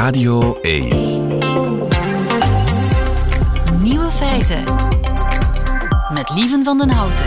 Radio 0.00 0.58
1. 0.60 0.88
Nieuwe 3.82 4.10
feiten. 4.10 4.64
Met 6.14 6.30
Lieven 6.34 6.64
van 6.64 6.78
den 6.78 6.90
Houten. 6.90 7.26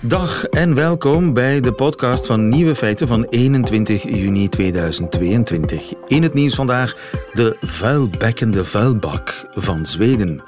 Dag 0.00 0.44
en 0.44 0.74
welkom 0.74 1.32
bij 1.32 1.60
de 1.60 1.72
podcast 1.72 2.26
van 2.26 2.48
Nieuwe 2.48 2.74
Feiten 2.74 3.08
van 3.08 3.24
21 3.24 4.02
juni 4.02 4.48
2022. 4.48 5.92
In 6.06 6.22
het 6.22 6.34
nieuws 6.34 6.54
vandaag 6.54 6.96
de 7.32 7.56
vuilbekkende 7.60 8.64
vuilbak 8.64 9.46
van 9.54 9.86
Zweden. 9.86 10.42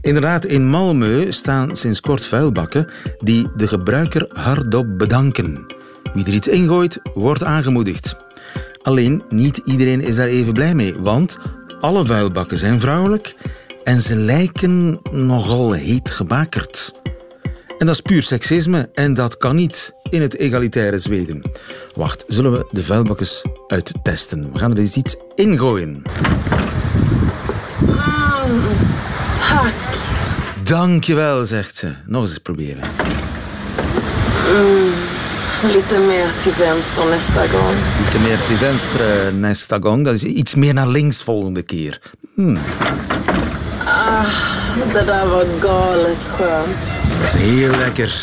Inderdaad, 0.00 0.44
in 0.44 0.70
Malmö 0.70 1.28
staan 1.28 1.76
sinds 1.76 2.00
kort 2.00 2.24
vuilbakken 2.24 2.90
die 3.18 3.48
de 3.56 3.68
gebruiker 3.68 4.28
hardop 4.32 4.98
bedanken. 4.98 5.66
Wie 6.12 6.26
er 6.26 6.32
iets 6.32 6.48
ingooit, 6.48 7.00
wordt 7.14 7.44
aangemoedigd. 7.44 8.23
Alleen 8.84 9.22
niet 9.28 9.60
iedereen 9.64 10.00
is 10.00 10.16
daar 10.16 10.26
even 10.26 10.52
blij 10.52 10.74
mee, 10.74 10.94
want 11.00 11.38
alle 11.80 12.04
vuilbakken 12.04 12.58
zijn 12.58 12.80
vrouwelijk 12.80 13.34
en 13.84 14.00
ze 14.00 14.16
lijken 14.16 15.00
nogal 15.10 15.72
heet 15.72 16.10
gebakerd. 16.10 16.92
En 17.78 17.86
dat 17.86 17.94
is 17.94 18.00
puur 18.00 18.22
seksisme 18.22 18.88
en 18.94 19.14
dat 19.14 19.36
kan 19.36 19.56
niet 19.56 19.92
in 20.10 20.22
het 20.22 20.36
egalitaire 20.36 20.98
Zweden. 20.98 21.42
Wacht, 21.94 22.24
zullen 22.28 22.52
we 22.52 22.66
de 22.70 22.82
vuilbakkers 22.82 23.44
uittesten? 23.66 24.52
We 24.52 24.58
gaan 24.58 24.70
er 24.70 24.78
eens 24.78 24.96
iets 24.96 25.16
ingooien. 25.34 26.02
Tack. 29.38 29.72
Dankjewel, 30.62 31.44
zegt 31.44 31.76
ze. 31.76 31.94
Nog 32.06 32.22
eens 32.22 32.38
proberen. 32.38 32.82
Lite 35.72 35.98
mer 35.98 36.28
till 36.42 36.52
vänster 36.52 37.04
nästa 37.10 37.46
gång. 37.46 37.74
Meer 38.22 38.58
venstre 38.60 39.30
nästa 39.32 39.78
gång. 39.78 40.04
Dat 40.04 40.14
is 40.14 40.24
iets 40.24 40.54
meer 40.54 40.74
naar 40.74 40.86
links 40.86 41.22
volgende 41.22 41.62
keer. 41.62 42.00
Det 44.92 45.04
där 45.06 45.26
var 45.26 45.46
galet 45.60 46.18
skönt. 46.36 46.76
Dat 47.20 47.34
is 47.34 47.34
heel 47.34 47.70
lekker. 47.70 48.22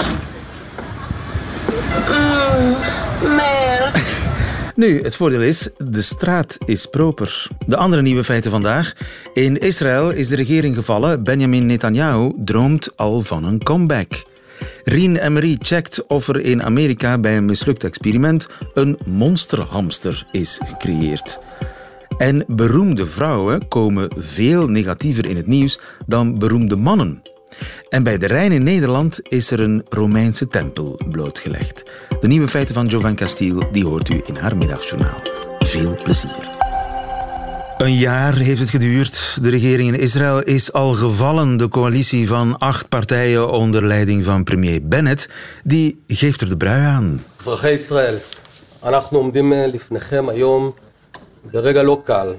Mer. 3.22 3.92
Nu, 4.76 5.02
het 5.02 5.16
voordeel 5.16 5.42
is, 5.42 5.70
de 5.78 6.02
straat 6.02 6.58
is 6.66 6.86
proper. 6.86 7.48
De 7.66 7.78
andere 7.78 8.02
nieuwe 8.02 8.24
feiten 8.24 8.52
vandaag. 8.52 8.94
In 9.34 9.60
Israël 9.60 10.10
is 10.10 10.28
de 10.28 10.36
regering 10.36 10.76
gevallen. 10.76 11.24
Benjamin 11.24 11.66
Netanyahu 11.66 12.32
droomt 12.36 12.90
al 12.96 13.22
van 13.22 13.44
een 13.44 13.64
comeback. 13.64 14.30
Rien 14.84 15.16
Emery 15.16 15.56
checkt 15.59 16.06
of 16.08 16.28
er 16.28 16.40
in 16.40 16.64
Amerika 16.64 17.17
bij 17.17 17.38
een 17.38 17.45
mislukt 17.45 17.84
experiment 17.84 18.48
een 18.73 18.98
monsterhamster 19.06 20.28
is 20.31 20.59
gecreëerd. 20.66 21.40
En 22.18 22.44
beroemde 22.48 23.06
vrouwen 23.06 23.68
komen 23.68 24.12
veel 24.18 24.68
negatiever 24.68 25.26
in 25.26 25.36
het 25.36 25.48
nieuws 25.48 25.80
dan 26.06 26.40
beroemde 26.40 26.76
mannen. 26.76 27.22
En 27.90 28.03
bij 28.03 28.18
de 28.18 28.28
Rijn 28.28 28.52
in 28.52 28.64
Nederland 28.64 29.20
is 29.30 29.52
er 29.52 29.59
een 29.59 29.86
Romeinse 29.90 30.48
tempel 30.48 31.00
blootgelegd. 31.09 31.84
De 32.20 32.28
nieuwe 32.28 32.48
feiten 32.48 32.75
van 32.75 32.88
Jovan 32.88 33.16
Castiel 33.16 33.72
die 33.72 33.86
hoort 33.86 34.09
u 34.09 34.22
in 34.25 34.36
haar 34.36 34.58
middagjournaal. 34.58 35.22
Veel 35.59 35.96
plezier. 36.03 36.51
Een 37.81 37.95
jaar 37.95 38.35
heeft 38.35 38.61
het 38.61 38.71
geduurd. 38.71 39.39
De 39.43 39.49
regering 39.51 39.95
in 39.95 40.01
Israël 40.01 40.43
is 40.43 40.73
al 40.73 40.93
gevallen. 40.93 41.57
De 41.57 41.69
coalitie 41.69 42.29
van 42.29 42.59
acht 42.59 42.89
partijen 42.89 43.51
onder 43.51 43.87
leiding 43.87 44.25
van 44.25 44.45
premier 44.45 44.89
Bennett, 44.89 45.29
die 45.65 46.03
geeft 46.09 46.41
er 46.41 46.49
de 46.49 46.57
brui 46.57 46.85
aan. 46.85 47.21
אזרחי 47.41 47.71
ישראל, 47.71 48.17
אנחנו 48.85 49.19
עומדים 49.19 49.53
אה, 49.53 49.67
לפניכם 49.67 50.29
היום 50.29 50.73
ברגע 51.53 51.83
לא 51.83 52.03
קל, 52.05 52.35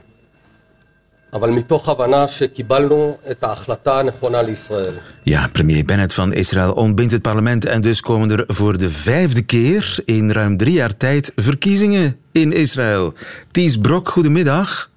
אבל 1.34 1.50
מתוך 1.50 1.90
הבנה 1.90 2.28
שקיבלנו 2.28 3.18
את 3.32 3.44
ההחלטה 3.44 4.00
הנכונה 4.00 4.42
לישראל. 4.42 4.94
Ja, 5.26 5.48
premier 5.52 5.86
Bennett 5.86 6.14
van 6.14 6.34
Israël 6.34 6.72
ontbindt 6.74 7.12
het 7.12 7.22
parlement 7.22 7.66
en 7.66 7.82
dus 7.82 8.02
komen 8.02 8.32
er 8.32 8.44
voor 8.48 8.78
de 8.78 8.90
vijfde 8.90 9.42
keer 9.42 10.00
in 10.06 10.32
ruim 10.32 10.58
drie 10.58 10.74
jaar 10.74 10.98
tijd 10.98 11.32
verkiezingen 11.36 12.18
in 12.32 12.54
Israël. 12.54 13.14
Ties 13.52 13.78
Brok, 13.78 14.10
goedemiddag. 14.10 14.90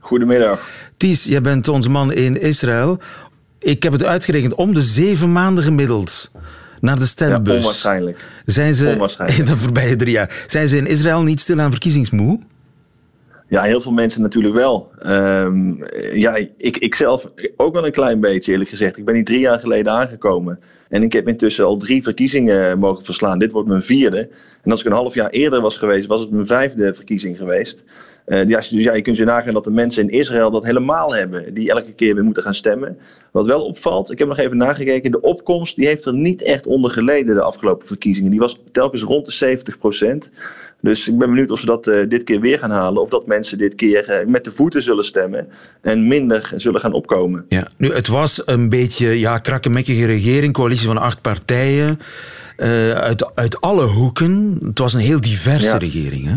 Goedemiddag. 0.00 0.68
Ties, 0.96 1.24
jij 1.24 1.40
bent 1.40 1.68
ons 1.68 1.88
man 1.88 2.12
in 2.12 2.40
Israël. 2.40 2.98
Ik 3.58 3.82
heb 3.82 3.92
het 3.92 4.04
uitgerekend 4.04 4.54
om 4.54 4.74
de 4.74 4.82
zeven 4.82 5.32
maanden 5.32 5.64
gemiddeld 5.64 6.30
naar 6.80 6.94
de 6.94 7.00
Ja, 7.00 7.06
stembus. 7.06 7.56
onwaarschijnlijk. 7.56 8.26
Zijn 8.44 8.74
ze 8.74 8.86
Onwaarschijnlijk. 8.88 9.38
in 9.40 9.46
de 9.54 9.56
voorbije 9.60 9.96
drie 9.96 10.12
jaar? 10.12 10.44
Zijn 10.46 10.68
ze 10.68 10.76
in 10.76 10.86
Israël 10.86 11.22
niet 11.22 11.40
stil 11.40 11.60
aan 11.60 11.70
verkiezingsmoe? 11.70 12.38
Ja, 13.48 13.62
heel 13.62 13.80
veel 13.80 13.92
mensen 13.92 14.22
natuurlijk 14.22 14.54
wel. 14.54 14.90
Ehm, 14.98 15.74
ja, 16.14 16.36
ik, 16.56 16.76
ik 16.76 16.94
zelf 16.94 17.30
ook 17.56 17.74
wel 17.74 17.86
een 17.86 17.92
klein 17.92 18.20
beetje, 18.20 18.52
eerlijk 18.52 18.70
gezegd. 18.70 18.96
Ik 18.96 19.04
ben 19.04 19.14
hier 19.14 19.24
drie 19.24 19.40
jaar 19.40 19.58
geleden 19.60 19.92
aangekomen. 19.92 20.60
En 20.88 21.02
ik 21.02 21.12
heb 21.12 21.28
intussen 21.28 21.64
al 21.64 21.76
drie 21.76 22.02
verkiezingen 22.02 22.78
mogen 22.78 23.04
verslaan. 23.04 23.38
Dit 23.38 23.52
wordt 23.52 23.68
mijn 23.68 23.82
vierde. 23.82 24.28
En 24.62 24.70
als 24.70 24.80
ik 24.80 24.86
een 24.86 24.92
half 24.92 25.14
jaar 25.14 25.30
eerder 25.30 25.60
was 25.60 25.76
geweest, 25.76 26.06
was 26.06 26.20
het 26.20 26.30
mijn 26.30 26.46
vijfde 26.46 26.94
verkiezing 26.94 27.36
geweest. 27.36 27.82
Eh, 28.30 28.48
ja, 28.48 28.56
dus 28.58 28.70
ja, 28.70 28.94
je 28.94 29.02
kunt 29.02 29.16
je 29.16 29.24
nagaan 29.24 29.54
dat 29.54 29.64
de 29.64 29.70
mensen 29.70 30.02
in 30.02 30.18
Israël 30.18 30.50
dat 30.50 30.64
helemaal 30.64 31.14
hebben. 31.14 31.54
Die 31.54 31.70
elke 31.70 31.92
keer 31.92 32.14
weer 32.14 32.24
moeten 32.24 32.42
gaan 32.42 32.54
stemmen. 32.54 32.98
Wat 33.32 33.46
wel 33.46 33.64
opvalt, 33.64 34.10
ik 34.10 34.18
heb 34.18 34.28
nog 34.28 34.38
even 34.38 34.56
nagekeken. 34.56 35.10
De 35.10 35.20
opkomst 35.20 35.76
die 35.76 35.86
heeft 35.86 36.04
er 36.04 36.14
niet 36.14 36.42
echt 36.42 36.66
onder 36.66 36.90
geleden 36.90 37.34
de 37.34 37.42
afgelopen 37.42 37.86
verkiezingen. 37.86 38.30
Die 38.30 38.40
was 38.40 38.58
telkens 38.72 39.02
rond 39.02 39.26
de 39.26 39.58
70% 40.26 40.30
Dus 40.80 41.08
ik 41.08 41.18
ben 41.18 41.28
benieuwd 41.28 41.50
of 41.50 41.60
ze 41.60 41.66
dat 41.66 41.86
eh, 41.86 42.08
dit 42.08 42.24
keer 42.24 42.40
weer 42.40 42.58
gaan 42.58 42.70
halen. 42.70 43.02
Of 43.02 43.08
dat 43.08 43.26
mensen 43.26 43.58
dit 43.58 43.74
keer 43.74 44.08
eh, 44.08 44.26
met 44.26 44.44
de 44.44 44.50
voeten 44.50 44.82
zullen 44.82 45.04
stemmen. 45.04 45.48
En 45.82 46.08
minder 46.08 46.52
zullen 46.56 46.80
gaan 46.80 46.92
opkomen. 46.92 47.44
Ja, 47.48 47.68
nu, 47.76 47.92
het 47.92 48.08
was 48.08 48.42
een 48.44 48.68
beetje 48.68 49.18
ja, 49.18 49.38
krakkemikkige 49.38 50.06
regering, 50.06 50.52
coalitie 50.52 50.86
van 50.86 50.98
acht 50.98 51.20
partijen. 51.20 51.98
uit, 52.94 53.34
uit 53.34 53.60
alle 53.60 53.84
hoeken. 53.86 54.58
Het 54.64 54.78
was 54.78 54.94
een 54.94 55.00
heel 55.00 55.20
diverse 55.20 55.66
Ja. 55.66 55.76
regering, 55.76 56.24
hè? 56.26 56.36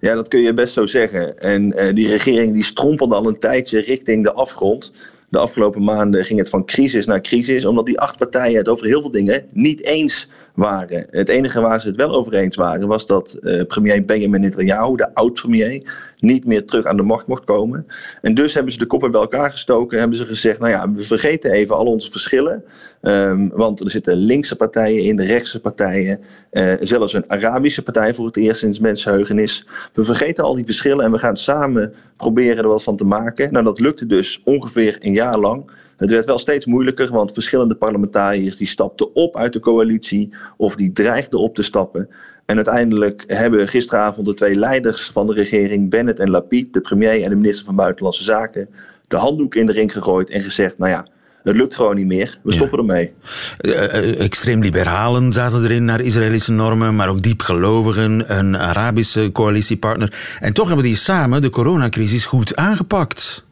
Ja, 0.00 0.14
dat 0.14 0.28
kun 0.28 0.40
je 0.40 0.54
best 0.54 0.72
zo 0.72 0.86
zeggen. 0.86 1.38
En 1.38 1.72
eh, 1.72 1.94
die 1.94 2.08
regering 2.08 2.54
die 2.54 2.64
strompelde 2.64 3.14
al 3.14 3.26
een 3.26 3.38
tijdje 3.38 3.80
richting 3.80 4.24
de 4.24 4.32
afgrond. 4.32 4.92
De 5.30 5.38
afgelopen 5.38 5.84
maanden 5.84 6.24
ging 6.24 6.38
het 6.38 6.48
van 6.48 6.64
crisis 6.64 7.06
naar 7.06 7.20
crisis, 7.20 7.64
omdat 7.64 7.86
die 7.86 8.00
acht 8.00 8.16
partijen 8.16 8.58
het 8.58 8.68
over 8.68 8.86
heel 8.86 9.00
veel 9.00 9.10
dingen 9.10 9.44
niet 9.52 9.84
eens 9.84 10.28
waren. 10.54 11.06
Het 11.10 11.28
enige 11.28 11.60
waar 11.60 11.80
ze 11.80 11.88
het 11.88 11.96
wel 11.96 12.14
over 12.14 12.34
eens 12.34 12.56
waren, 12.56 12.88
was 12.88 13.06
dat 13.06 13.32
eh, 13.32 13.66
premier 13.66 14.04
Benjamin 14.04 14.40
Netanyahu, 14.40 14.96
de 14.96 15.14
oud-premier, 15.14 15.82
niet 16.18 16.44
meer 16.44 16.64
terug 16.64 16.84
aan 16.84 16.96
de 16.96 17.02
macht 17.02 17.26
mocht 17.26 17.44
komen. 17.44 17.86
En 18.22 18.34
dus 18.34 18.54
hebben 18.54 18.72
ze 18.72 18.78
de 18.78 18.86
koppen 18.86 19.10
bij 19.10 19.20
elkaar 19.20 19.50
gestoken, 19.50 19.98
hebben 19.98 20.16
ze 20.16 20.26
gezegd, 20.26 20.58
nou 20.58 20.70
ja, 20.70 20.92
we 20.92 21.02
vergeten 21.02 21.52
even 21.52 21.76
al 21.76 21.86
onze 21.86 22.10
verschillen. 22.10 22.64
Ehm, 23.00 23.48
want 23.48 23.80
er 23.80 23.90
zitten 23.90 24.16
linkse 24.16 24.56
partijen 24.56 25.04
in, 25.04 25.16
de 25.16 25.24
rechtse 25.24 25.60
partijen, 25.60 26.20
eh, 26.50 26.72
zelfs 26.80 27.12
een 27.12 27.30
Arabische 27.30 27.82
partij 27.82 28.14
voor 28.14 28.26
het 28.26 28.36
eerst 28.36 28.60
sinds 28.60 28.78
mensheugenis. 28.78 29.66
We 29.92 30.04
vergeten 30.04 30.44
al 30.44 30.54
die 30.54 30.64
verschillen 30.64 31.04
en 31.04 31.12
we 31.12 31.18
gaan 31.18 31.36
samen 31.36 31.94
proberen 32.16 32.62
er 32.62 32.68
wat 32.68 32.82
van 32.82 32.96
te 32.96 33.04
maken. 33.04 33.52
Nou, 33.52 33.64
dat 33.64 33.80
lukte 33.80 34.06
dus 34.06 34.40
ongeveer 34.44 34.96
een 35.00 35.12
jaar 35.12 35.19
lang. 35.20 35.70
Het 35.96 36.10
werd 36.10 36.26
wel 36.26 36.38
steeds 36.38 36.66
moeilijker, 36.66 37.12
want 37.12 37.32
verschillende 37.32 37.74
parlementariërs 37.74 38.56
die 38.56 38.66
stapten 38.66 39.14
op 39.14 39.36
uit 39.36 39.52
de 39.52 39.60
coalitie 39.60 40.32
of 40.56 40.74
die 40.74 40.92
dreigden 40.92 41.38
op 41.38 41.54
te 41.54 41.62
stappen. 41.62 42.08
En 42.46 42.56
uiteindelijk 42.56 43.24
hebben 43.26 43.68
gisteravond 43.68 44.26
de 44.26 44.34
twee 44.34 44.54
leiders 44.54 45.10
van 45.10 45.26
de 45.26 45.34
regering, 45.34 45.90
Bennett 45.90 46.18
en 46.18 46.30
Lapid, 46.30 46.72
de 46.72 46.80
premier 46.80 47.22
en 47.22 47.28
de 47.28 47.36
minister 47.36 47.64
van 47.64 47.76
Buitenlandse 47.76 48.24
Zaken, 48.24 48.68
de 49.08 49.16
handdoek 49.16 49.54
in 49.54 49.66
de 49.66 49.72
ring 49.72 49.92
gegooid 49.92 50.30
en 50.30 50.40
gezegd: 50.40 50.78
Nou 50.78 50.90
ja, 50.90 51.06
het 51.42 51.56
lukt 51.56 51.74
gewoon 51.74 51.96
niet 51.96 52.06
meer, 52.06 52.38
we 52.42 52.52
stoppen 52.52 52.78
ermee. 52.78 53.12
Eh, 53.56 53.84
eh, 53.84 54.20
extreem 54.20 54.62
liberalen 54.62 55.32
zaten 55.32 55.64
erin 55.64 55.84
naar 55.84 56.00
Israëlische 56.00 56.52
normen, 56.52 56.96
maar 56.96 57.08
ook 57.08 57.22
diepgelovigen, 57.22 58.38
een 58.38 58.58
Arabische 58.58 59.30
coalitiepartner. 59.32 60.36
En 60.40 60.52
toch 60.52 60.66
hebben 60.66 60.84
die 60.84 60.96
samen 60.96 61.42
de 61.42 61.50
coronacrisis 61.50 62.24
goed 62.24 62.56
aangepakt. 62.56 63.44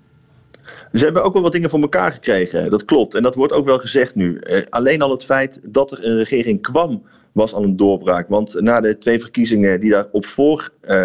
Ze 0.93 1.05
hebben 1.05 1.23
ook 1.23 1.33
wel 1.33 1.43
wat 1.43 1.53
dingen 1.53 1.71
voor 1.71 1.81
elkaar 1.81 2.13
gekregen, 2.13 2.71
dat 2.71 2.85
klopt. 2.85 3.15
En 3.15 3.23
dat 3.23 3.35
wordt 3.35 3.53
ook 3.53 3.67
wel 3.67 3.79
gezegd 3.79 4.15
nu. 4.15 4.37
Eh, 4.37 4.63
alleen 4.69 5.03
al 5.03 5.11
het 5.11 5.25
feit 5.25 5.61
dat 5.69 5.91
er 5.93 6.05
een 6.05 6.17
regering 6.17 6.63
kwam, 6.63 7.03
was 7.39 7.55
al 7.55 7.63
een 7.63 7.77
doorbraak. 7.77 8.29
Want 8.29 8.61
na 8.61 8.81
de 8.81 8.99
twee 8.99 9.21
verkiezingen 9.21 9.81
die 9.81 9.91
daarop 9.91 10.27
voor 10.27 10.71
eh, 10.81 10.97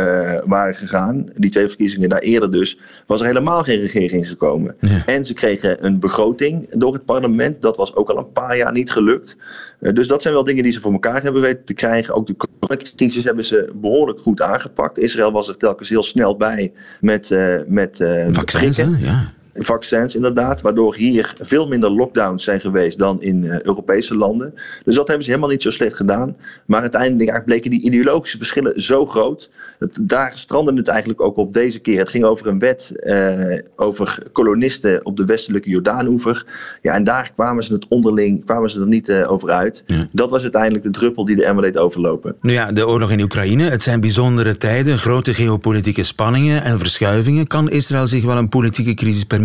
waren 0.46 0.76
gegaan, 0.76 1.30
die 1.36 1.52
twee 1.52 1.68
verkiezingen 1.68 2.10
daar 2.10 2.20
eerder 2.20 2.52
dus, 2.52 2.80
was 3.08 3.22
er 3.22 3.28
helemaal 3.28 3.64
geen 3.64 3.80
regering 3.80 4.28
gekomen. 4.28 4.76
Ja. 4.80 5.06
En 5.06 5.26
ze 5.26 5.34
kregen 5.34 5.86
een 5.86 6.00
begroting 6.00 6.70
door 6.70 6.94
het 6.94 7.06
parlement. 7.06 7.62
Dat 7.62 7.78
was 7.78 7.96
ook 7.96 8.10
al 8.10 8.18
een 8.18 8.32
paar 8.32 8.58
jaar 8.58 8.72
niet 8.72 8.92
gelukt. 8.92 9.38
Eh, 9.80 9.94
dus 9.94 10.08
dat 10.08 10.22
zijn 10.22 10.34
wel 10.34 10.44
dingen 10.44 10.64
die 10.64 10.72
ze 10.72 10.82
voor 10.82 10.92
elkaar 10.92 11.24
hebben 11.24 11.42
weten 11.42 11.66
te 11.66 11.74
krijgen. 11.74 12.14
Ook 12.14 12.28
de 12.28 12.36
coronacrisis 12.36 13.24
hebben 13.24 13.46
ze 13.46 13.72
behoorlijk 13.76 14.20
goed 14.20 14.42
aangepakt. 14.42 15.00
Israël 15.00 15.32
was 15.32 15.50
er 15.50 15.58
telkens 15.58 15.90
heel 15.90 16.04
snel 16.04 16.38
bij 16.38 16.74
met, 17.02 17.32
eh 17.32 17.58
met 17.68 17.98
Vaccins? 18.32 18.78
Ja. 18.78 19.32
Vaccins 19.54 20.16
inderdaad, 20.16 20.62
waardoor 20.62 20.96
hier 20.96 21.34
veel 21.42 21.68
minder 21.68 21.92
lockdowns 21.92 22.44
zijn 22.44 22.62
geweest 22.62 22.98
dan 22.98 23.22
in 23.22 23.44
uh, 23.44 23.62
Europese 23.62 24.18
landen. 24.18 24.54
Dus 24.84 24.96
dat 24.96 25.08
hebben 25.08 25.26
ze 25.26 25.30
helemaal 25.30 25.52
niet 25.52 25.62
zo 25.62 25.70
slecht 25.70 25.96
gedaan. 25.96 26.36
Maar 26.66 26.82
uiteindelijk 26.82 27.46
bleken 27.46 27.72
die 27.72 27.82
ideologische 27.82 28.38
verschillen 28.38 28.82
zo 28.82 29.06
groot. 29.06 29.50
Dat, 29.80 30.00
daar 30.02 30.32
strandde 30.36 30.74
het 30.74 30.88
eigenlijk 30.88 31.22
ook 31.22 31.38
op 31.38 31.54
deze 31.54 31.80
keer. 31.80 32.00
Het 32.00 32.10
ging 32.10 32.24
over 32.24 32.48
een 32.48 32.60
wet 32.60 32.92
uh, 32.96 33.60
over 33.76 34.18
kolonisten 34.32 35.06
op 35.06 35.18
de 35.18 35.26
westelijke 35.26 35.70
Jordaanoever. 35.70 36.46
Ja, 36.82 36.94
en 36.94 37.04
daar 37.04 37.32
kwamen 37.34 37.64
ze 37.64 37.74
het 37.74 37.88
onderling, 37.88 38.46
kwamen 38.46 38.70
ze 38.70 38.80
er 38.80 38.88
niet 38.88 39.10
uh, 39.10 39.32
over 39.32 39.50
uit. 39.50 39.84
Ja. 39.88 40.06
Dat 40.12 40.30
was 40.30 40.42
uiteindelijk 40.42 40.84
de 40.84 40.92
druppel 40.92 41.26
die 41.26 41.36
de 41.36 41.46
emmer 41.46 41.64
deed 41.64 41.78
overlopen. 41.78 42.36
Nu 42.42 42.52
ja, 42.52 42.72
de 42.72 42.88
oorlog 42.88 43.12
in 43.12 43.22
Oekraïne, 43.22 43.70
het 43.70 43.84
zijn 43.84 44.00
bijzondere 44.00 44.58
tijden, 44.58 44.98
grote 44.98 45.34
geopolitieke 45.34 46.04
spanningen 46.04 46.64
en 46.64 46.80
verschuivingen. 46.80 47.48
Kan 47.48 47.70
Israël 47.70 48.08
zich 48.08 48.24
wel 48.24 48.38
een 48.38 48.50
politieke 48.50 48.94
crisis 48.94 49.24
permitteren? 49.24 49.43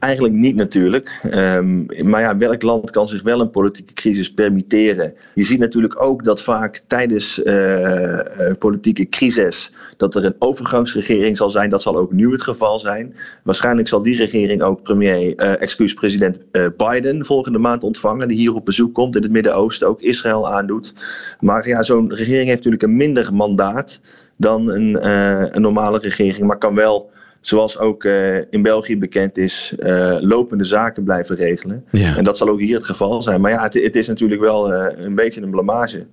Eigenlijk 0.00 0.34
niet 0.34 0.56
natuurlijk. 0.56 1.20
Um, 1.34 1.86
maar 2.02 2.20
ja, 2.20 2.36
welk 2.36 2.62
land 2.62 2.90
kan 2.90 3.08
zich 3.08 3.22
wel 3.22 3.40
een 3.40 3.50
politieke 3.50 3.92
crisis 3.92 4.32
permitteren? 4.32 5.14
Je 5.34 5.44
ziet 5.44 5.58
natuurlijk 5.58 6.02
ook 6.02 6.24
dat 6.24 6.42
vaak 6.42 6.82
tijdens 6.86 7.38
uh, 7.44 8.20
politieke 8.58 9.08
crisis 9.08 9.72
dat 9.96 10.14
er 10.14 10.24
een 10.24 10.34
overgangsregering 10.38 11.36
zal 11.36 11.50
zijn. 11.50 11.70
Dat 11.70 11.82
zal 11.82 11.96
ook 11.96 12.12
nu 12.12 12.32
het 12.32 12.42
geval 12.42 12.78
zijn. 12.78 13.14
Waarschijnlijk 13.42 13.88
zal 13.88 14.02
die 14.02 14.16
regering 14.16 14.62
ook 14.62 14.82
premier, 14.82 15.42
uh, 15.42 15.60
excuus, 15.60 15.94
president 15.94 16.38
Biden 16.76 17.24
volgende 17.24 17.58
maand 17.58 17.82
ontvangen. 17.82 18.28
Die 18.28 18.38
hier 18.38 18.54
op 18.54 18.64
bezoek 18.64 18.94
komt 18.94 19.16
in 19.16 19.22
het 19.22 19.32
Midden-Oosten, 19.32 19.88
ook 19.88 20.00
Israël 20.00 20.50
aandoet. 20.50 20.94
Maar 21.40 21.68
ja, 21.68 21.82
zo'n 21.82 22.14
regering 22.14 22.46
heeft 22.46 22.64
natuurlijk 22.64 22.82
een 22.82 22.96
minder 22.96 23.34
mandaat 23.34 24.00
dan 24.36 24.70
een, 24.70 25.08
een 25.56 25.62
normale 25.62 25.98
regering. 25.98 26.46
Maar 26.46 26.58
kan 26.58 26.74
wel 26.74 27.10
zoals 27.40 27.78
ook 27.78 28.04
uh, 28.04 28.36
in 28.36 28.62
België 28.62 28.98
bekend 28.98 29.38
is, 29.38 29.74
uh, 29.78 30.16
lopende 30.20 30.64
zaken 30.64 31.04
blijven 31.04 31.36
regelen. 31.36 31.84
Ja. 31.90 32.16
En 32.16 32.24
dat 32.24 32.36
zal 32.36 32.48
ook 32.48 32.60
hier 32.60 32.76
het 32.76 32.84
geval 32.84 33.22
zijn. 33.22 33.40
Maar 33.40 33.50
ja, 33.50 33.62
het, 33.62 33.74
het 33.74 33.96
is 33.96 34.08
natuurlijk 34.08 34.40
wel 34.40 34.72
uh, 34.72 34.86
een 34.94 35.14
beetje 35.14 35.42
een 35.42 35.50
blamage. 35.50 36.06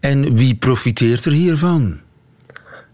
En 0.00 0.36
wie 0.36 0.54
profiteert 0.54 1.24
er 1.24 1.32
hiervan? 1.32 2.00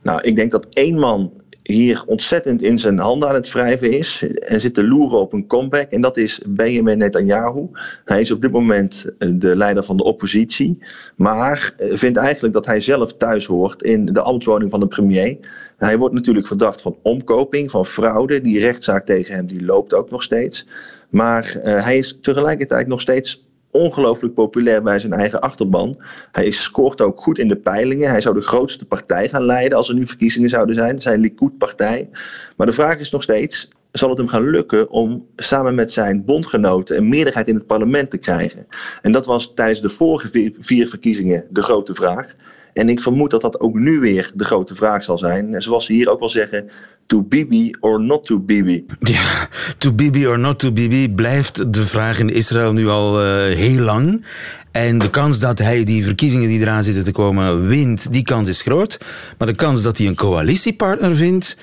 Nou, 0.02 0.20
ik 0.20 0.36
denk 0.36 0.50
dat 0.50 0.66
één 0.70 0.98
man 0.98 1.32
hier 1.62 2.02
ontzettend 2.06 2.62
in 2.62 2.78
zijn 2.78 2.98
handen 2.98 3.28
aan 3.28 3.34
het 3.34 3.52
wrijven 3.52 3.98
is 3.98 4.24
en 4.38 4.60
zit 4.60 4.74
te 4.74 4.88
loeren 4.88 5.18
op 5.18 5.32
een 5.32 5.46
comeback. 5.46 5.90
En 5.90 6.00
dat 6.00 6.16
is 6.16 6.40
Benjamin 6.46 6.98
Netanyahu. 6.98 7.66
Hij 8.04 8.20
is 8.20 8.30
op 8.30 8.42
dit 8.42 8.50
moment 8.50 9.04
de 9.18 9.56
leider 9.56 9.84
van 9.84 9.96
de 9.96 10.04
oppositie, 10.04 10.78
maar 11.16 11.74
vindt 11.78 12.18
eigenlijk 12.18 12.54
dat 12.54 12.66
hij 12.66 12.80
zelf 12.80 13.14
thuis 13.14 13.46
hoort 13.46 13.82
in 13.82 14.04
de 14.04 14.20
ambtswoning 14.20 14.70
van 14.70 14.80
de 14.80 14.86
premier. 14.86 15.36
Hij 15.84 15.98
wordt 15.98 16.14
natuurlijk 16.14 16.46
verdacht 16.46 16.80
van 16.80 16.96
omkoping, 17.02 17.70
van 17.70 17.86
fraude. 17.86 18.40
Die 18.40 18.58
rechtszaak 18.58 19.06
tegen 19.06 19.34
hem 19.34 19.46
die 19.46 19.64
loopt 19.64 19.94
ook 19.94 20.10
nog 20.10 20.22
steeds. 20.22 20.66
Maar 21.10 21.56
uh, 21.56 21.84
hij 21.84 21.98
is 21.98 22.18
tegelijkertijd 22.20 22.86
nog 22.86 23.00
steeds 23.00 23.46
ongelooflijk 23.70 24.34
populair 24.34 24.82
bij 24.82 24.98
zijn 24.98 25.12
eigen 25.12 25.40
achterban. 25.40 26.02
Hij 26.32 26.50
scoort 26.50 27.00
ook 27.00 27.20
goed 27.20 27.38
in 27.38 27.48
de 27.48 27.56
peilingen. 27.56 28.10
Hij 28.10 28.20
zou 28.20 28.34
de 28.34 28.42
grootste 28.42 28.86
partij 28.86 29.28
gaan 29.28 29.44
leiden 29.44 29.78
als 29.78 29.88
er 29.88 29.94
nu 29.94 30.06
verkiezingen 30.06 30.50
zouden 30.50 30.74
zijn. 30.74 30.98
Zijn 30.98 31.20
Likud-partij. 31.20 32.08
Maar 32.56 32.66
de 32.66 32.72
vraag 32.72 32.98
is 32.98 33.10
nog 33.10 33.22
steeds: 33.22 33.68
zal 33.92 34.08
het 34.08 34.18
hem 34.18 34.28
gaan 34.28 34.50
lukken 34.50 34.90
om 34.90 35.26
samen 35.36 35.74
met 35.74 35.92
zijn 35.92 36.24
bondgenoten 36.24 36.96
een 36.96 37.08
meerderheid 37.08 37.48
in 37.48 37.54
het 37.54 37.66
parlement 37.66 38.10
te 38.10 38.18
krijgen? 38.18 38.66
En 39.02 39.12
dat 39.12 39.26
was 39.26 39.54
tijdens 39.54 39.80
de 39.80 39.88
vorige 39.88 40.52
vier 40.58 40.88
verkiezingen 40.88 41.44
de 41.50 41.62
grote 41.62 41.94
vraag. 41.94 42.34
En 42.72 42.88
ik 42.88 43.00
vermoed 43.00 43.30
dat 43.30 43.40
dat 43.40 43.60
ook 43.60 43.74
nu 43.74 44.00
weer 44.00 44.30
de 44.34 44.44
grote 44.44 44.74
vraag 44.74 45.02
zal 45.02 45.18
zijn. 45.18 45.62
Zoals 45.62 45.86
ze 45.86 45.92
hier 45.92 46.10
ook 46.10 46.20
wel 46.20 46.28
zeggen, 46.28 46.70
to 47.06 47.22
Bibi 47.22 47.74
or 47.80 48.00
not 48.00 48.24
to 48.24 48.40
Bibi. 48.40 48.86
Ja, 48.98 49.48
to 49.78 49.92
Bibi 49.92 50.26
or 50.26 50.38
not 50.38 50.58
to 50.58 50.72
Bibi 50.72 51.14
blijft 51.14 51.72
de 51.72 51.86
vraag 51.86 52.18
in 52.18 52.28
Israël 52.28 52.72
nu 52.72 52.88
al 52.88 53.24
uh, 53.24 53.56
heel 53.56 53.82
lang. 53.82 54.24
En 54.70 54.98
de 54.98 55.10
kans 55.10 55.38
dat 55.38 55.58
hij 55.58 55.84
die 55.84 56.04
verkiezingen 56.04 56.48
die 56.48 56.60
eraan 56.60 56.84
zitten 56.84 57.04
te 57.04 57.12
komen 57.12 57.66
wint, 57.66 58.12
die 58.12 58.22
kans 58.22 58.48
is 58.48 58.62
groot. 58.62 58.98
Maar 59.38 59.46
de 59.46 59.54
kans 59.54 59.82
dat 59.82 59.98
hij 59.98 60.06
een 60.06 60.14
coalitiepartner 60.14 61.16
vindt, 61.16 61.56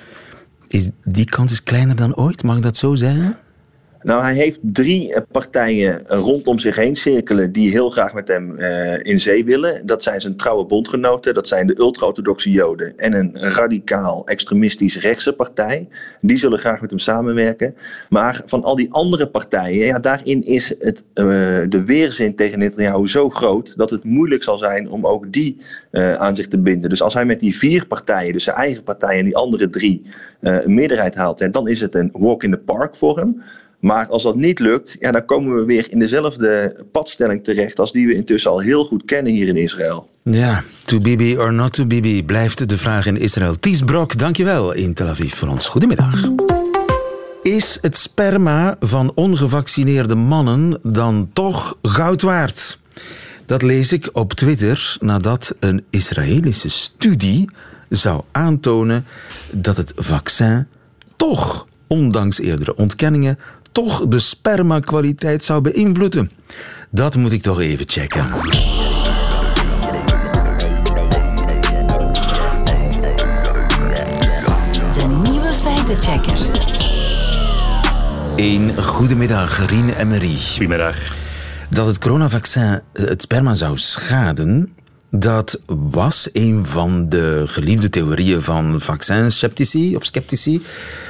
is, 0.68 0.90
die 1.04 1.26
kans 1.26 1.52
is 1.52 1.64
kleiner 1.64 1.96
dan 1.96 2.16
ooit. 2.16 2.44
Mag 2.44 2.58
ik 2.58 2.64
dat 2.64 2.78
zo 2.78 2.96
zeggen? 2.96 3.38
Nou, 4.02 4.22
hij 4.22 4.34
heeft 4.34 4.60
drie 4.62 5.14
eh, 5.14 5.22
partijen 5.32 6.08
eh, 6.08 6.20
rondom 6.20 6.60
zich 6.60 6.76
heen 6.76 6.96
cirkelen 6.96 7.52
die 7.52 7.72
heel 7.72 7.90
graag 7.90 8.14
met 8.14 8.28
hem 8.28 8.60
uh, 8.60 9.04
in 9.04 9.20
zee 9.20 9.46
willen. 9.46 9.86
Dat 9.86 10.04
zijn 10.04 10.22
zijn 10.22 10.36
trouwe 10.36 10.66
bondgenoten, 10.66 11.34
dat 11.34 11.48
zijn 11.48 11.68
de 11.68 11.80
ultra-orthodoxe 11.80 12.52
Joden 12.52 12.98
en 12.98 13.14
een 13.14 13.38
radicaal 13.40 14.28
extremistisch 14.28 15.00
rechtse 15.00 15.34
partij. 15.34 15.88
Die 16.18 16.38
zullen 16.38 16.60
graag 16.60 16.82
met 16.82 16.90
hem 16.90 17.00
samenwerken. 17.00 17.76
Maar 18.10 18.42
van 18.46 18.64
al 18.64 18.76
die 18.76 18.94
andere 18.94 19.28
partijen, 19.28 19.86
ja, 19.86 20.00
daarin 20.00 20.44
is 20.44 20.76
het, 20.80 21.06
uh, 21.14 21.26
de 21.70 21.84
weerzin 21.86 22.36
tegen 22.36 22.60
Netanyahu 22.60 23.08
zo 23.08 23.30
groot 23.30 23.74
dat 23.78 23.90
het 23.90 24.04
moeilijk 24.04 24.44
zal 24.44 24.58
zijn 24.58 24.90
om 24.90 25.06
ook 25.06 25.32
die 25.32 25.58
aan 26.18 26.36
zich 26.36 26.48
te 26.48 26.58
binden. 26.58 26.90
Dus 26.90 27.02
als 27.02 27.14
hij 27.14 27.26
met 27.26 27.40
die 27.40 27.58
vier 27.58 27.88
partijen, 27.88 28.34
dus 28.34 28.44
zijn 28.44 28.56
eigen 28.56 28.84
partij 28.84 29.18
en 29.18 29.26
die 29.26 29.36
andere 29.36 29.70
drie, 29.70 30.06
een 30.40 30.74
meerderheid 30.74 31.16
haalt, 31.16 31.54
dan 31.54 31.68
is 31.68 31.82
het 31.82 31.96
een 31.96 32.10
walk 32.14 32.44
in 32.44 32.52
the 32.52 32.58
park 32.58 32.96
voor 32.96 33.18
hem. 33.18 33.44
Maar 33.80 34.08
als 34.08 34.24
dat 34.24 34.36
niet 34.36 34.60
lukt, 34.60 34.96
ja, 35.00 35.12
dan 35.12 35.26
komen 35.26 35.56
we 35.56 35.66
weer 35.66 35.86
in 35.90 36.00
dezelfde 36.00 36.76
padstelling 36.92 37.44
terecht 37.44 37.80
als 37.80 37.92
die 37.92 38.08
we 38.08 38.14
intussen 38.14 38.52
al 38.52 38.60
heel 38.60 38.84
goed 38.84 39.06
kennen 39.06 39.34
hier 39.34 39.48
in 39.48 39.56
Israël. 39.56 40.10
Ja, 40.24 40.64
to 40.86 41.00
Bibi 41.00 41.38
or 41.38 41.54
not 41.54 41.74
to 41.74 41.86
Bibi 41.86 42.24
blijft 42.24 42.70
de 42.70 42.78
vraag 42.78 43.06
in 43.06 43.18
Israël. 43.18 43.60
Ties 43.60 43.82
Brok, 43.82 44.18
dankjewel 44.18 44.74
in 44.74 44.94
Tel 44.94 45.08
Aviv 45.08 45.34
voor 45.34 45.48
ons. 45.48 45.68
Goedemiddag. 45.68 46.28
Is 47.44 47.78
het 47.82 47.98
sperma 47.98 48.76
van 48.80 49.12
ongevaccineerde 49.16 50.16
mannen 50.16 50.80
dan 50.84 51.30
toch 51.34 51.78
goud 51.82 52.22
waard? 52.22 52.80
Dat 53.46 53.62
lees 53.62 53.92
ik 53.92 54.10
op 54.14 54.34
Twitter 54.34 54.98
nadat 55.00 55.56
een 55.60 55.84
Israëlische 55.90 56.70
studie 56.70 57.50
zou 57.90 58.22
aantonen 58.32 59.06
dat 59.52 59.78
het 59.78 59.92
vaccin 59.96 60.68
toch, 61.16 61.68
ondanks 61.88 62.40
eerdere 62.40 62.76
ontkenningen, 62.76 63.40
toch 63.72 64.08
de 64.08 64.20
spermakwaliteit 64.20 65.44
zou 65.44 65.62
beïnvloeden. 65.62 66.30
Dat 66.90 67.16
moet 67.16 67.32
ik 67.32 67.42
toch 67.42 67.60
even 67.60 67.86
checken. 67.88 68.26
De 74.94 75.20
nieuwe 75.24 75.54
feitenchecker. 75.54 76.68
Een 78.36 78.84
goedemiddag, 78.84 79.66
Rien 79.68 79.94
en 79.94 80.08
Marie. 80.08 80.40
Goedemiddag. 80.52 80.96
Dat 81.70 81.88
het 81.88 81.98
coronavaccin 81.98 82.82
het 82.94 83.22
sperma 83.22 83.54
zou 83.54 83.78
schaden, 83.78 84.74
dat 85.12 85.60
was 85.66 86.30
een 86.34 86.66
van 86.66 87.10
de 87.10 87.44
geliefde 87.48 87.90
theorieën 87.90 88.42
van 88.42 88.82
vaccinsceptici 88.82 89.96
of 89.96 90.04
sceptici, 90.04 90.62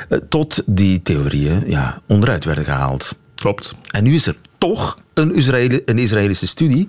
eh, 0.10 0.18
tot 0.30 0.64
die 0.66 1.02
theorieën 1.02 1.64
ja, 1.68 2.02
onderuit 2.08 2.46
werden 2.46 2.64
gehaald. 2.64 3.18
Klopt. 3.36 3.76
En 3.92 4.04
nu 4.04 4.14
is 4.14 4.26
er 4.26 4.36
toch 4.58 5.00
een, 5.14 5.36
Israëli 5.36 5.82
een 5.86 5.98
Israëlische 5.98 6.48
studie 6.48 6.88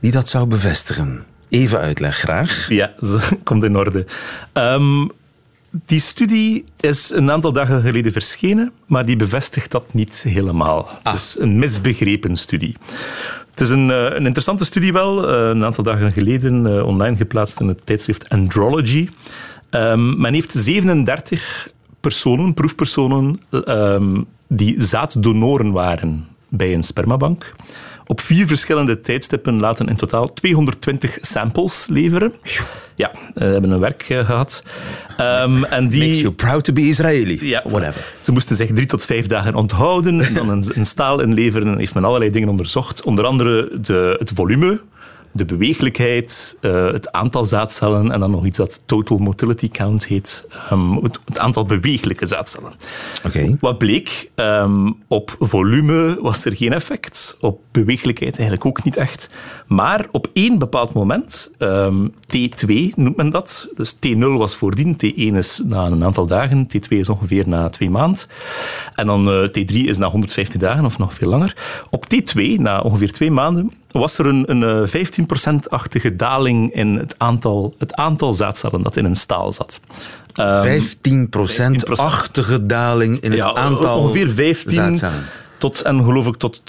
die 0.00 0.12
dat 0.12 0.28
zou 0.28 0.46
bevestigen. 0.46 1.24
Even 1.48 1.78
uitleg 1.78 2.16
graag. 2.16 2.66
Ja, 2.68 2.94
komt 3.44 3.62
in 3.62 3.76
orde. 3.76 4.06
Um, 4.52 5.10
die 5.70 6.00
studie 6.00 6.64
is 6.80 7.10
een 7.10 7.30
aantal 7.30 7.52
dagen 7.52 7.80
geleden 7.80 8.12
verschenen, 8.12 8.72
maar 8.86 9.06
die 9.06 9.16
bevestigt 9.16 9.70
dat 9.70 9.94
niet 9.94 10.22
helemaal. 10.22 10.86
Ah. 10.86 11.12
Het 11.12 11.14
is 11.14 11.36
een 11.38 11.58
misbegrepen 11.58 12.36
studie. 12.36 12.76
Het 13.58 13.66
is 13.66 13.72
een, 13.72 13.88
een 13.88 14.24
interessante 14.24 14.64
studie 14.64 14.92
wel, 14.92 15.28
een 15.28 15.64
aantal 15.64 15.84
dagen 15.84 16.12
geleden 16.12 16.84
online 16.84 17.16
geplaatst 17.16 17.60
in 17.60 17.68
het 17.68 17.86
tijdschrift 17.86 18.28
Andrology. 18.28 19.08
Um, 19.70 20.20
men 20.20 20.34
heeft 20.34 20.52
37 20.52 21.70
personen, 22.00 22.54
proefpersonen, 22.54 23.40
um, 23.64 24.26
die 24.48 24.82
zaaddonoren 24.82 25.72
waren 25.72 26.28
bij 26.48 26.74
een 26.74 26.82
spermabank. 26.82 27.54
Op 28.08 28.20
vier 28.20 28.46
verschillende 28.46 29.00
tijdstippen 29.00 29.60
laten 29.60 29.86
in 29.86 29.96
totaal 29.96 30.32
220 30.32 31.18
samples 31.20 31.86
leveren. 31.90 32.32
Ja, 32.94 33.10
we 33.34 33.44
hebben 33.44 33.70
een 33.70 33.80
werk 33.80 34.08
uh, 34.08 34.26
gehad. 34.26 34.62
Um, 35.20 35.64
en 35.64 35.88
die, 35.88 36.06
Makes 36.06 36.20
you 36.20 36.32
proud 36.32 36.64
to 36.64 36.72
be 36.72 36.80
Israeli. 36.80 37.38
Ja, 37.40 37.62
whatever. 37.64 38.12
Ze 38.20 38.32
moesten 38.32 38.56
zich 38.56 38.72
drie 38.72 38.86
tot 38.86 39.04
vijf 39.04 39.26
dagen 39.26 39.54
onthouden, 39.54 40.34
dan 40.34 40.48
een, 40.48 40.64
een 40.74 40.86
staal 40.86 41.20
inleveren. 41.20 41.78
Heeft 41.78 41.94
men 41.94 42.04
allerlei 42.04 42.30
dingen 42.30 42.48
onderzocht. 42.48 43.02
Onder 43.02 43.24
andere 43.24 43.80
de, 43.80 44.16
het 44.18 44.30
volume 44.34 44.80
de 45.38 45.44
beweeglijkheid, 45.44 46.56
uh, 46.60 46.92
het 46.92 47.12
aantal 47.12 47.44
zaadcellen 47.44 48.12
en 48.12 48.20
dan 48.20 48.30
nog 48.30 48.46
iets 48.46 48.58
dat 48.58 48.82
total 48.86 49.18
motility 49.18 49.68
count 49.68 50.06
heet, 50.06 50.46
um, 50.72 50.94
het, 51.02 51.18
het, 51.24 51.38
aantal 51.38 51.64
beweeglijke 51.64 52.26
zaadcellen. 52.26 52.72
Okay. 53.26 53.56
Wat 53.60 53.78
bleek, 53.78 54.30
um, 54.34 54.96
op 55.08 55.36
volume 55.38 56.18
was 56.20 56.44
er 56.44 56.56
geen 56.56 56.72
effect, 56.72 57.36
op 57.40 57.60
beweeglijkheid 57.70 58.32
eigenlijk 58.32 58.66
ook 58.66 58.84
niet 58.84 58.96
echt, 58.96 59.30
maar 59.66 60.06
op 60.10 60.30
één 60.32 60.58
bepaald 60.58 60.92
moment 60.92 61.50
um, 61.58 62.14
T2 62.36 62.94
noemt 62.94 63.16
men 63.16 63.30
dat. 63.30 63.68
Dus 63.74 63.94
T0 63.94 64.18
was 64.18 64.54
voordien, 64.54 64.96
T1 64.96 65.36
is 65.36 65.60
na 65.64 65.86
een 65.86 66.04
aantal 66.04 66.26
dagen, 66.26 66.66
T2 66.66 66.88
is 66.88 67.08
ongeveer 67.08 67.48
na 67.48 67.68
twee 67.68 67.90
maanden. 67.90 68.22
En 68.94 69.06
dan 69.06 69.28
uh, 69.28 69.48
T3 69.48 69.74
is 69.74 69.98
na 69.98 70.08
150 70.08 70.60
dagen 70.60 70.84
of 70.84 70.98
nog 70.98 71.14
veel 71.14 71.28
langer. 71.28 71.56
Op 71.90 72.04
T2, 72.14 72.42
na 72.56 72.80
ongeveer 72.80 73.12
twee 73.12 73.30
maanden, 73.30 73.72
was 73.90 74.18
er 74.18 74.26
een, 74.26 74.62
een 74.62 74.88
15%-achtige 74.88 76.16
daling 76.16 76.74
in 76.74 76.96
het 76.96 77.14
aantal, 77.18 77.74
het 77.78 77.94
aantal 77.94 78.34
zaadcellen 78.34 78.82
dat 78.82 78.96
in 78.96 79.04
een 79.04 79.16
staal 79.16 79.52
zat. 79.52 79.80
Um, 80.34 80.80
15%-achtige 80.80 82.66
daling 82.66 83.18
in 83.18 83.30
het 83.30 83.40
ja, 83.40 83.54
aantal 83.54 83.98
ongeveer 83.98 84.28
15 84.28 84.72
zaadcellen. 84.72 85.24
tot 85.58 85.82
en 85.82 86.04
geloof 86.04 86.26
ik 86.26 86.36
tot 86.36 86.62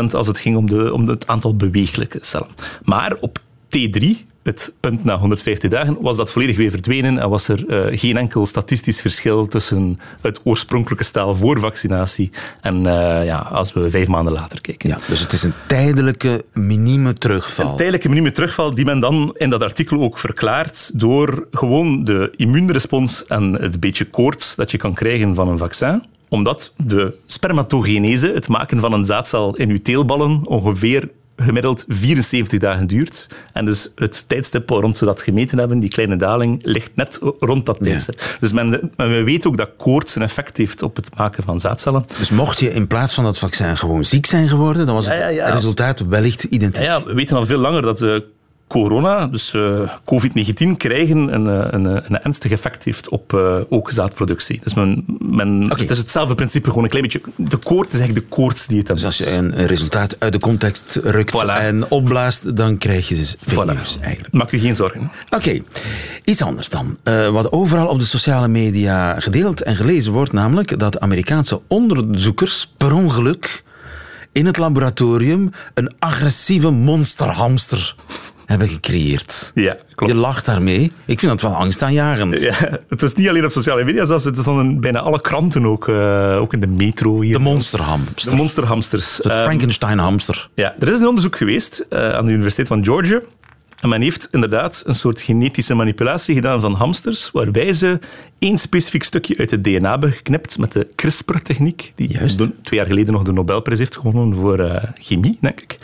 20% 0.00 0.10
als 0.10 0.26
het 0.26 0.38
ging 0.38 0.56
om, 0.56 0.70
de, 0.70 0.92
om 0.92 1.08
het 1.08 1.26
aantal 1.26 1.56
bewegelijke 1.56 2.18
cellen. 2.20 2.48
Maar 2.82 3.16
op 3.20 3.38
T3, 3.66 4.26
het 4.48 4.72
punt 4.80 5.04
na 5.04 5.18
150 5.18 5.70
dagen, 5.70 5.96
was 6.00 6.16
dat 6.16 6.30
volledig 6.30 6.56
weer 6.56 6.70
verdwenen 6.70 7.18
en 7.18 7.28
was 7.28 7.48
er 7.48 7.90
uh, 7.90 7.98
geen 7.98 8.16
enkel 8.16 8.46
statistisch 8.46 9.00
verschil 9.00 9.46
tussen 9.46 10.00
het 10.20 10.40
oorspronkelijke 10.44 11.04
staal 11.04 11.36
voor 11.36 11.60
vaccinatie 11.60 12.30
en 12.60 12.76
uh, 12.76 13.24
ja, 13.24 13.38
als 13.38 13.72
we 13.72 13.90
vijf 13.90 14.08
maanden 14.08 14.32
later 14.32 14.60
kijken. 14.60 14.88
Ja, 14.88 14.98
dus 15.08 15.20
het 15.20 15.32
is 15.32 15.42
een 15.42 15.52
tijdelijke 15.66 16.44
minieme 16.52 17.12
terugval. 17.12 17.70
Een 17.70 17.76
tijdelijke 17.76 18.08
minieme 18.08 18.32
terugval 18.32 18.74
die 18.74 18.84
men 18.84 19.00
dan 19.00 19.34
in 19.36 19.50
dat 19.50 19.62
artikel 19.62 20.00
ook 20.00 20.18
verklaart 20.18 20.90
door 20.94 21.46
gewoon 21.50 22.04
de 22.04 22.32
immuunrespons 22.36 23.26
en 23.26 23.52
het 23.52 23.80
beetje 23.80 24.04
koorts 24.04 24.54
dat 24.54 24.70
je 24.70 24.78
kan 24.78 24.94
krijgen 24.94 25.34
van 25.34 25.48
een 25.48 25.58
vaccin 25.58 26.02
omdat 26.28 26.72
de 26.76 27.18
spermatogenese, 27.26 28.32
het 28.32 28.48
maken 28.48 28.80
van 28.80 28.92
een 28.92 29.04
zaadcel 29.04 29.56
in 29.56 29.70
uw 29.70 29.82
teelballen, 29.82 30.46
ongeveer 30.46 31.08
gemiddeld 31.40 31.84
74 31.88 32.58
dagen 32.58 32.86
duurt. 32.86 33.26
En 33.52 33.64
dus 33.64 33.92
het 33.94 34.24
tijdstip 34.26 34.70
rond 34.70 34.98
ze 34.98 35.04
dat 35.04 35.22
gemeten 35.22 35.58
hebben, 35.58 35.78
die 35.78 35.88
kleine 35.88 36.16
daling, 36.16 36.60
ligt 36.62 36.90
net 36.94 37.18
rond 37.38 37.66
dat 37.66 37.76
tijdstip. 37.80 38.20
Ja. 38.20 38.26
Dus 38.40 38.52
men, 38.52 38.90
men 38.96 39.24
weet 39.24 39.46
ook 39.46 39.56
dat 39.56 39.70
koorts 39.76 40.14
een 40.14 40.22
effect 40.22 40.56
heeft 40.56 40.82
op 40.82 40.96
het 40.96 41.16
maken 41.16 41.44
van 41.44 41.60
zaadcellen. 41.60 42.04
Dus 42.18 42.30
mocht 42.30 42.60
je 42.60 42.72
in 42.72 42.86
plaats 42.86 43.14
van 43.14 43.24
dat 43.24 43.38
vaccin 43.38 43.76
gewoon 43.76 44.04
ziek 44.04 44.26
zijn 44.26 44.48
geworden, 44.48 44.86
dan 44.86 44.94
was 44.94 45.08
het 45.08 45.18
ja, 45.18 45.28
ja, 45.28 45.50
resultaat 45.50 46.06
wellicht 46.06 46.44
identiek. 46.44 46.82
Ja, 46.82 47.02
we 47.02 47.14
weten 47.14 47.36
al 47.36 47.46
veel 47.46 47.58
langer 47.58 47.82
dat 47.82 48.02
uh, 48.02 48.20
corona, 48.68 49.26
dus 49.26 49.54
uh, 49.54 49.80
COVID-19, 50.04 50.76
krijgen 50.76 51.34
een, 51.34 51.46
een, 51.74 51.84
een, 51.84 52.22
ernstig 52.22 52.50
effect 52.50 52.84
heeft 52.84 53.08
op 53.08 53.32
uh, 53.32 53.56
ook 53.68 53.90
zaadproductie. 53.90 54.60
Dus 54.62 54.74
men, 54.74 55.04
men, 55.18 55.64
okay. 55.64 55.78
Het 55.78 55.90
is 55.90 55.98
hetzelfde 55.98 56.34
principe, 56.34 56.68
gewoon 56.68 56.84
een 56.84 56.90
klein 56.90 57.04
beetje... 57.04 57.20
De 57.36 57.56
koorts 57.56 57.94
is 57.94 58.00
eigenlijk 58.00 58.30
de 58.30 58.36
koorts 58.36 58.66
die 58.66 58.78
het 58.78 58.86
Dus 58.86 59.04
als 59.04 59.18
je 59.18 59.30
een, 59.30 59.66
resultaat 59.66 60.16
uit 60.18 60.32
de 60.32 60.38
context 60.38 61.00
rukt 61.02 61.36
voilà. 61.36 61.60
en 61.60 61.90
opblaast, 61.90 62.56
dan 62.56 62.78
krijg 62.78 63.08
je 63.08 63.14
dus 63.14 63.36
fake 63.40 63.62
voilà. 63.62 63.76
news 63.76 63.98
eigenlijk. 64.00 64.34
Maak 64.34 64.50
je 64.50 64.58
geen 64.58 64.74
zorgen. 64.74 65.10
Oké, 65.26 65.36
okay. 65.36 65.62
iets 66.24 66.42
anders 66.42 66.68
dan. 66.68 66.96
Uh, 67.04 67.28
wat 67.28 67.52
overal 67.52 67.86
op 67.86 67.98
de 67.98 68.04
sociale 68.04 68.48
media 68.48 69.20
gedeeld 69.20 69.62
en 69.62 69.76
gelezen 69.76 70.12
wordt, 70.12 70.32
namelijk 70.32 70.78
dat 70.78 71.00
Amerikaanse 71.00 71.60
onderzoekers 71.66 72.72
per 72.76 72.94
ongeluk 72.94 73.62
in 74.32 74.46
het 74.46 74.56
laboratorium 74.56 75.50
een 75.74 75.92
agressieve 75.98 76.70
monsterhamster 76.70 77.94
hebben 78.48 78.68
gecreëerd. 78.68 79.50
Ja, 79.54 79.76
klopt. 79.94 80.12
Je 80.12 80.18
lacht 80.18 80.46
daarmee. 80.46 80.92
Ik 81.04 81.18
vind 81.18 81.32
dat 81.32 81.40
wel 81.50 81.54
angstaanjagend. 81.54 82.40
Ja, 82.40 82.54
het 82.88 83.00
was 83.00 83.14
niet 83.14 83.28
alleen 83.28 83.44
op 83.44 83.50
sociale 83.50 83.84
media, 83.84 84.04
zelfs 84.04 84.24
het 84.24 84.36
is 84.36 84.44
dan 84.44 84.60
in 84.60 84.80
bijna 84.80 85.00
alle 85.00 85.20
kranten 85.20 85.66
ook, 85.66 85.88
uh, 85.88 86.36
ook 86.40 86.52
in 86.52 86.60
de 86.60 86.66
metro 86.66 87.20
hier. 87.20 87.32
De 87.32 87.42
monsterhamsters. 87.42 88.24
De 88.24 88.34
monsterhamsters. 88.34 89.16
Het 89.16 89.34
um, 89.34 89.42
Frankenstein-hamster. 89.42 90.48
Ja, 90.54 90.74
er 90.78 90.88
is 90.88 91.00
een 91.00 91.06
onderzoek 91.06 91.36
geweest 91.36 91.86
uh, 91.90 92.08
aan 92.08 92.26
de 92.26 92.32
Universiteit 92.32 92.68
van 92.68 92.84
Georgia. 92.84 93.20
En 93.80 93.88
men 93.88 94.00
heeft 94.00 94.28
inderdaad 94.30 94.82
een 94.86 94.94
soort 94.94 95.20
genetische 95.20 95.74
manipulatie 95.74 96.34
gedaan 96.34 96.60
van 96.60 96.74
hamsters, 96.74 97.30
waarbij 97.32 97.72
ze 97.72 97.98
één 98.38 98.58
specifiek 98.58 99.02
stukje 99.02 99.36
uit 99.36 99.50
het 99.50 99.64
DNA 99.64 99.90
hebben 99.90 100.12
geknipt 100.12 100.58
met 100.58 100.72
de 100.72 100.88
CRISPR-techniek, 100.94 101.92
die 101.94 102.12
Juist. 102.12 102.36
twee 102.36 102.78
jaar 102.78 102.86
geleden 102.86 103.12
nog 103.12 103.22
de 103.22 103.32
Nobelprijs 103.32 103.78
heeft 103.78 103.96
gewonnen 103.96 104.34
voor 104.34 104.60
uh, 104.60 104.82
chemie, 104.94 105.38
denk 105.40 105.60
ik. 105.60 105.76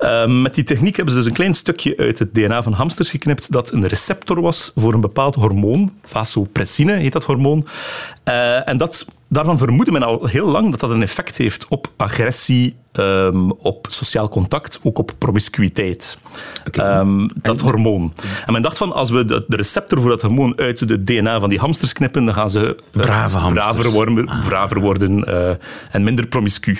Uh, 0.00 0.26
met 0.26 0.54
die 0.54 0.64
techniek 0.64 0.96
hebben 0.96 1.14
ze 1.14 1.20
dus 1.20 1.28
een 1.28 1.34
klein 1.34 1.54
stukje 1.54 1.96
uit 1.96 2.18
het 2.18 2.34
DNA 2.34 2.62
van 2.62 2.72
hamsters 2.72 3.10
geknipt 3.10 3.52
dat 3.52 3.72
een 3.72 3.86
receptor 3.86 4.40
was 4.40 4.72
voor 4.74 4.94
een 4.94 5.00
bepaald 5.00 5.34
hormoon, 5.34 5.92
vasopressine 6.04 6.92
heet 6.92 7.12
dat 7.12 7.24
hormoon. 7.24 7.66
Uh, 8.24 8.68
en 8.68 8.76
dat, 8.76 9.06
daarvan 9.28 9.58
vermoedde 9.58 9.92
men 9.92 10.02
al 10.02 10.26
heel 10.26 10.48
lang 10.48 10.70
dat 10.70 10.80
dat 10.80 10.90
een 10.90 11.02
effect 11.02 11.36
heeft 11.36 11.66
op 11.68 11.92
agressie, 11.96 12.76
um, 12.92 13.52
op 13.52 13.86
sociaal 13.90 14.28
contact, 14.28 14.80
ook 14.82 14.98
op 14.98 15.12
promiscuïteit. 15.18 16.18
Okay. 16.66 16.98
Um, 16.98 17.30
dat 17.34 17.60
en, 17.60 17.64
hormoon. 17.66 18.12
En 18.46 18.52
men 18.52 18.62
dacht 18.62 18.78
van, 18.78 18.92
als 18.92 19.10
we 19.10 19.24
de, 19.24 19.44
de 19.48 19.56
receptor 19.56 20.00
voor 20.00 20.10
dat 20.10 20.22
hormoon 20.22 20.58
uit 20.58 20.80
het 20.80 21.06
DNA 21.06 21.40
van 21.40 21.48
die 21.48 21.58
hamsters 21.82 21.92
knippen, 21.92 22.24
dan 22.24 22.34
gaan 22.34 22.50
ze 22.50 22.76
Brave 22.90 23.36
uh, 23.36 23.52
braver 23.52 23.90
worden, 23.90 24.28
ah. 24.28 24.46
braver 24.46 24.80
worden 24.80 25.24
uh, 25.28 25.50
en 25.90 26.02
minder 26.04 26.26
promiscu. 26.26 26.78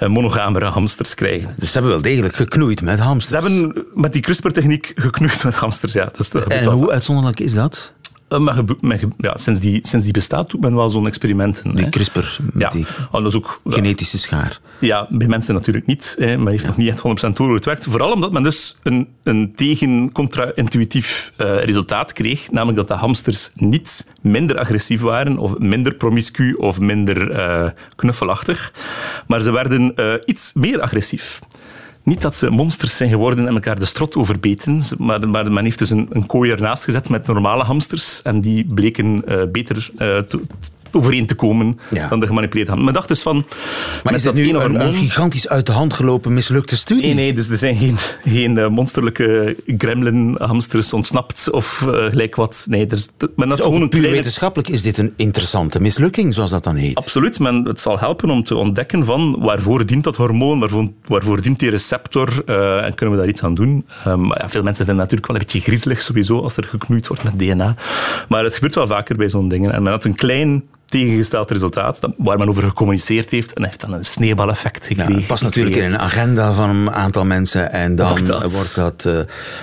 Uh, 0.00 0.08
monogamere 0.08 0.64
hamsters 0.64 1.14
krijgen. 1.14 1.54
Dus 1.56 1.66
ze 1.66 1.72
hebben 1.72 1.90
wel 1.90 2.02
degelijk 2.02 2.34
geknoeid 2.34 2.82
met 2.82 2.98
hamsters. 2.98 3.42
Ze 3.42 3.48
hebben 3.48 3.84
met 3.94 4.12
die 4.12 4.22
CRISPR-techniek 4.22 4.92
geknoeid 4.94 5.44
met 5.44 5.54
hamsters, 5.54 5.92
ja. 5.92 6.04
Dat 6.04 6.20
is 6.20 6.30
en 6.30 6.64
hoe 6.64 6.90
uitzonderlijk 6.90 7.40
is 7.40 7.54
dat? 7.54 7.92
Maar, 8.38 8.62
maar, 8.80 9.00
ja, 9.18 9.36
sinds, 9.36 9.60
die, 9.60 9.78
sinds 9.82 10.04
die 10.04 10.14
bestaat 10.14 10.50
doet 10.50 10.60
men 10.60 10.74
wel 10.74 10.90
zo'n 10.90 11.06
experimenten. 11.06 11.74
Die 11.74 11.84
hè. 11.84 11.90
CRISPR, 11.90 12.38
ja. 12.58 12.70
die 12.70 12.86
oh, 13.10 13.12
dat 13.12 13.26
is 13.26 13.34
ook, 13.34 13.60
genetische 13.64 14.18
schaar. 14.18 14.60
Ja, 14.80 15.06
bij 15.10 15.26
mensen 15.26 15.54
natuurlijk 15.54 15.86
niet. 15.86 16.14
Hè. 16.18 16.36
Men 16.36 16.48
heeft 16.48 16.62
ja. 16.62 16.68
nog 16.68 16.76
niet 16.76 16.88
echt 16.88 17.28
100% 17.28 17.32
door 17.32 17.46
hoe 17.46 17.54
het 17.54 17.64
werkt. 17.64 17.84
Vooral 17.84 18.12
omdat 18.12 18.32
men 18.32 18.42
dus 18.42 18.76
een, 18.82 19.08
een 19.22 19.52
tegen-contra-intuïtief 19.54 21.32
uh, 21.36 21.64
resultaat 21.64 22.12
kreeg. 22.12 22.50
Namelijk 22.50 22.78
dat 22.78 22.88
de 22.88 22.94
hamsters 22.94 23.50
niet 23.54 24.06
minder 24.20 24.58
agressief 24.58 25.00
waren, 25.00 25.38
of 25.38 25.58
minder 25.58 25.94
promiscu, 25.94 26.52
of 26.52 26.80
minder 26.80 27.30
uh, 27.30 27.70
knuffelachtig. 27.96 28.72
Maar 29.26 29.40
ze 29.40 29.52
werden 29.52 29.92
uh, 29.96 30.14
iets 30.24 30.50
meer 30.54 30.80
agressief. 30.80 31.38
Niet 32.02 32.20
dat 32.20 32.36
ze 32.36 32.50
monsters 32.50 32.96
zijn 32.96 33.08
geworden 33.08 33.46
en 33.46 33.54
elkaar 33.54 33.78
de 33.78 33.84
strot 33.84 34.16
overbeten, 34.16 34.82
maar, 34.98 35.28
maar 35.28 35.52
men 35.52 35.64
heeft 35.64 35.78
dus 35.78 35.90
een, 35.90 36.06
een 36.10 36.26
kooi 36.26 36.50
ernaast 36.50 36.84
gezet 36.84 37.08
met 37.08 37.26
normale 37.26 37.64
hamsters 37.64 38.22
en 38.22 38.40
die 38.40 38.64
bleken 38.74 39.22
uh, 39.28 39.42
beter 39.52 39.90
uh, 39.92 39.98
te, 40.18 40.40
overeen 40.94 41.26
te 41.26 41.34
komen 41.34 41.78
ja. 41.90 42.08
dan 42.08 42.20
de 42.20 42.26
gemanipuleerde 42.26 42.70
hamster. 42.70 42.92
Men 42.92 43.00
dacht 43.00 43.08
dus 43.08 43.22
van... 43.22 43.46
Maar 44.02 44.14
is 44.14 44.22
dat 44.22 44.34
nu 44.34 44.48
een, 44.48 44.80
een 44.80 44.94
gigantisch 44.94 45.48
uit 45.48 45.66
de 45.66 45.72
hand 45.72 45.94
gelopen 45.94 46.32
mislukte 46.32 46.76
studie? 46.76 47.04
Nee, 47.04 47.14
nee, 47.14 47.32
dus 47.32 47.48
er 47.48 47.56
zijn 47.56 47.76
geen, 47.76 47.96
geen 48.24 48.56
uh, 48.56 48.68
monsterlijke 48.68 49.56
gremlin-hamsters 49.66 50.92
ontsnapt 50.92 51.50
of 51.50 51.84
uh, 51.86 52.04
gelijk 52.04 52.36
wat. 52.36 52.66
Nee, 52.68 52.86
er 52.86 52.92
is, 52.92 53.08
men 53.36 53.48
had 53.48 53.56
dus 53.56 53.66
gewoon 53.66 53.82
een 53.82 53.88
puur 53.88 53.98
kleine... 53.98 54.18
wetenschappelijk 54.18 54.68
is 54.68 54.82
dit 54.82 54.98
een 54.98 55.12
interessante 55.16 55.80
mislukking, 55.80 56.34
zoals 56.34 56.50
dat 56.50 56.64
dan 56.64 56.76
heet. 56.76 56.94
Absoluut, 56.94 57.38
men, 57.38 57.64
het 57.64 57.80
zal 57.80 57.98
helpen 57.98 58.30
om 58.30 58.44
te 58.44 58.56
ontdekken 58.56 59.04
van 59.04 59.36
waarvoor 59.38 59.86
dient 59.86 60.04
dat 60.04 60.16
hormoon, 60.16 60.58
waarvoor, 60.58 60.88
waarvoor 61.06 61.42
dient 61.42 61.58
die 61.58 61.70
receptor 61.70 62.42
uh, 62.46 62.84
en 62.84 62.94
kunnen 62.94 63.14
we 63.14 63.20
daar 63.20 63.30
iets 63.30 63.42
aan 63.42 63.54
doen. 63.54 63.86
Um, 64.06 64.26
ja, 64.26 64.48
veel 64.48 64.62
mensen 64.62 64.86
vinden 64.86 65.02
het 65.04 65.10
natuurlijk 65.12 65.26
wel 65.26 65.36
een 65.36 65.42
beetje 65.42 65.60
griezelig 65.60 66.02
sowieso 66.02 66.40
als 66.40 66.56
er 66.56 66.64
geknoeid 66.64 67.06
wordt 67.06 67.24
met 67.24 67.38
DNA. 67.38 67.74
Maar 68.28 68.44
het 68.44 68.54
gebeurt 68.54 68.74
wel 68.74 68.86
vaker 68.86 69.16
bij 69.16 69.28
zo'n 69.28 69.48
dingen. 69.48 69.72
En 69.72 69.82
men 69.82 69.92
had 69.92 70.04
een 70.04 70.14
klein 70.14 70.64
tegengesteld 70.92 71.50
resultaat, 71.50 72.00
waar 72.16 72.38
men 72.38 72.48
over 72.48 72.62
gecommuniceerd 72.62 73.30
heeft 73.30 73.52
en 73.52 73.64
heeft 73.64 73.80
dan 73.80 73.92
een 73.92 74.04
sneeuwbaleffect 74.04 74.86
gekregen. 74.86 75.20
Ja, 75.20 75.26
past 75.26 75.42
natuurlijk 75.42 75.76
in 75.76 75.84
een 75.84 75.98
agenda 75.98 76.52
van 76.52 76.70
een 76.70 76.90
aantal 76.90 77.24
mensen 77.24 77.72
en 77.72 77.96
dan 77.96 78.08
wordt 78.08 78.26
dat, 78.26 78.52
wordt 78.52 78.74
dat 78.74 79.04
uh, 79.06 79.18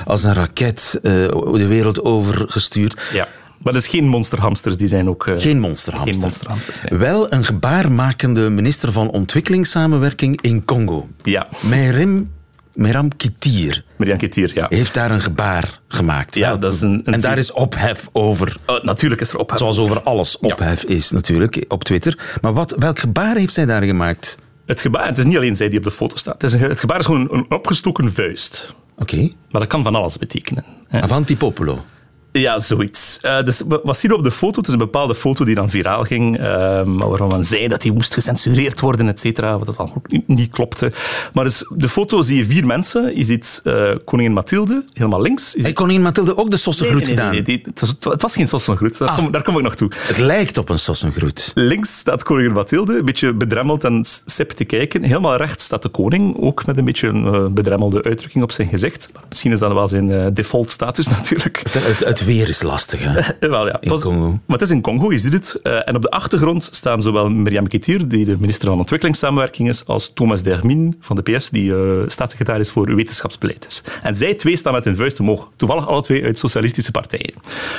als 0.06 0.24
een 0.24 0.34
raket 0.34 1.00
uh, 1.02 1.12
de 1.54 1.68
wereld 1.68 2.04
over 2.04 2.46
gestuurd. 2.48 3.02
Ja. 3.14 3.28
Maar 3.64 3.74
dat 3.74 3.82
is 3.82 3.88
geen 3.88 4.08
monsterhamsters, 4.08 4.78
die 4.78 4.88
zijn 4.88 5.10
ook... 5.10 5.26
Uh, 5.26 5.40
geen 5.40 5.60
monsterhamsters. 5.60 6.18
Geen 6.18 6.26
monsterhamsters 6.26 6.82
nee. 6.90 7.00
Wel 7.00 7.34
een 7.34 7.46
gebaarmakende 7.46 8.50
minister 8.50 8.92
van 8.92 9.10
ontwikkelingssamenwerking 9.10 10.42
in 10.42 10.66
Congo. 10.66 11.08
Ja. 11.24 11.48
Merim 11.60 12.30
Meram 12.74 13.16
Kitir. 13.16 13.84
Miriam 13.96 14.18
Kitir, 14.18 14.52
ja. 14.54 14.66
Heeft 14.70 14.94
daar 14.94 15.12
een 15.12 15.22
gebaar 15.22 15.80
gemaakt. 15.88 16.36
Ja, 16.36 16.56
dat 16.56 16.74
is 16.74 16.82
een, 16.82 17.02
een 17.06 17.14
en 17.14 17.22
daar 17.22 17.38
is 17.38 17.52
ophef 17.52 18.10
over. 18.12 18.58
Uh, 18.68 18.84
natuurlijk 18.84 19.22
is 19.22 19.30
er 19.30 19.40
ophef. 19.40 19.58
Zoals 19.58 19.78
over 19.78 20.02
alles 20.02 20.40
ophef 20.40 20.82
ja. 20.88 20.96
is 20.96 21.12
natuurlijk 21.12 21.66
op 21.68 21.84
Twitter. 21.84 22.38
Maar 22.42 22.54
wat, 22.54 22.76
welk 22.78 23.00
gebaar 23.00 23.36
heeft 23.36 23.54
zij 23.54 23.66
daar 23.66 23.84
gemaakt? 23.84 24.38
Het 24.66 24.82
gebaar, 24.82 25.08
het 25.08 25.18
is 25.18 25.24
niet 25.24 25.38
alleen 25.38 25.56
zij 25.56 25.70
die 25.70 25.78
op 25.78 25.84
de 25.84 25.92
foto 25.92 26.16
staat. 26.16 26.42
Het, 26.42 26.44
is 26.44 26.54
een, 26.54 26.70
het 26.70 26.80
gebaar 26.80 27.00
is 27.00 27.06
gewoon 27.06 27.22
een, 27.22 27.34
een 27.34 27.52
opgestoken 27.52 28.14
vuist. 28.14 28.74
Oké. 28.98 29.14
Okay. 29.14 29.36
Maar 29.52 29.62
dat 29.62 29.70
kan 29.70 29.84
van 29.84 29.96
alles 29.96 30.18
betekenen. 30.18 30.66
Hè. 30.88 31.02
Avanti 31.02 31.38
popolo. 31.38 31.86
Ja, 32.32 32.60
zoiets. 32.60 33.20
Uh, 33.22 33.44
dus 33.44 33.62
wat 33.84 33.98
zien 33.98 34.12
we 34.12 34.18
op 34.18 34.24
de 34.24 34.32
foto? 34.32 34.58
Het 34.58 34.68
is 34.68 34.74
een 34.74 34.80
bepaalde 34.80 35.16
foto 35.16 35.46
die 35.46 35.56
dan 35.56 35.70
viraal 35.70 36.04
ging, 36.04 36.40
uh, 36.40 36.46
waarvan 36.86 37.28
men 37.28 37.44
zei 37.44 37.68
dat 37.68 37.82
die 37.82 37.92
moest 37.92 38.14
gecensureerd 38.14 38.80
worden, 38.80 39.08
et 39.08 39.20
cetera, 39.20 39.58
wat 39.58 39.66
dat 39.66 39.78
dan 39.78 39.92
ook 39.96 40.12
niet, 40.12 40.28
niet 40.28 40.52
klopte. 40.52 40.92
Maar 41.34 41.44
dus 41.44 41.66
de 41.76 41.90
foto 41.90 42.22
zie 42.22 42.38
je 42.38 42.46
vier 42.46 42.66
mensen. 42.66 43.18
Je 43.18 43.24
ziet 43.24 43.62
uh, 43.64 43.92
koningin 44.06 44.34
Mathilde, 44.34 44.84
helemaal 44.94 45.22
links. 45.22 45.56
Hey, 45.58 45.74
koningin 45.74 46.02
Mathilde 46.02 46.38
ook 46.38 46.52
de 46.52 46.58
sossengroet 46.58 47.06
nee, 47.06 47.16
nee, 47.16 47.26
gedaan? 47.26 47.44
Nee, 47.46 47.62
het, 47.64 47.80
was, 47.80 47.96
het, 48.00 48.22
was, 48.22 48.36
geen 48.36 48.48
sossengroet, 48.48 48.98
daar, 48.98 49.10
ah. 49.10 49.16
kom, 49.16 49.32
daar, 49.32 49.44
kom, 49.44 49.58
ik 49.58 49.64
nog 49.64 49.76
toe. 49.76 49.92
Het 49.98 50.18
lijkt 50.18 50.58
op 50.58 50.70
een 50.70 50.80
sossengroet. 50.80 51.52
Links 51.56 51.98
staat 51.98 52.24
koningin 52.24 52.54
Mathilde, 52.54 52.98
een 52.98 53.06
beetje 53.06 53.34
bedremmeld 53.34 53.84
en 53.84 54.06
sip 54.26 54.52
te 54.52 54.64
kijken. 54.64 55.04
Helemaal 55.04 55.36
rechts 55.36 55.66
staat 55.66 55.82
de 55.82 55.90
koning, 55.90 56.38
ook 56.38 56.66
met 56.66 56.78
een 56.78 56.86
beetje 56.86 57.08
een 57.08 57.54
bedremmelde 57.54 58.04
uitdrukking 58.04 58.44
op 58.44 58.52
zijn 58.52 58.68
gezicht. 58.68 59.10
Misschien 59.30 59.52
is 59.52 59.60
dat 59.60 59.74
wel 59.74 59.88
zijn 59.88 60.34
default 60.34 60.72
status 60.72 61.08
natuurlijk. 61.18 61.64
Het, 61.72 62.06
het, 62.06 62.19
weer 62.24 62.48
is 62.48 62.62
lastig, 62.62 63.00
hè? 63.04 63.48
wel, 63.50 63.68
ja. 63.68 63.78
In 63.82 63.90
Congo. 63.90 64.40
Maar 64.46 64.58
het 64.58 64.62
is 64.62 64.70
in 64.70 64.82
Congo, 64.82 65.12
je 65.12 65.18
ziet 65.18 65.34
het. 65.34 65.60
Uh, 65.64 65.88
en 65.88 65.96
op 65.96 66.02
de 66.02 66.10
achtergrond 66.10 66.70
staan 66.72 67.02
zowel 67.02 67.30
Miriam 67.30 67.68
Kitir, 67.68 68.08
die 68.08 68.26
de 68.26 68.36
minister 68.40 68.68
van 68.68 68.80
Ontwikkelingssamenwerking 68.80 69.70
is, 69.70 69.86
als 69.86 70.14
Thomas 70.14 70.44
Dermin 70.44 70.96
van 71.00 71.16
de 71.16 71.22
PS, 71.22 71.50
die 71.50 71.72
uh, 71.72 72.02
staatssecretaris 72.08 72.72
voor 72.72 72.96
wetenschapsbeleid 72.96 73.66
is. 73.66 73.84
En 74.04 74.16
zij 74.16 74.34
twee 74.34 74.58
staan 74.58 74.74
met 74.74 74.86
hun 74.86 74.96
vuist 74.96 75.20
omhoog. 75.20 75.50
Toevallig 75.56 75.88
alle 75.88 76.02
twee 76.02 76.24
uit 76.24 76.38
socialistische 76.38 76.92
partijen. 76.92 77.34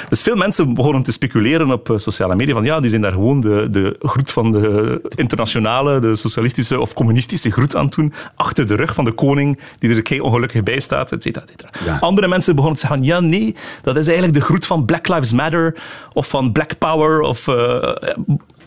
Dus 0.09 0.23
veel 0.23 0.37
mensen 0.37 0.75
begonnen 0.75 1.02
te 1.02 1.12
speculeren 1.12 1.73
op 1.73 1.88
uh, 1.88 1.99
sociale 1.99 2.35
media 2.35 2.54
van 2.54 2.64
ja, 2.64 2.80
die 2.80 2.90
zijn 2.90 3.02
daar 3.02 3.12
gewoon 3.12 3.40
de, 3.40 3.70
de 3.70 3.97
groet 4.00 4.32
van 4.32 4.52
de 4.52 5.00
internationale, 5.14 6.00
de 6.00 6.16
socialistische 6.16 6.80
of 6.80 6.94
communistische 6.94 7.50
groet 7.50 7.76
aan 7.76 7.88
doen, 7.88 8.12
achter 8.35 8.66
de 8.66 8.75
rug 8.75 8.94
van 8.94 9.04
de 9.04 9.12
koning, 9.12 9.59
die 9.78 9.94
er 9.94 10.02
kei 10.02 10.20
ongelukkig 10.20 10.62
bij 10.62 10.80
staat, 10.80 11.12
et 11.12 11.23
cetera, 11.23 11.44
et 11.44 11.50
cetera. 11.50 11.70
Ja. 11.85 11.99
Andere 11.99 12.28
mensen 12.28 12.54
begonnen 12.54 12.80
te 12.80 12.87
zeggen 12.87 13.04
ja, 13.04 13.20
nee, 13.20 13.54
dat 13.82 13.97
is 13.97 14.06
eigenlijk 14.06 14.29
de 14.32 14.40
groet 14.40 14.66
van 14.66 14.84
Black 14.84 15.08
Lives 15.08 15.32
Matter 15.32 15.76
of 16.12 16.28
van 16.28 16.52
Black 16.52 16.78
Power. 16.78 17.20
Of, 17.20 17.46
uh, 17.46 17.92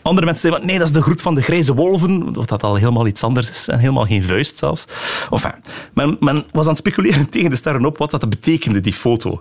andere 0.04 0.26
mensen 0.26 0.50
zeggen, 0.50 0.66
nee, 0.66 0.78
dat 0.78 0.86
is 0.86 0.92
de 0.92 1.02
groet 1.02 1.22
van 1.22 1.34
de 1.34 1.42
grijze 1.42 1.74
wolven, 1.74 2.32
wat 2.32 2.48
dat 2.48 2.62
al 2.62 2.74
helemaal 2.74 3.06
iets 3.06 3.22
anders 3.22 3.50
is 3.50 3.68
en 3.68 3.78
helemaal 3.78 4.04
geen 4.04 4.24
vuist 4.24 4.58
zelfs. 4.58 4.86
Enfin, 5.30 5.52
men, 5.94 6.16
men 6.20 6.44
was 6.52 6.64
aan 6.64 6.70
het 6.70 6.78
speculeren 6.78 7.28
tegen 7.30 7.50
de 7.50 7.56
sterren 7.56 7.84
op 7.84 7.98
wat 7.98 8.10
dat 8.10 8.28
betekende, 8.28 8.80
die 8.80 8.92
foto. 8.92 9.40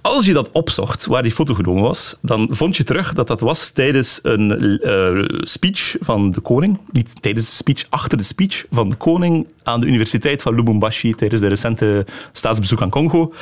Als 0.00 0.26
je 0.26 0.32
dat 0.32 0.50
opzocht, 0.52 1.06
waar 1.06 1.22
die 1.22 1.32
foto 1.32 1.54
genomen 1.54 1.82
was, 1.82 2.16
dan 2.22 2.48
vond 2.50 2.76
je 2.76 2.84
terug 2.84 3.12
dat 3.14 3.26
dat 3.26 3.40
was 3.40 3.70
tijdens 3.70 4.18
een 4.22 4.80
uh, 4.82 5.24
speech 5.40 5.96
van 6.00 6.30
de 6.30 6.40
koning. 6.40 6.80
Niet 6.90 7.22
tijdens 7.22 7.46
de 7.46 7.52
speech, 7.52 7.84
achter 7.88 8.18
de 8.18 8.24
speech 8.24 8.64
van 8.70 8.88
de 8.88 8.96
koning 8.96 9.46
aan 9.62 9.80
de 9.80 9.86
Universiteit 9.86 10.42
van 10.42 10.54
Lubumbashi 10.54 11.12
tijdens 11.12 11.40
de 11.40 11.48
recente 11.48 12.06
staatsbezoek 12.32 12.82
aan 12.82 12.90
Congo. 12.90 13.32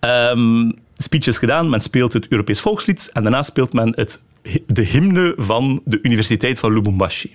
Um, 0.00 0.74
speech 0.98 1.26
is 1.26 1.38
gedaan, 1.38 1.70
men 1.70 1.80
speelt 1.80 2.12
het 2.12 2.28
Europees 2.28 2.60
volkslied 2.60 3.10
en 3.12 3.22
daarna 3.22 3.42
speelt 3.42 3.72
men 3.72 3.92
het, 3.94 4.20
de 4.66 4.82
hymne 4.82 5.34
van 5.36 5.82
de 5.84 5.98
Universiteit 6.02 6.58
van 6.58 6.72
Lubumbashi. 6.72 7.34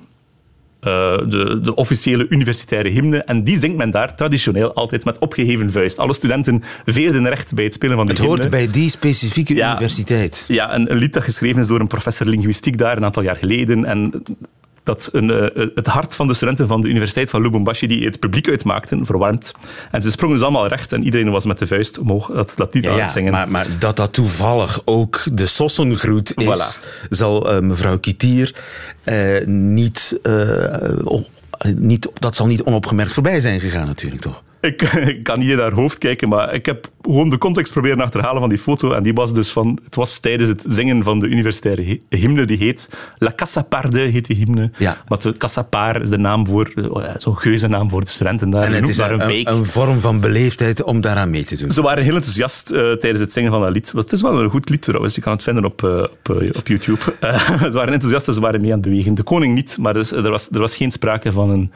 Uh, 0.87 1.17
de, 1.29 1.59
de, 1.61 1.75
officiële 1.75 2.25
universitaire 2.29 2.89
hymne. 2.89 3.23
En 3.23 3.43
die 3.43 3.59
zingt 3.59 3.77
men 3.77 3.91
daar 3.91 4.15
traditioneel 4.15 4.73
altijd 4.73 5.05
met 5.05 5.17
opgeheven 5.17 5.71
vuist. 5.71 5.99
Alle 5.99 6.13
studenten 6.13 6.63
veerden 6.85 7.29
recht 7.29 7.53
bij 7.53 7.63
het 7.63 7.73
spelen 7.73 7.95
van 7.95 8.05
de 8.05 8.11
het 8.11 8.21
hymne. 8.21 8.35
Het 8.35 8.43
hoort 8.43 8.63
bij 8.63 8.73
die 8.73 8.89
specifieke 8.89 9.53
universiteit. 9.53 10.45
Ja, 10.47 10.75
een, 10.75 10.91
een 10.91 10.97
lied 10.97 11.13
dat 11.13 11.23
geschreven 11.23 11.61
is 11.61 11.67
door 11.67 11.79
een 11.79 11.87
professor 11.87 12.27
linguïstiek 12.27 12.77
daar 12.77 12.97
een 12.97 13.03
aantal 13.03 13.23
jaar 13.23 13.35
geleden. 13.35 13.85
En 13.85 14.23
dat 14.83 15.09
een, 15.11 15.29
uh, 15.29 15.65
het 15.75 15.87
hart 15.87 16.15
van 16.15 16.27
de 16.27 16.33
studenten 16.33 16.67
van 16.67 16.81
de 16.81 16.87
Universiteit 16.87 17.29
van 17.29 17.41
Lubumbashi, 17.41 17.87
die 17.87 18.05
het 18.05 18.19
publiek 18.19 18.49
uitmaakten, 18.49 19.05
verwarmd. 19.05 19.51
En 19.91 20.01
ze 20.01 20.11
sprongen 20.11 20.35
dus 20.35 20.43
allemaal 20.43 20.67
recht 20.67 20.93
en 20.93 21.03
iedereen 21.03 21.31
was 21.31 21.45
met 21.45 21.59
de 21.59 21.67
vuist 21.67 21.99
omhoog 21.99 22.45
dat, 22.55 22.73
lied 22.73 22.83
ja, 22.83 22.91
aan 22.91 22.99
het 22.99 23.09
zingen. 23.09 23.31
Maar, 23.31 23.51
maar, 23.51 23.67
dat 23.79 23.95
dat 23.95 24.13
toevallig 24.13 24.81
ook 24.85 25.23
de 25.31 25.45
Sossengroet 25.45 26.37
is, 26.37 26.79
zal 27.09 27.53
uh, 27.53 27.59
mevrouw 27.59 27.99
Kitier 27.99 28.55
uh, 29.03 29.45
niet, 29.45 30.19
niet... 31.75 32.09
Dat 32.13 32.35
zal 32.35 32.47
niet 32.47 32.63
onopgemerkt 32.63 33.13
voorbij 33.13 33.39
zijn 33.39 33.59
gegaan 33.59 33.87
natuurlijk, 33.87 34.21
toch? 34.21 34.43
Ik, 34.63 34.81
ik, 35.13 35.23
kan 35.23 35.39
niet 35.39 35.49
in 35.49 35.59
haar 35.59 35.71
hoofd 35.71 35.97
kijken, 35.97 36.29
maar 36.29 36.53
ik 36.53 36.65
heb 36.65 36.89
gewoon 37.01 37.29
de 37.29 37.37
context 37.37 37.71
proberen 37.71 38.01
achterhalen 38.01 38.39
van 38.39 38.49
die 38.49 38.57
foto. 38.57 38.91
En 38.91 39.03
die 39.03 39.13
was 39.13 39.33
dus 39.33 39.51
van, 39.51 39.79
het 39.83 39.95
was 39.95 40.19
tijdens 40.19 40.49
het 40.49 40.65
zingen 40.67 41.03
van 41.03 41.19
de 41.19 41.27
universitaire 41.27 41.99
hymne, 42.09 42.45
die 42.45 42.57
heet 42.57 42.89
La 43.17 43.33
Casaparde, 43.35 43.99
heet 43.99 44.25
die 44.25 44.35
hymne. 44.35 44.71
Ja. 44.77 44.97
Maar 45.07 45.19
de 45.19 45.99
is 46.01 46.09
de 46.09 46.17
naam 46.17 46.47
voor, 46.47 46.73
oh 46.89 47.03
zo'n 47.17 47.37
geuzennaam 47.37 47.89
voor 47.89 48.01
de 48.01 48.09
studenten 48.09 48.49
daar. 48.49 48.63
En 48.63 48.73
het 48.73 48.87
is 48.87 48.97
een, 48.97 49.29
een, 49.29 49.51
een, 49.51 49.65
vorm 49.65 49.99
van 49.99 50.19
beleefdheid 50.19 50.83
om 50.83 51.01
daaraan 51.01 51.29
mee 51.29 51.43
te 51.43 51.57
doen. 51.57 51.71
Ze 51.71 51.81
waren 51.81 52.03
heel 52.03 52.15
enthousiast 52.15 52.71
uh, 52.71 52.91
tijdens 52.91 53.19
het 53.19 53.33
zingen 53.33 53.51
van 53.51 53.61
dat 53.61 53.71
lied. 53.71 53.91
Het 53.95 54.11
is 54.11 54.21
wel 54.21 54.41
een 54.41 54.49
goed 54.49 54.69
lied 54.69 54.81
trouwens, 54.81 55.15
je 55.15 55.21
kan 55.21 55.33
het 55.33 55.43
vinden 55.43 55.65
op, 55.65 55.81
uh, 55.81 56.01
op, 56.01 56.41
uh, 56.41 56.49
op 56.57 56.67
YouTube. 56.67 57.01
ze 57.59 57.71
waren 57.71 57.93
enthousiast 57.93 58.27
en 58.27 58.33
ze 58.33 58.39
waren 58.39 58.61
mee 58.61 58.73
aan 58.73 58.79
het 58.79 58.89
bewegen. 58.89 59.13
De 59.13 59.23
koning 59.23 59.55
niet, 59.55 59.77
maar 59.77 59.93
dus, 59.93 60.11
er, 60.11 60.29
was, 60.29 60.47
er 60.51 60.59
was 60.59 60.75
geen 60.75 60.91
sprake 60.91 61.31
van 61.31 61.49
een 61.49 61.71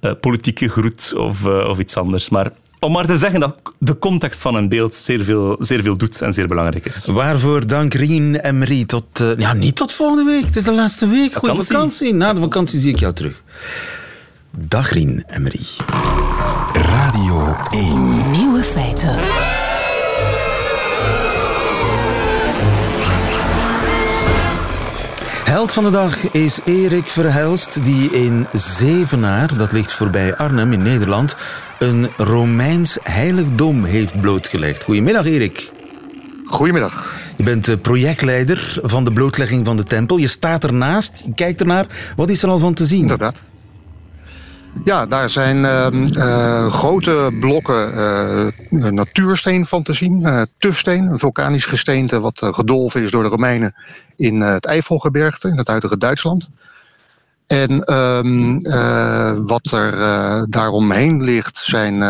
uh, 0.00 0.12
politieke 0.20 0.68
groet 0.68 1.14
of, 1.16 1.44
uh, 1.44 1.68
of 1.68 1.78
iets 1.78 1.96
anders. 1.96 2.28
Maar 2.28 2.52
om 2.80 2.92
maar 2.92 3.06
te 3.06 3.16
zeggen 3.16 3.40
dat 3.40 3.56
de 3.78 3.98
context 3.98 4.40
van 4.40 4.54
een 4.54 4.68
beeld 4.68 4.94
zeer 4.94 5.24
veel, 5.24 5.56
zeer 5.58 5.82
veel 5.82 5.96
doet 5.96 6.22
en 6.22 6.32
zeer 6.32 6.46
belangrijk 6.46 6.84
is. 6.84 7.06
Waarvoor 7.06 7.66
dank 7.66 7.94
Rien 7.94 8.40
en 8.40 8.58
Marie. 8.58 8.86
Tot, 8.86 9.20
uh, 9.20 9.36
ja, 9.36 9.52
niet 9.52 9.76
tot 9.76 9.92
volgende 9.92 10.24
week. 10.24 10.44
Het 10.44 10.56
is 10.56 10.64
de 10.64 10.72
laatste 10.72 11.08
week. 11.08 11.34
Goeie 11.34 11.54
vakantie. 11.54 11.66
vakantie. 11.66 12.14
Na 12.14 12.32
de 12.32 12.40
vakantie 12.40 12.80
zie 12.80 12.92
ik 12.92 12.98
jou 12.98 13.12
terug. 13.12 13.42
Dag 14.50 14.90
Rien 14.90 15.24
en 15.26 15.42
Marie. 15.42 15.66
Radio 16.72 17.56
1. 17.70 18.30
Nieuwe 18.30 18.62
feiten. 18.62 19.16
Held 25.48 25.72
van 25.72 25.84
de 25.84 25.90
dag 25.90 26.30
is 26.30 26.58
Erik 26.64 27.06
Verhelst, 27.06 27.84
die 27.84 28.10
in 28.10 28.46
Zevenaar, 28.52 29.56
dat 29.56 29.72
ligt 29.72 29.92
voorbij 29.92 30.36
Arnhem 30.36 30.72
in 30.72 30.82
Nederland, 30.82 31.36
een 31.78 32.10
Romeins 32.16 32.98
heiligdom 33.02 33.84
heeft 33.84 34.20
blootgelegd. 34.20 34.82
Goedemiddag, 34.82 35.24
Erik. 35.24 35.70
Goedemiddag. 36.44 37.14
Je 37.36 37.42
bent 37.42 37.82
projectleider 37.82 38.78
van 38.82 39.04
de 39.04 39.12
blootlegging 39.12 39.66
van 39.66 39.76
de 39.76 39.84
tempel. 39.84 40.16
Je 40.16 40.26
staat 40.26 40.64
ernaast, 40.64 41.22
je 41.26 41.34
kijkt 41.34 41.60
ernaar. 41.60 41.86
Wat 42.16 42.30
is 42.30 42.42
er 42.42 42.48
al 42.48 42.58
van 42.58 42.74
te 42.74 42.86
zien? 42.86 43.00
Inderdaad. 43.00 43.40
Ja, 44.84 45.06
daar 45.06 45.28
zijn 45.28 45.56
uh, 46.16 46.66
grote 46.66 47.36
blokken 47.40 47.94
uh, 48.70 48.90
natuursteen 48.90 49.66
van 49.66 49.82
te 49.82 49.92
zien. 49.92 50.46
tufsteen, 50.58 51.04
een 51.04 51.18
vulkanisch 51.18 51.64
gesteente 51.64 52.20
wat 52.20 52.40
gedolven 52.42 53.02
is 53.02 53.10
door 53.10 53.22
de 53.22 53.28
Romeinen 53.28 53.74
in 54.16 54.40
het 54.40 54.64
Eifelgebergte, 54.64 55.48
in 55.48 55.56
het 55.56 55.68
huidige 55.68 55.98
Duitsland. 55.98 56.48
En 57.46 57.94
um, 57.94 58.62
wat 59.46 59.72
er 59.72 60.50
daaromheen 60.50 61.22
ligt 61.22 61.56
zijn 61.56 62.02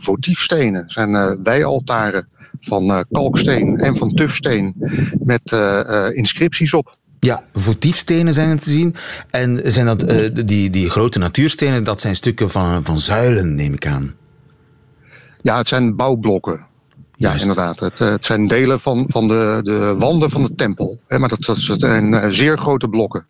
votiefstenen, 0.00 0.90
zijn 0.90 1.42
wijaltaren 1.42 2.28
van 2.60 3.04
kalksteen 3.10 3.78
en 3.78 3.96
van 3.96 4.14
tufsteen 4.14 4.74
met 5.24 5.52
inscripties 6.12 6.74
op. 6.74 6.96
Ja, 7.20 7.42
votiefstenen 7.52 8.34
zijn 8.34 8.50
er 8.50 8.60
te 8.60 8.70
zien. 8.70 8.94
En 9.30 9.60
zijn 9.64 9.86
dat, 9.86 10.10
uh, 10.12 10.30
die, 10.44 10.70
die 10.70 10.90
grote 10.90 11.18
natuurstenen, 11.18 11.84
dat 11.84 12.00
zijn 12.00 12.16
stukken 12.16 12.50
van, 12.50 12.84
van 12.84 12.98
zuilen, 12.98 13.54
neem 13.54 13.72
ik 13.72 13.86
aan. 13.86 14.14
Ja, 15.42 15.56
het 15.56 15.68
zijn 15.68 15.96
bouwblokken. 15.96 16.66
Ja, 17.16 17.32
inderdaad. 17.32 17.80
Het, 17.80 17.98
het, 17.98 18.24
zijn 18.24 18.46
delen 18.46 18.80
van, 18.80 19.04
van 19.08 19.28
de, 19.28 19.60
de 19.62 19.94
wanden 19.98 20.30
van 20.30 20.42
de 20.42 20.54
tempel. 20.54 21.00
maar 21.08 21.28
dat, 21.28 21.44
dat 21.44 21.56
zijn 21.56 22.12
uh, 22.12 22.24
zeer 22.28 22.58
grote 22.58 22.88
blokken. 22.88 23.24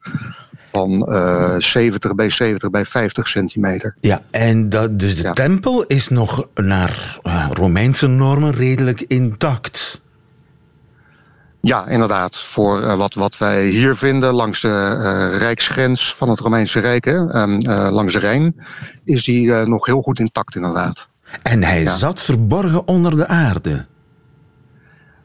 Van 0.73 1.13
uh, 1.13 1.55
70 1.59 2.15
bij 2.15 2.31
70 2.31 2.71
bij 2.71 2.85
50 2.85 3.29
centimeter. 3.29 3.97
Ja, 4.01 4.21
en 4.31 4.69
dat, 4.69 4.99
dus 4.99 5.17
de 5.17 5.31
tempel 5.31 5.85
is 5.85 6.09
nog 6.09 6.49
naar 6.55 7.19
Romeinse 7.53 8.07
normen 8.07 8.53
redelijk 8.53 9.01
intact. 9.01 10.01
Ja, 11.67 11.87
inderdaad. 11.87 12.37
Voor 12.37 12.83
uh, 12.83 12.95
wat, 12.95 13.15
wat 13.15 13.39
wij 13.39 13.67
hier 13.67 13.97
vinden 13.97 14.35
langs 14.35 14.61
de 14.61 14.69
uh, 14.69 15.39
rijksgrens 15.39 16.15
van 16.15 16.29
het 16.29 16.41
Romeinse 16.41 16.81
Rijk, 16.81 17.05
hè, 17.05 17.43
um, 17.43 17.67
uh, 17.69 17.89
langs 17.91 18.13
de 18.13 18.19
Rijn, 18.19 18.57
is 19.05 19.25
die 19.25 19.53
nog 19.53 19.87
heel 19.87 20.01
goed 20.01 20.19
intact 20.19 20.57
inderdaad. 20.57 21.09
En 21.43 21.63
hij 21.63 21.83
ja. 21.83 21.97
zat 21.97 22.23
verborgen 22.23 22.89
onder 22.89 23.17
de 23.17 23.27
aarde. 23.27 23.87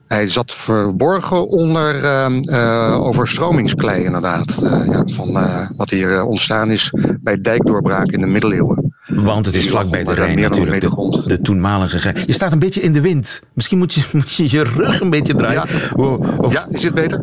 Hij 0.07 0.27
zat 0.27 0.53
verborgen 0.53 1.47
onder 1.47 2.03
uh, 2.49 3.01
overstromingsklei, 3.01 4.03
inderdaad. 4.03 4.55
Ja, 4.85 5.03
van 5.05 5.39
wat 5.77 5.89
hier 5.89 6.23
ontstaan 6.23 6.71
is 6.71 6.93
bij 7.19 7.37
dijkdoorbraak 7.37 8.11
in 8.11 8.19
de 8.19 8.27
middeleeuwen. 8.27 8.80
Want 9.05 9.45
het 9.45 9.55
is 9.55 9.67
vlakbij 9.67 10.03
de 10.03 10.13
Rijn 10.13 10.39
natuurlijk, 10.39 10.81
de, 10.81 11.23
de 11.25 11.41
toenmalige 11.41 11.97
Rijn. 11.97 12.23
Je 12.25 12.33
staat 12.33 12.51
een 12.51 12.59
beetje 12.59 12.81
in 12.81 12.93
de 12.93 13.01
wind. 13.01 13.41
Misschien 13.53 13.77
moet 13.77 13.93
je 13.93 14.03
moet 14.17 14.33
je, 14.33 14.51
je 14.51 14.63
rug 14.63 14.99
een 14.99 15.09
beetje 15.09 15.35
draaien. 15.35 15.67
Ja, 15.69 16.03
of, 16.37 16.53
ja 16.53 16.67
is 16.69 16.83
het 16.83 16.93
beter? 16.93 17.21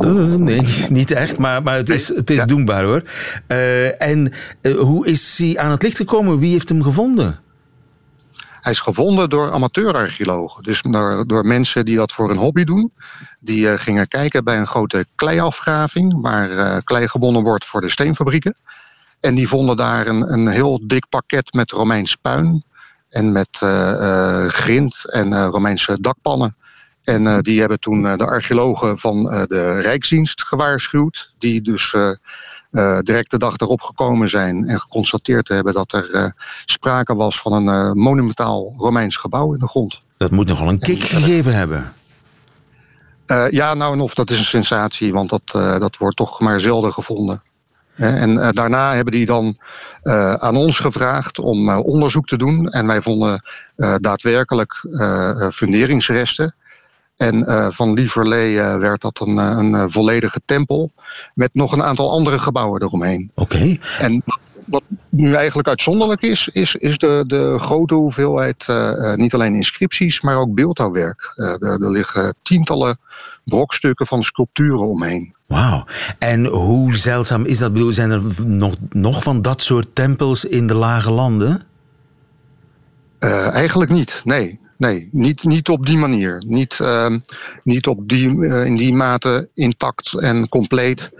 Uh, 0.00 0.34
nee, 0.34 0.60
niet 0.90 1.10
echt, 1.10 1.38
maar, 1.38 1.62
maar 1.62 1.74
het 1.74 1.88
is, 1.88 2.08
het 2.08 2.30
is 2.30 2.36
ja. 2.36 2.44
doenbaar 2.44 2.84
hoor. 2.84 3.02
Uh, 3.48 4.02
en 4.02 4.32
uh, 4.62 4.78
hoe 4.78 5.06
is 5.06 5.38
hij 5.38 5.58
aan 5.58 5.70
het 5.70 5.82
licht 5.82 5.96
gekomen? 5.96 6.38
Wie 6.38 6.52
heeft 6.52 6.68
hem 6.68 6.82
gevonden? 6.82 7.38
Hij 8.60 8.72
is 8.72 8.80
gevonden 8.80 9.30
door 9.30 9.52
amateurarcheologen. 9.52 10.62
Dus 10.62 10.82
door, 10.82 11.26
door 11.26 11.46
mensen 11.46 11.84
die 11.84 11.96
dat 11.96 12.12
voor 12.12 12.30
een 12.30 12.36
hobby 12.36 12.64
doen. 12.64 12.92
Die 13.38 13.78
gingen 13.78 14.08
kijken 14.08 14.44
bij 14.44 14.58
een 14.58 14.66
grote 14.66 15.06
kleiafgraving... 15.14 16.20
waar 16.20 16.82
klei 16.82 17.08
gewonnen 17.08 17.42
wordt 17.42 17.64
voor 17.64 17.80
de 17.80 17.88
steenfabrieken. 17.88 18.56
En 19.20 19.34
die 19.34 19.48
vonden 19.48 19.76
daar 19.76 20.06
een, 20.06 20.32
een 20.32 20.48
heel 20.48 20.80
dik 20.86 21.08
pakket 21.08 21.52
met 21.52 21.70
Romeins 21.70 22.16
puin... 22.16 22.64
en 23.08 23.32
met 23.32 23.58
grind 24.48 25.10
en 25.12 25.44
Romeinse 25.46 26.00
dakpannen... 26.00 26.54
En 27.04 27.26
uh, 27.26 27.38
die 27.38 27.60
hebben 27.60 27.80
toen 27.80 28.04
uh, 28.04 28.16
de 28.16 28.26
archeologen 28.26 28.98
van 28.98 29.34
uh, 29.34 29.42
de 29.46 29.80
Rijksdienst 29.80 30.42
gewaarschuwd. 30.42 31.32
Die 31.38 31.62
dus 31.62 31.94
direct 33.00 33.30
de 33.30 33.38
dag 33.38 33.56
erop 33.56 33.80
gekomen 33.80 34.28
zijn 34.28 34.68
en 34.68 34.80
geconstateerd 34.80 35.48
hebben 35.48 35.72
dat 35.72 35.92
er 35.92 36.34
sprake 36.64 37.14
was 37.14 37.40
van 37.40 37.52
een 37.52 37.98
monumentaal 37.98 38.74
Romeins 38.76 39.16
gebouw 39.16 39.52
in 39.52 39.58
de 39.58 39.68
grond. 39.68 40.02
Dat 40.16 40.30
moet 40.30 40.46
nogal 40.46 40.68
een 40.68 40.78
kick 40.78 41.02
gegeven 41.02 41.54
hebben. 41.54 41.92
ja, 43.50 43.74
nou 43.74 43.92
en 43.92 44.00
of, 44.00 44.14
dat 44.14 44.30
is 44.30 44.38
een 44.38 44.44
sensatie, 44.44 45.12
want 45.12 45.30
dat, 45.30 45.42
dat 45.80 45.96
wordt 45.96 46.16
toch 46.16 46.40
maar 46.40 46.60
zelden 46.60 46.92
gevonden. 46.92 47.42
En 48.00 48.54
daarna 48.54 48.94
hebben 48.94 49.12
die 49.12 49.26
dan 49.26 49.56
aan 50.38 50.56
ons 50.56 50.78
gevraagd 50.78 51.38
om 51.38 51.70
onderzoek 51.70 52.26
te 52.26 52.36
doen. 52.36 52.68
En 52.68 52.86
wij 52.86 53.02
vonden 53.02 53.42
daadwerkelijk 54.00 54.86
funderingsresten. 55.52 56.54
En 57.20 57.44
uh, 57.48 57.66
van 57.70 57.92
Lieverlee 57.92 58.54
uh, 58.54 58.76
werd 58.76 59.00
dat 59.00 59.20
een, 59.20 59.38
eh, 59.38 59.56
een 59.58 59.90
volledige 59.90 60.40
tempel. 60.44 60.92
Met 61.34 61.50
nog 61.52 61.72
een 61.72 61.82
aantal 61.82 62.10
andere 62.10 62.38
gebouwen 62.38 62.82
eromheen. 62.82 63.30
Oké. 63.34 63.78
En 63.98 64.22
wat 64.64 64.82
nu 65.08 65.34
eigenlijk 65.34 65.68
uitzonderlijk 65.68 66.22
is, 66.22 66.48
is, 66.48 66.76
is 66.76 66.98
de, 66.98 67.24
de 67.26 67.58
grote 67.58 67.94
hoeveelheid 67.94 68.66
niet 69.14 69.34
alleen 69.34 69.54
inscripties, 69.54 70.20
maar 70.20 70.36
ook 70.36 70.54
beeldhouwwerk. 70.54 71.32
Er, 71.36 71.62
er, 71.62 71.90
liggen 71.90 72.34
tientallen 72.42 72.98
brokstukken 73.50 74.06
van 74.06 74.22
sculpturen 74.22 74.88
omheen. 74.88 75.34
Wauw. 75.46 75.84
En 76.18 76.46
hoe 76.46 76.96
zeldzaam 76.96 77.44
is 77.44 77.58
dat? 77.58 77.72
Bedoel, 77.72 77.92
zijn 77.92 78.10
er 78.10 78.22
nog, 78.46 78.74
nog 78.90 79.22
van 79.22 79.42
dat 79.42 79.62
soort 79.62 79.94
tempels 79.94 80.44
in 80.44 80.66
de 80.66 80.74
lage 80.74 81.10
landen? 81.10 81.62
eigenlijk 83.52 83.90
niet, 83.90 84.22
nee. 84.24 84.60
Nee, 84.80 85.08
niet, 85.12 85.44
niet 85.44 85.68
op 85.68 85.86
die 85.86 85.96
manier. 85.96 86.42
Niet, 86.46 86.78
uh, 86.82 87.16
niet 87.62 87.86
op 87.86 88.08
die, 88.08 88.28
uh, 88.28 88.64
in 88.64 88.76
die 88.76 88.94
mate 88.94 89.48
intact 89.54 90.20
en 90.20 90.48
compleet. 90.48 91.10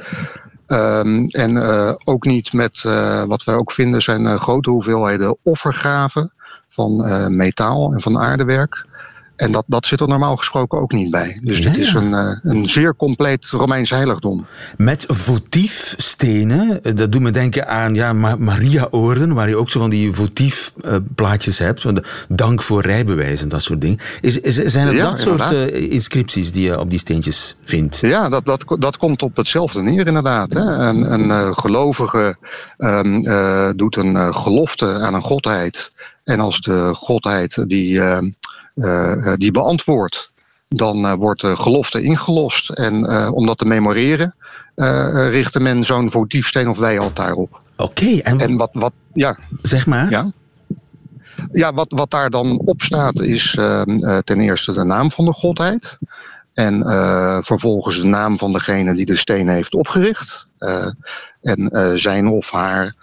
Um, 0.66 1.24
en 1.24 1.50
uh, 1.56 1.92
ook 2.04 2.24
niet 2.24 2.52
met 2.52 2.82
uh, 2.86 3.24
wat 3.24 3.44
wij 3.44 3.54
ook 3.54 3.72
vinden 3.72 4.02
zijn 4.02 4.38
grote 4.38 4.70
hoeveelheden 4.70 5.36
offergraven 5.42 6.32
van 6.68 6.96
metaal 7.36 7.92
en 7.92 8.02
van 8.02 8.18
aardewerk. 8.18 8.86
En 9.40 9.52
dat, 9.52 9.64
dat 9.66 9.86
zit 9.86 10.00
er 10.00 10.08
normaal 10.08 10.36
gesproken 10.36 10.80
ook 10.80 10.92
niet 10.92 11.10
bij. 11.10 11.40
Dus 11.42 11.62
dit 11.62 11.76
is 11.76 11.94
een, 11.94 12.14
eh, 12.14 12.36
een 12.42 12.66
zeer 12.66 12.96
compleet 12.96 13.46
Romeins 13.50 13.90
heiligdom. 13.90 14.46
Met 14.76 15.04
votiefstenen, 15.08 16.82
eh, 16.82 16.94
dat 16.94 17.12
doet 17.12 17.20
me 17.20 17.30
denken 17.30 17.68
aan 17.68 17.94
ja, 17.94 18.12
Maria-oorden, 18.38 19.34
waar 19.34 19.48
je 19.48 19.56
ook 19.56 19.70
zo 19.70 19.80
van 19.80 19.90
die 19.90 20.12
votiefplaatjes 20.12 21.58
hebt. 21.58 21.84
Dank 22.28 22.62
voor 22.62 22.82
rijbewijs 22.82 23.42
en 23.42 23.48
dat 23.48 23.62
soort 23.62 23.80
dingen. 23.80 23.98
Is, 24.20 24.40
is, 24.40 24.54
zijn 24.56 24.86
het 24.86 24.98
dat 24.98 25.18
soort 25.18 25.50
inscripties 25.72 26.52
die 26.52 26.64
je 26.64 26.80
op 26.80 26.90
die 26.90 26.98
steentjes 26.98 27.56
vindt? 27.64 27.98
Ja, 27.98 28.28
dat, 28.28 28.44
dat, 28.44 28.64
dat 28.78 28.96
komt 28.96 29.22
op 29.22 29.36
hetzelfde 29.36 29.82
neer 29.82 30.06
inderdaad. 30.06 30.52
Hè. 30.52 30.60
Een, 30.60 31.12
een 31.12 31.54
gelovige 31.54 32.36
um, 32.78 33.26
uh, 33.26 33.70
doet 33.76 33.96
een 33.96 34.34
gelofte 34.34 34.98
aan 34.98 35.14
een 35.14 35.22
godheid. 35.22 35.90
En 36.24 36.40
als 36.40 36.60
de 36.60 36.90
godheid 36.94 37.68
die 37.68 38.00
ehm, 38.00 38.06
eh, 38.06 38.18
eh, 38.18 38.32
die 39.36 39.50
beantwoordt, 39.50 40.30
dan 40.68 41.06
eh, 41.06 41.12
wordt 41.12 41.40
de 41.40 41.56
gelofte 41.56 42.02
ingelost. 42.02 42.70
En 42.70 43.08
om 43.32 43.46
dat 43.46 43.58
te 43.58 43.64
memoreren, 43.64 44.34
richtte 45.30 45.60
men 45.60 45.84
zo'n 45.84 46.10
votiefsteen 46.10 46.68
of 46.68 46.78
wijaltaar 46.78 47.34
op. 47.34 47.60
Oké, 47.76 48.16
en, 48.16 48.38
en 48.38 48.56
wat, 48.56 48.70
wat, 48.72 48.92
ja. 49.12 49.38
Zeg 49.62 49.86
maar. 49.86 50.10
Ja. 50.10 50.32
Ja, 51.52 51.72
wat, 51.72 51.86
wat 51.88 52.10
daar 52.10 52.30
dan 52.30 52.58
op 52.58 52.82
staat 52.82 53.20
is 53.20 53.50
ten 54.24 54.40
eerste 54.40 54.72
de 54.72 54.84
naam 54.84 55.10
van 55.10 55.24
de 55.24 55.32
godheid. 55.32 55.98
En 56.54 56.82
vervolgens 57.44 58.00
de 58.00 58.06
naam 58.06 58.38
van 58.38 58.52
degene 58.52 58.94
die 58.94 59.06
de 59.06 59.16
steen 59.16 59.48
heeft 59.48 59.74
opgericht. 59.74 60.48
en 61.42 61.70
zijn 61.98 62.28
of 62.28 62.50
haar 62.50 62.94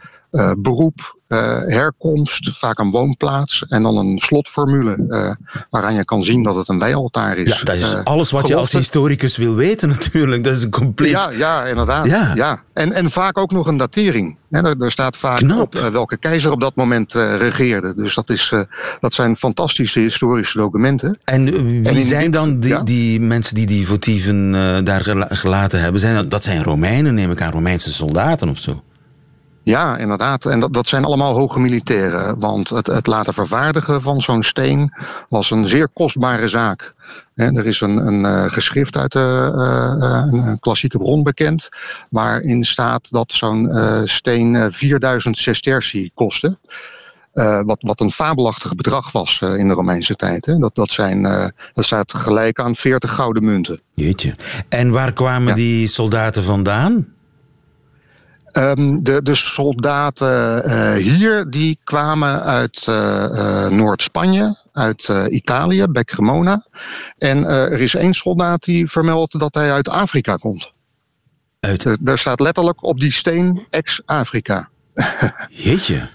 beroep, 0.57 1.17
uh, 1.27 1.59
herkomst, 1.65 2.57
vaak 2.57 2.79
een 2.79 2.91
woonplaats 2.91 3.65
en 3.67 3.83
dan 3.83 3.97
een 3.97 4.19
slotformule 4.19 4.95
uh, 4.97 5.31
waaraan 5.69 5.93
je 5.93 6.05
kan 6.05 6.23
zien 6.23 6.43
dat 6.43 6.55
het 6.55 6.69
een 6.69 6.79
wijaltaar 6.79 7.37
is. 7.37 7.49
Ja, 7.49 7.63
dat 7.63 7.75
is 7.75 7.95
alles 8.03 8.31
wat 8.31 8.47
je 8.47 8.55
als 8.55 8.71
historicus 8.71 9.37
wil 9.37 9.55
weten 9.55 9.89
natuurlijk. 9.99 10.43
Dat 10.43 10.55
is 10.55 10.63
een 10.63 10.69
compleet... 10.69 11.11
Ja, 11.11 11.29
ja 11.29 11.65
inderdaad. 11.65 12.05
Ja. 12.05 12.31
ja. 12.35 12.61
En, 12.73 12.93
en 12.93 13.11
vaak 13.11 13.37
ook 13.37 13.51
nog 13.51 13.67
een 13.67 13.77
datering. 13.77 14.37
He, 14.49 14.61
er, 14.61 14.75
er, 14.81 14.91
staat 14.91 15.17
vaak 15.17 15.37
Knap. 15.37 15.75
op 15.75 15.89
welke 15.91 16.17
keizer 16.17 16.51
op 16.51 16.61
dat 16.61 16.75
moment 16.75 17.13
regeerde. 17.13 17.95
Dus 17.95 18.15
dat, 18.15 18.29
is, 18.29 18.53
dat 18.99 19.13
zijn 19.13 19.35
fantastische 19.35 19.99
historische 19.99 20.57
documenten. 20.57 21.17
En 21.23 21.43
wie 21.81 21.87
en 21.87 22.03
zijn 22.03 22.21
dit, 22.21 22.33
dan 22.33 22.59
die, 22.59 22.69
ja? 22.69 22.81
die, 22.81 23.21
mensen 23.21 23.55
die 23.55 23.65
die 23.65 23.87
votieven 23.87 24.51
daar 24.83 25.27
gelaten 25.29 25.81
hebben? 25.81 26.01
Zijn, 26.01 26.29
dat 26.29 26.43
zijn 26.43 26.63
Romeinen, 26.63 27.13
neem 27.13 27.31
ik 27.31 27.41
aan, 27.41 27.51
Romeinse 27.51 27.93
soldaten 27.93 28.49
of 28.49 28.57
zo? 28.57 28.83
Ja, 29.67 29.97
inderdaad. 29.97 30.45
En 30.45 30.59
dat, 30.59 30.73
dat 30.73 30.87
zijn 30.87 31.05
allemaal 31.05 31.35
hoge 31.35 31.59
militairen. 31.59 32.39
Want 32.39 32.69
het, 32.69 32.87
het 32.87 33.07
laten 33.07 33.33
vervaardigen 33.33 34.01
van 34.01 34.21
zo'n 34.21 34.43
steen 34.43 34.93
was 35.29 35.51
een 35.51 35.67
zeer 35.67 35.87
kostbare 35.87 36.47
zaak. 36.47 36.93
er 37.35 37.65
is 37.65 37.81
een, 37.81 38.07
een 38.07 38.25
uh, 38.25 38.43
geschrift 38.43 38.97
uit 38.97 39.11
de, 39.11 39.51
uh, 40.31 40.39
een 40.39 40.59
klassieke 40.59 40.97
bron 40.97 41.23
bekend. 41.23 41.69
Waarin 42.09 42.63
staat 42.63 43.11
dat 43.11 43.33
zo'n 43.33 43.65
uh, 43.65 44.01
steen 44.03 44.71
4000 44.71 45.37
sesterci 45.37 46.11
kostte. 46.13 46.57
wat, 47.65 47.77
wat 47.79 47.99
een 47.99 48.11
fabelachtig 48.11 48.75
bedrag 48.75 49.11
was 49.11 49.41
in 49.41 49.67
de 49.67 49.73
Romeinse 49.73 50.15
tijd. 50.15 50.45
Hè. 50.45 50.57
Dat, 50.57 50.75
dat, 50.75 50.91
zijn, 50.91 51.21
dat 51.73 51.85
staat 51.85 52.13
gelijk 52.13 52.59
aan 52.59 52.75
40 52.75 53.13
gouden 53.15 53.43
munten. 53.43 53.81
Jeetje. 53.93 54.33
En 54.69 54.91
waar 54.91 55.13
kwamen 55.13 55.47
ja. 55.47 55.55
die 55.55 55.87
soldaten 55.87 56.43
vandaan? 56.43 57.15
Um, 58.57 59.03
de, 59.03 59.21
de, 59.21 59.35
soldaten 59.35 60.65
uh, 60.65 60.93
hier 60.93 61.49
die 61.49 61.79
kwamen 61.83 62.43
uit 62.43 62.85
uh, 62.89 62.95
uh, 63.31 63.67
Noord-Spanje, 63.69 64.55
uit 64.73 65.11
Italië, 65.29 65.85
bij 65.89 66.03
Cremona. 66.03 66.65
En 67.17 67.45
er 67.45 67.79
is 67.79 67.95
één 67.95 68.13
soldaat 68.13 68.63
die 68.63 68.89
vermeldt 68.89 69.39
dat 69.39 69.53
hij 69.53 69.71
uit 69.71 69.89
Afrika 69.89 70.35
komt. 70.35 70.73
Uit... 71.59 71.97
daar 71.99 72.17
staat 72.17 72.39
letterlijk 72.39 72.83
op 72.83 72.99
die 72.99 73.11
steen 73.11 73.65
ex-Afrika. 73.69 74.69
Jeetje. 75.49 76.09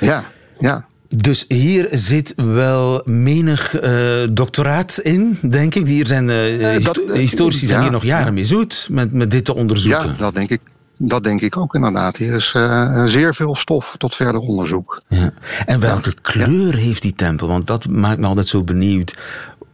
Ja, 0.00 0.24
ja. 0.58 0.88
Dus 1.16 1.44
hier 1.48 1.88
zit 1.90 2.32
wel 2.36 3.02
menig 3.04 3.82
uh, 3.82 4.26
doctoraat 4.30 4.98
in, 4.98 5.38
denk 5.42 5.74
ik. 5.74 5.86
Hier 5.86 6.06
zijn 6.06 6.28
uh, 6.28 6.84
dat, 6.84 7.00
historici 7.06 7.66
zijn 7.66 7.82
hier 7.82 7.90
nog 7.90 8.04
jaren 8.04 8.26
ja. 8.26 8.32
mee 8.32 8.44
zoet 8.44 8.86
met, 8.90 9.12
met 9.12 9.30
dit 9.30 9.44
te 9.44 9.54
onderzoeken. 9.54 10.08
Ja, 10.08 10.16
dat 10.16 10.34
denk 10.34 10.50
ik. 10.50 10.60
Dat 11.02 11.22
denk 11.24 11.40
ik 11.40 11.56
ook 11.56 11.74
inderdaad. 11.74 12.16
Hier 12.16 12.32
is 12.32 12.54
uh, 12.56 13.04
zeer 13.04 13.34
veel 13.34 13.56
stof 13.56 13.94
tot 13.98 14.14
verder 14.14 14.40
onderzoek. 14.40 15.02
Ja. 15.08 15.30
En 15.66 15.80
welke 15.80 16.08
ja. 16.08 16.16
kleur 16.22 16.74
heeft 16.74 17.02
die 17.02 17.14
tempel? 17.14 17.48
Want 17.48 17.66
dat 17.66 17.88
maakt 17.88 18.18
me 18.18 18.26
altijd 18.26 18.48
zo 18.48 18.64
benieuwd. 18.64 19.18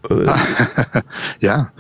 Uh... 0.08 0.46
ja, 1.38 1.72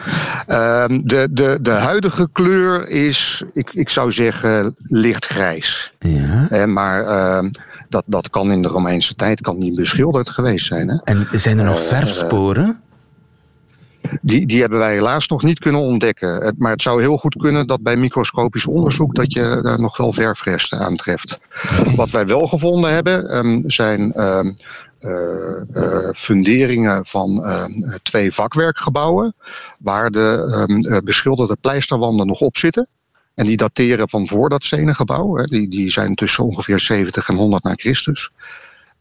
uh, 0.48 0.84
de, 1.04 1.28
de, 1.30 1.58
de 1.60 1.70
huidige 1.70 2.28
kleur 2.32 2.88
is, 2.88 3.44
ik, 3.52 3.72
ik 3.72 3.88
zou 3.88 4.12
zeggen, 4.12 4.74
lichtgrijs. 4.78 5.92
Ja. 5.98 6.66
Maar 6.66 7.04
ehm, 7.04 7.50
dat, 7.88 8.04
dat 8.06 8.30
kan 8.30 8.50
in 8.50 8.62
de 8.62 8.68
Romeinse 8.68 9.14
tijd 9.14 9.40
kan 9.40 9.58
niet 9.58 9.74
beschilderd 9.74 10.30
geweest 10.30 10.66
zijn. 10.66 10.88
Hè? 10.88 10.96
En 11.04 11.26
zijn 11.32 11.58
er 11.58 11.64
nog 11.64 11.80
verfsporen? 11.80 12.80
Die, 14.22 14.46
die 14.46 14.60
hebben 14.60 14.78
wij 14.78 14.92
helaas 14.92 15.28
nog 15.28 15.42
niet 15.42 15.58
kunnen 15.58 15.80
ontdekken. 15.80 16.54
Maar 16.58 16.72
het 16.72 16.82
zou 16.82 17.00
heel 17.00 17.16
goed 17.16 17.36
kunnen 17.36 17.66
dat 17.66 17.82
bij 17.82 17.96
microscopisch 17.96 18.66
onderzoek 18.66 19.14
dat 19.14 19.32
je 19.32 19.60
daar 19.62 19.80
nog 19.80 19.96
wel 19.96 20.12
verfresten 20.12 20.78
aantreft. 20.78 21.38
Wat 21.96 22.10
wij 22.10 22.26
wel 22.26 22.46
gevonden 22.46 22.92
hebben 22.92 23.36
um, 23.36 23.62
zijn 23.66 24.20
um, 24.22 24.54
uh, 25.00 25.10
uh, 25.74 26.10
funderingen 26.14 27.06
van 27.06 27.38
uh, 27.44 27.64
twee 28.02 28.32
vakwerkgebouwen. 28.32 29.34
Waar 29.78 30.10
de 30.10 30.66
um, 30.68 31.04
beschilderde 31.04 31.56
pleisterwanden 31.60 32.26
nog 32.26 32.40
op 32.40 32.56
zitten. 32.56 32.88
En 33.34 33.46
die 33.46 33.56
dateren 33.56 34.08
van 34.08 34.28
voor 34.28 34.48
dat 34.48 34.64
stenen 34.64 34.94
gebouw. 34.94 35.36
Hè. 35.36 35.44
Die, 35.44 35.68
die 35.68 35.90
zijn 35.90 36.14
tussen 36.14 36.44
ongeveer 36.44 36.80
70 36.80 37.28
en 37.28 37.36
100 37.36 37.62
na 37.62 37.72
Christus. 37.74 38.30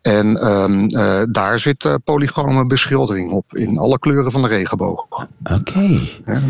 En 0.05 0.35
ehm, 0.35 0.85
eh, 0.85 1.21
daar 1.29 1.59
zit 1.59 1.85
uh, 1.85 2.63
beschildering 2.67 3.31
op, 3.31 3.55
in 3.55 3.77
alle 3.77 3.99
kleuren 3.99 4.31
van 4.31 4.41
de 4.41 4.47
regenboog. 4.47 5.07
Oké. 5.53 5.99
Ja, 6.25 6.41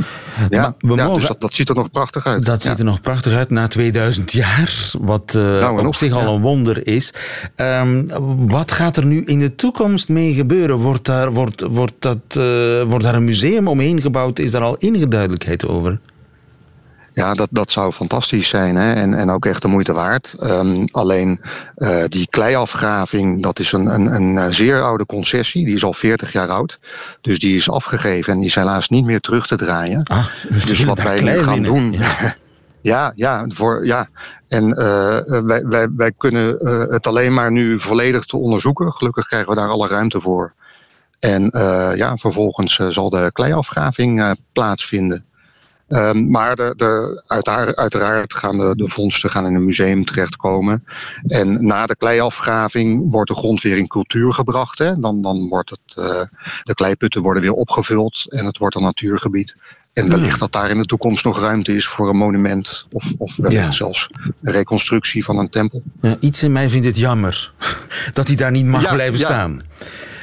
ja, 0.50 0.76
dus 0.80 1.28
dat, 1.28 1.42
dat, 1.42 1.54
ziet 1.54 1.70
er 1.70 1.76
nog 1.76 1.92
prachtig 1.92 2.26
uit. 2.26 2.46
Dat 2.46 2.62
ziet 2.62 2.80
er 2.80 2.86
nog 2.86 3.02
prachtig 3.02 3.34
uit 3.34 3.50
na 3.50 3.68
2000 3.68 4.32
jaar, 4.32 4.92
wat 5.00 5.34
uh, 5.36 5.44
nou, 5.44 5.88
op 5.88 5.96
zich 5.96 6.14
al 6.14 6.36
een 6.36 6.42
wonder 6.42 6.88
is. 6.88 7.14
Um, 7.56 8.08
wat 8.48 8.72
gaat 8.72 8.98
er 8.98 9.06
nu 9.06 9.24
in 9.26 9.40
de 9.40 9.56
toekomst 9.56 10.10
mee 10.10 10.34
gebeuren? 10.34 10.78
Wordt 10.78 11.06
daar, 11.06 11.34
wordt, 11.34 11.62
wordt 11.62 11.96
dat, 12.00 12.20
wordt 12.88 13.04
daar 13.04 13.16
een 13.16 13.24
museum 13.24 13.68
omheen 13.68 14.02
gebouwd? 14.02 14.40
Is 14.40 14.52
daar 14.52 14.62
al 14.62 14.78
enige 14.78 15.08
duidelijkheid 15.08 15.68
over? 15.68 16.00
Ja, 17.16 17.34
dat, 17.34 17.48
dat 17.52 17.72
zou 17.72 17.92
fantastisch 17.92 18.48
zijn 18.48 18.76
hè? 18.76 18.94
En, 18.94 19.14
en 19.14 19.30
ook 19.30 19.46
echt 19.46 19.62
de 19.62 19.68
moeite 19.68 19.94
waard. 19.94 20.36
Um, 20.44 20.84
alleen 20.92 21.42
uh, 21.78 22.04
die 22.08 22.28
kleiafgraving, 22.30 23.44
dat 23.44 23.60
is 23.60 23.72
een, 23.72 23.86
een, 23.86 24.06
een 24.16 24.38
eh, 24.38 24.48
zeer 24.50 24.82
oude 24.82 25.06
concessie. 25.06 25.66
Die 25.66 25.76
is 25.76 25.84
al 25.84 25.94
40 25.94 26.32
jaar 26.32 26.48
oud. 26.48 26.80
Dus 27.22 27.40
die 27.40 27.56
is 27.56 27.70
afgegeven 27.70 28.34
en 28.34 28.40
die 28.40 28.48
is 28.48 28.56
helaas 28.56 28.90
niet 28.90 29.06
meer 29.06 29.20
terug 29.20 29.48
te 29.48 29.56
draaien. 29.56 30.04
Ah, 30.04 30.26
dus 30.50 30.84
wat 30.94 31.02
wij 31.02 31.22
nu 31.22 31.44
gaan 31.44 31.64
doen. 31.64 31.92
Ja. 31.92 32.36
ja, 32.92 33.12
ja, 33.16 33.46
voor, 33.48 33.86
ja. 33.86 34.10
En 34.48 34.70
uh, 34.70 35.44
wij, 35.46 35.64
wij, 35.64 35.88
wij 35.96 36.12
kunnen 36.18 36.68
uh, 36.68 36.92
het 36.92 37.08
alleen 37.08 37.34
maar 37.34 37.52
nu 37.52 37.80
volledig 37.80 38.26
te 38.26 38.38
onderzoeken. 38.38 38.94
Gelukkig 38.94 39.28
krijgen 39.28 39.50
we 39.50 39.56
daar 39.56 39.70
alle 39.70 39.88
ruimte 39.88 40.22
voor. 40.22 40.54
En 41.20 41.52
uh, 41.56 41.92
ja, 41.96 42.18
vervolgens 42.18 42.76
zal 42.76 43.10
de 43.10 43.30
kleiafgraving 43.34 44.36
plaatsvinden. 44.54 45.26
Um, 45.88 46.32
maar 46.32 46.56
de, 46.56 46.74
de, 46.76 47.24
uiteraard, 47.28 47.76
uiteraard 47.76 48.34
gaan 48.34 48.58
de, 48.58 48.76
de 48.76 48.90
vondsten 48.90 49.30
gaan 49.30 49.46
in 49.46 49.56
een 49.56 49.66
museum 49.66 50.06
terechtkomen. 50.06 50.84
En 51.28 51.66
na 51.66 51.86
de 51.86 51.96
kleiafgraving 51.96 53.12
wordt 53.12 53.30
de 53.30 53.36
grond 53.36 53.62
weer 53.62 53.78
in 53.78 53.88
cultuur 53.88 54.34
gebracht. 54.34 54.78
Hè? 54.78 55.00
Dan, 55.00 55.22
dan 55.22 55.48
wordt 55.48 55.70
het, 55.70 55.98
uh, 55.98 56.22
de 56.64 56.74
kleiputten 56.74 57.22
worden 57.22 57.42
weer 57.42 57.54
opgevuld 57.54 58.26
en 58.28 58.46
het 58.46 58.58
wordt 58.58 58.76
een 58.76 58.82
natuurgebied. 58.82 59.56
En 59.94 60.10
wellicht 60.10 60.40
dat 60.40 60.52
daar 60.52 60.70
in 60.70 60.78
de 60.78 60.86
toekomst 60.86 61.26
nog 61.26 61.40
ruimte 61.40 61.76
is 61.76 61.88
voor 61.88 62.10
een 62.10 62.18
monument 62.18 62.88
of, 62.92 63.14
of 63.18 63.36
wellicht 63.36 63.66
ja. 63.66 63.72
zelfs 63.72 64.10
een 64.42 64.52
reconstructie 64.52 65.24
van 65.24 65.38
een 65.38 65.50
tempel. 65.50 65.84
Ja, 66.02 66.18
iets 66.20 66.44
in 66.44 66.52
mij 66.52 66.70
vindt 66.70 66.86
het 66.86 66.98
jammer 66.98 67.54
dat 68.14 68.28
hij 68.28 68.36
daar 68.36 68.52
niet 68.52 68.66
mag 68.66 68.84
ja, 68.84 68.94
blijven 68.94 69.20
staan. 69.20 69.62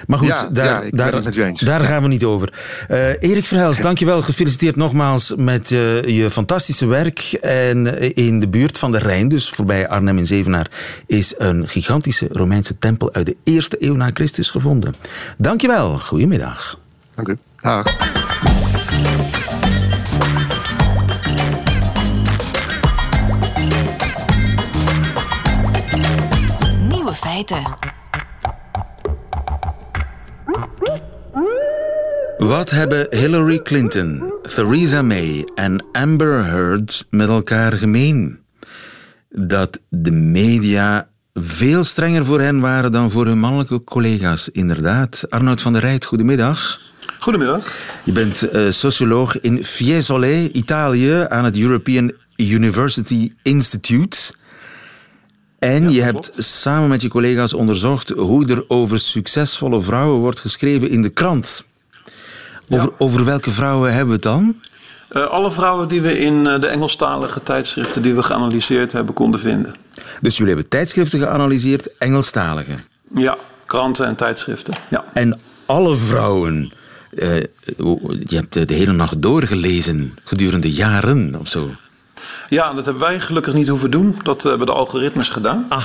Maar 0.07 0.19
goed, 0.19 0.29
ja, 0.29 0.49
daar, 0.53 0.85
ja, 0.85 0.91
daar, 0.91 1.23
daar 1.55 1.83
ja. 1.83 1.87
gaan 1.87 2.03
we 2.03 2.09
niet 2.09 2.25
over. 2.25 2.53
Uh, 2.91 3.23
Erik 3.23 3.47
Verhels, 3.47 3.81
dankjewel. 3.81 4.23
Gefeliciteerd 4.23 4.77
nogmaals 4.77 5.33
met 5.37 5.71
uh, 5.71 6.05
je 6.05 6.31
fantastische 6.31 6.87
werk. 6.87 7.33
En 7.41 8.01
in 8.15 8.41
de 8.41 8.49
buurt 8.49 8.79
van 8.79 8.93
de 8.93 8.99
Rijn, 8.99 9.29
dus 9.29 9.49
voorbij 9.49 9.89
Arnhem 9.89 10.19
in 10.19 10.27
Zevenaar, 10.27 10.71
is 11.07 11.35
een 11.39 11.69
gigantische 11.69 12.29
Romeinse 12.31 12.79
tempel 12.79 13.13
uit 13.13 13.27
de 13.27 13.37
eerste 13.45 13.77
eeuw 13.81 13.95
na 13.95 14.11
Christus 14.15 14.51
gevonden. 14.51 14.95
Dankjewel. 15.37 15.99
Goedemiddag. 15.99 16.79
Dank 17.15 17.29
u. 17.29 17.39
Dag. 17.61 17.97
Nieuwe 26.89 27.15
feiten. 27.15 27.92
Wat 32.39 32.71
hebben 32.71 33.07
Hillary 33.11 33.59
Clinton, 33.63 34.33
Theresa 34.43 35.03
May 35.03 35.49
en 35.55 35.85
Amber 35.93 36.45
Heard 36.45 37.07
met 37.11 37.29
elkaar 37.29 37.73
gemeen? 37.73 38.39
Dat 39.31 39.81
de 39.89 40.11
media 40.11 41.09
veel 41.35 41.85
strenger 41.85 42.25
voor 42.25 42.41
hen 42.41 42.61
waren 42.61 42.93
dan 42.93 43.11
voor 43.11 43.27
hun 43.27 43.39
mannelijke 43.39 43.85
collega's, 43.85 44.49
inderdaad. 44.49 45.25
Arnoud 45.29 45.63
van 45.63 45.73
der 45.73 45.83
Rijt, 45.83 46.05
goedemiddag. 46.05 46.81
Goedemiddag. 47.19 47.75
Je 48.05 48.13
bent 48.13 48.55
uh, 48.55 48.71
socioloog 48.71 49.41
in 49.41 49.65
Fiesole, 49.65 50.53
Italië, 50.53 51.27
aan 51.29 51.45
het 51.45 51.59
European 51.59 52.13
University 52.37 53.33
Institute. 53.43 54.19
En 55.59 55.83
ja, 55.83 55.91
je 55.91 56.03
hebt 56.03 56.29
klopt. 56.29 56.45
samen 56.45 56.89
met 56.89 57.03
je 57.03 57.09
collega's 57.09 57.55
onderzocht 57.55 58.09
hoe 58.09 58.47
er 58.47 58.65
over 58.69 59.01
succesvolle 59.01 59.83
vrouwen 59.83 60.21
wordt 60.21 60.41
geschreven 60.41 60.91
in 60.91 61.03
de 61.03 61.11
krant. 61.11 61.71
Over, 62.73 62.89
ja. 62.89 62.95
over 62.99 63.25
welke 63.25 63.51
vrouwen 63.51 63.91
hebben 63.91 64.07
we 64.07 64.13
het 64.13 64.23
dan? 64.23 64.61
Uh, 65.13 65.27
alle 65.27 65.51
vrouwen 65.51 65.89
die 65.89 66.01
we 66.01 66.19
in 66.19 66.35
uh, 66.35 66.61
de 66.61 66.67
Engelstalige 66.67 67.43
tijdschriften 67.43 68.03
die 68.03 68.15
we 68.15 68.23
geanalyseerd 68.23 68.93
hebben 68.93 69.15
konden 69.15 69.41
vinden. 69.41 69.75
Dus 70.21 70.37
jullie 70.37 70.53
hebben 70.53 70.71
tijdschriften 70.71 71.19
geanalyseerd, 71.19 71.97
Engelstalige? 71.99 72.79
Ja, 73.15 73.37
kranten 73.67 74.07
en 74.07 74.15
tijdschriften. 74.15 74.75
Ja. 74.89 75.05
En 75.13 75.41
alle 75.67 75.97
vrouwen, 75.97 76.73
uh, 77.11 77.37
je 78.27 78.37
hebt 78.37 78.69
de 78.69 78.75
hele 78.75 78.93
nacht 78.93 79.23
doorgelezen 79.23 80.15
gedurende 80.25 80.73
jaren 80.73 81.37
of 81.41 81.49
zo. 81.49 81.71
Ja, 82.49 82.73
dat 82.73 82.85
hebben 82.85 83.03
wij 83.03 83.21
gelukkig 83.21 83.55
niet 83.55 83.69
hoeven 83.69 83.91
doen. 83.91 84.19
Dat 84.23 84.43
hebben 84.43 84.67
de 84.67 84.73
algoritmes 84.73 85.29
gedaan. 85.29 85.67
Ah. 85.69 85.85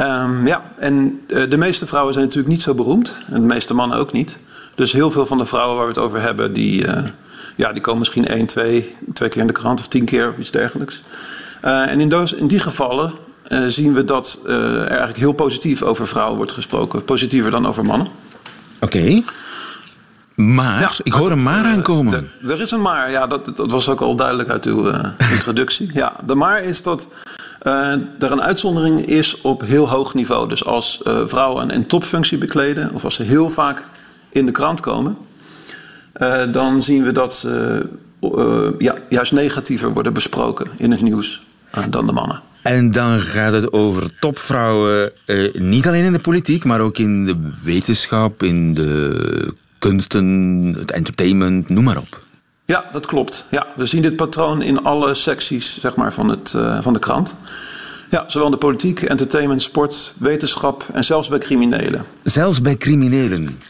Um, 0.00 0.46
ja, 0.46 0.62
en 0.78 1.20
de 1.26 1.56
meeste 1.56 1.86
vrouwen 1.86 2.12
zijn 2.12 2.24
natuurlijk 2.24 2.52
niet 2.52 2.62
zo 2.62 2.74
beroemd. 2.74 3.12
En 3.26 3.40
de 3.40 3.46
meeste 3.46 3.74
mannen 3.74 3.98
ook 3.98 4.12
niet. 4.12 4.36
Dus 4.78 4.92
heel 4.92 5.10
veel 5.10 5.26
van 5.26 5.38
de 5.38 5.46
vrouwen 5.46 5.76
waar 5.76 5.86
we 5.86 5.92
het 5.92 6.00
over 6.00 6.20
hebben, 6.20 6.52
die, 6.52 6.86
uh, 6.86 7.04
ja, 7.56 7.72
die 7.72 7.82
komen 7.82 7.98
misschien 7.98 8.26
één, 8.26 8.46
twee, 8.46 8.94
twee 9.12 9.28
keer 9.28 9.40
in 9.40 9.46
de 9.46 9.52
krant 9.52 9.80
of 9.80 9.88
tien 9.88 10.04
keer 10.04 10.28
of 10.28 10.38
iets 10.38 10.50
dergelijks. 10.50 11.02
Uh, 11.64 11.88
en 11.88 12.00
in, 12.00 12.08
doos, 12.08 12.32
in 12.32 12.46
die 12.46 12.58
gevallen 12.58 13.12
zien 13.68 13.94
we 13.94 14.04
dat 14.04 14.40
er 14.46 14.86
eigenlijk 14.86 15.18
heel 15.18 15.32
positief 15.32 15.82
over 15.82 16.06
vrouwen 16.06 16.36
wordt 16.36 16.52
gesproken. 16.52 17.04
Positiever 17.04 17.50
dan 17.50 17.66
over 17.66 17.84
mannen. 17.84 18.08
Oké. 18.80 18.96
Okay. 18.96 19.24
Maar, 20.34 20.80
ja, 20.80 20.90
ik 21.02 21.12
hoor 21.12 21.30
een 21.30 21.42
maar 21.42 21.64
aankomen. 21.64 22.30
Er 22.48 22.60
is 22.60 22.70
een 22.70 22.82
maar, 22.82 23.10
ja, 23.10 23.26
dat, 23.26 23.52
dat 23.56 23.70
was 23.70 23.88
ook 23.88 24.00
al 24.00 24.16
duidelijk 24.16 24.48
uit 24.48 24.66
uw 24.66 24.90
introductie. 25.32 25.90
ja, 25.94 26.12
de 26.26 26.34
maar 26.34 26.62
is 26.62 26.82
dat 26.82 27.08
er 28.18 28.32
een 28.32 28.42
uitzondering 28.42 29.06
is 29.06 29.40
op 29.40 29.60
heel 29.60 29.88
hoog 29.88 30.14
niveau. 30.14 30.48
Dus 30.48 30.64
als 30.64 31.00
vrouwen 31.24 31.74
een 31.74 31.86
topfunctie 31.86 32.38
bekleden, 32.38 32.90
of 32.94 33.04
als 33.04 33.14
ze 33.14 33.22
heel 33.22 33.50
vaak 33.50 33.88
in 34.28 34.46
de 34.46 34.52
krant 34.52 34.80
komen, 34.80 35.16
dan 36.52 36.82
zien 36.82 37.04
we 37.04 37.12
dat 37.12 37.34
ze 37.34 37.86
ja, 38.78 38.94
juist 39.08 39.32
negatiever 39.32 39.92
worden 39.92 40.12
besproken 40.12 40.66
in 40.76 40.90
het 40.90 41.02
nieuws 41.02 41.42
dan 41.90 42.06
de 42.06 42.12
mannen. 42.12 42.42
En 42.62 42.90
dan 42.90 43.20
gaat 43.20 43.52
het 43.52 43.72
over 43.72 44.18
topvrouwen, 44.18 45.12
niet 45.52 45.86
alleen 45.86 46.04
in 46.04 46.12
de 46.12 46.18
politiek, 46.18 46.64
maar 46.64 46.80
ook 46.80 46.98
in 46.98 47.26
de 47.26 47.36
wetenschap, 47.62 48.42
in 48.42 48.74
de 48.74 49.54
kunsten, 49.78 50.26
het 50.78 50.90
entertainment, 50.90 51.68
noem 51.68 51.84
maar 51.84 51.98
op. 51.98 52.26
Ja, 52.64 52.84
dat 52.92 53.06
klopt. 53.06 53.46
Ja, 53.50 53.66
we 53.76 53.86
zien 53.86 54.02
dit 54.02 54.16
patroon 54.16 54.62
in 54.62 54.82
alle 54.82 55.14
secties 55.14 55.80
zeg 55.80 55.96
maar, 55.96 56.12
van, 56.12 56.28
het, 56.28 56.52
uh, 56.56 56.82
van 56.82 56.92
de 56.92 56.98
krant. 56.98 57.36
Ja, 58.10 58.24
zowel 58.26 58.46
in 58.46 58.52
de 58.52 58.58
politiek, 58.58 59.02
entertainment, 59.02 59.62
sport, 59.62 60.14
wetenschap 60.18 60.84
en 60.92 61.04
zelfs 61.04 61.28
bij 61.28 61.38
criminelen. 61.38 62.04
Zelfs 62.22 62.60
bij 62.60 62.76
criminelen? 62.76 63.60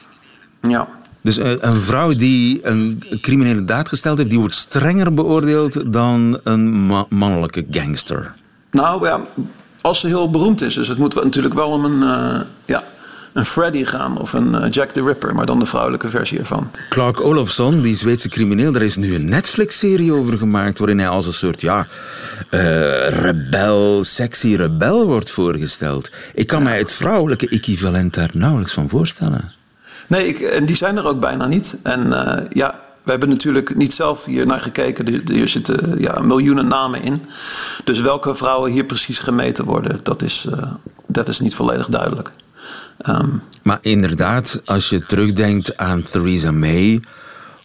Ja. 0.60 0.88
Dus 1.20 1.38
uh, 1.38 1.50
een 1.60 1.80
vrouw 1.80 2.14
die 2.14 2.66
een 2.66 3.02
criminele 3.20 3.64
daad 3.64 3.88
gesteld 3.88 4.18
heeft, 4.18 4.30
die 4.30 4.38
wordt 4.38 4.54
strenger 4.54 5.14
beoordeeld 5.14 5.92
dan 5.92 6.40
een 6.44 6.86
ma 6.86 7.06
mannelijke 7.08 7.66
gangster? 7.70 8.34
Nou 8.70 9.06
ja, 9.06 9.20
als 9.80 10.00
ze 10.00 10.06
heel 10.06 10.30
beroemd 10.30 10.60
is. 10.60 10.74
Dus 10.74 10.88
het 10.88 10.98
moet 10.98 11.14
natuurlijk 11.14 11.54
wel 11.54 11.68
om 11.68 11.84
een, 11.84 12.02
uh, 12.02 12.40
ja, 12.64 12.84
een 13.32 13.44
Freddy 13.44 13.84
gaan 13.84 14.18
of 14.18 14.32
een 14.32 14.54
uh, 14.54 14.70
Jack 14.70 14.90
the 14.90 15.04
Ripper, 15.04 15.34
maar 15.34 15.46
dan 15.46 15.58
de 15.58 15.66
vrouwelijke 15.66 16.08
versie 16.08 16.38
ervan. 16.38 16.70
Clark 16.88 17.20
Olofsson, 17.20 17.80
die 17.80 17.96
Zweedse 17.96 18.28
crimineel, 18.28 18.72
daar 18.72 18.82
is 18.82 18.96
nu 18.96 19.14
een 19.14 19.28
Netflix-serie 19.28 20.12
over 20.12 20.38
gemaakt 20.38 20.78
waarin 20.78 20.98
hij 20.98 21.08
als 21.08 21.26
een 21.26 21.32
soort 21.32 21.60
ja, 21.60 21.86
uh, 22.50 23.08
rebel, 23.08 24.04
sexy 24.04 24.54
rebel 24.54 25.06
wordt 25.06 25.30
voorgesteld. 25.30 26.10
Ik 26.34 26.46
kan 26.46 26.58
ja. 26.58 26.64
mij 26.64 26.78
het 26.78 26.92
vrouwelijke 26.92 27.48
equivalent 27.48 28.14
daar 28.14 28.30
nauwelijks 28.32 28.72
van 28.72 28.88
voorstellen. 28.88 29.56
Nee, 30.08 30.28
ik, 30.28 30.40
en 30.40 30.66
die 30.66 30.76
zijn 30.76 30.96
er 30.96 31.06
ook 31.06 31.20
bijna 31.20 31.46
niet. 31.46 31.78
En 31.82 32.06
uh, 32.06 32.36
ja, 32.52 32.80
we 33.02 33.10
hebben 33.10 33.28
natuurlijk 33.28 33.74
niet 33.74 33.94
zelf 33.94 34.24
hier 34.24 34.46
naar 34.46 34.60
gekeken. 34.60 35.24
Er 35.40 35.48
zitten 35.48 36.00
ja, 36.00 36.20
miljoenen 36.20 36.68
namen 36.68 37.02
in. 37.02 37.22
Dus 37.84 38.00
welke 38.00 38.34
vrouwen 38.34 38.72
hier 38.72 38.84
precies 38.84 39.18
gemeten 39.18 39.64
worden, 39.64 40.00
dat 40.02 40.22
is, 40.22 40.46
uh, 40.50 40.72
dat 41.06 41.28
is 41.28 41.40
niet 41.40 41.54
volledig 41.54 41.88
duidelijk. 41.88 42.30
Um, 43.08 43.42
maar 43.62 43.78
inderdaad, 43.80 44.60
als 44.64 44.88
je 44.88 45.06
terugdenkt 45.06 45.76
aan 45.76 46.02
Theresa 46.02 46.50
May, 46.50 47.00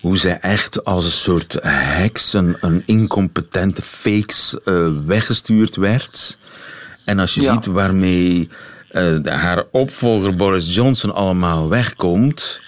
hoe 0.01 0.17
zij 0.17 0.39
echt 0.39 0.85
als 0.85 1.05
een 1.05 1.11
soort 1.11 1.57
heks, 1.61 2.33
een, 2.33 2.57
een 2.59 2.83
incompetente 2.85 3.81
fakes 3.81 4.57
uh, 4.65 4.87
weggestuurd 5.05 5.75
werd. 5.75 6.37
En 7.05 7.19
als 7.19 7.33
je 7.33 7.41
ja. 7.41 7.53
ziet 7.53 7.65
waarmee 7.65 8.49
uh, 8.93 9.25
haar 9.33 9.63
opvolger 9.71 10.35
Boris 10.35 10.75
Johnson 10.75 11.13
allemaal 11.13 11.69
wegkomt. 11.69 12.61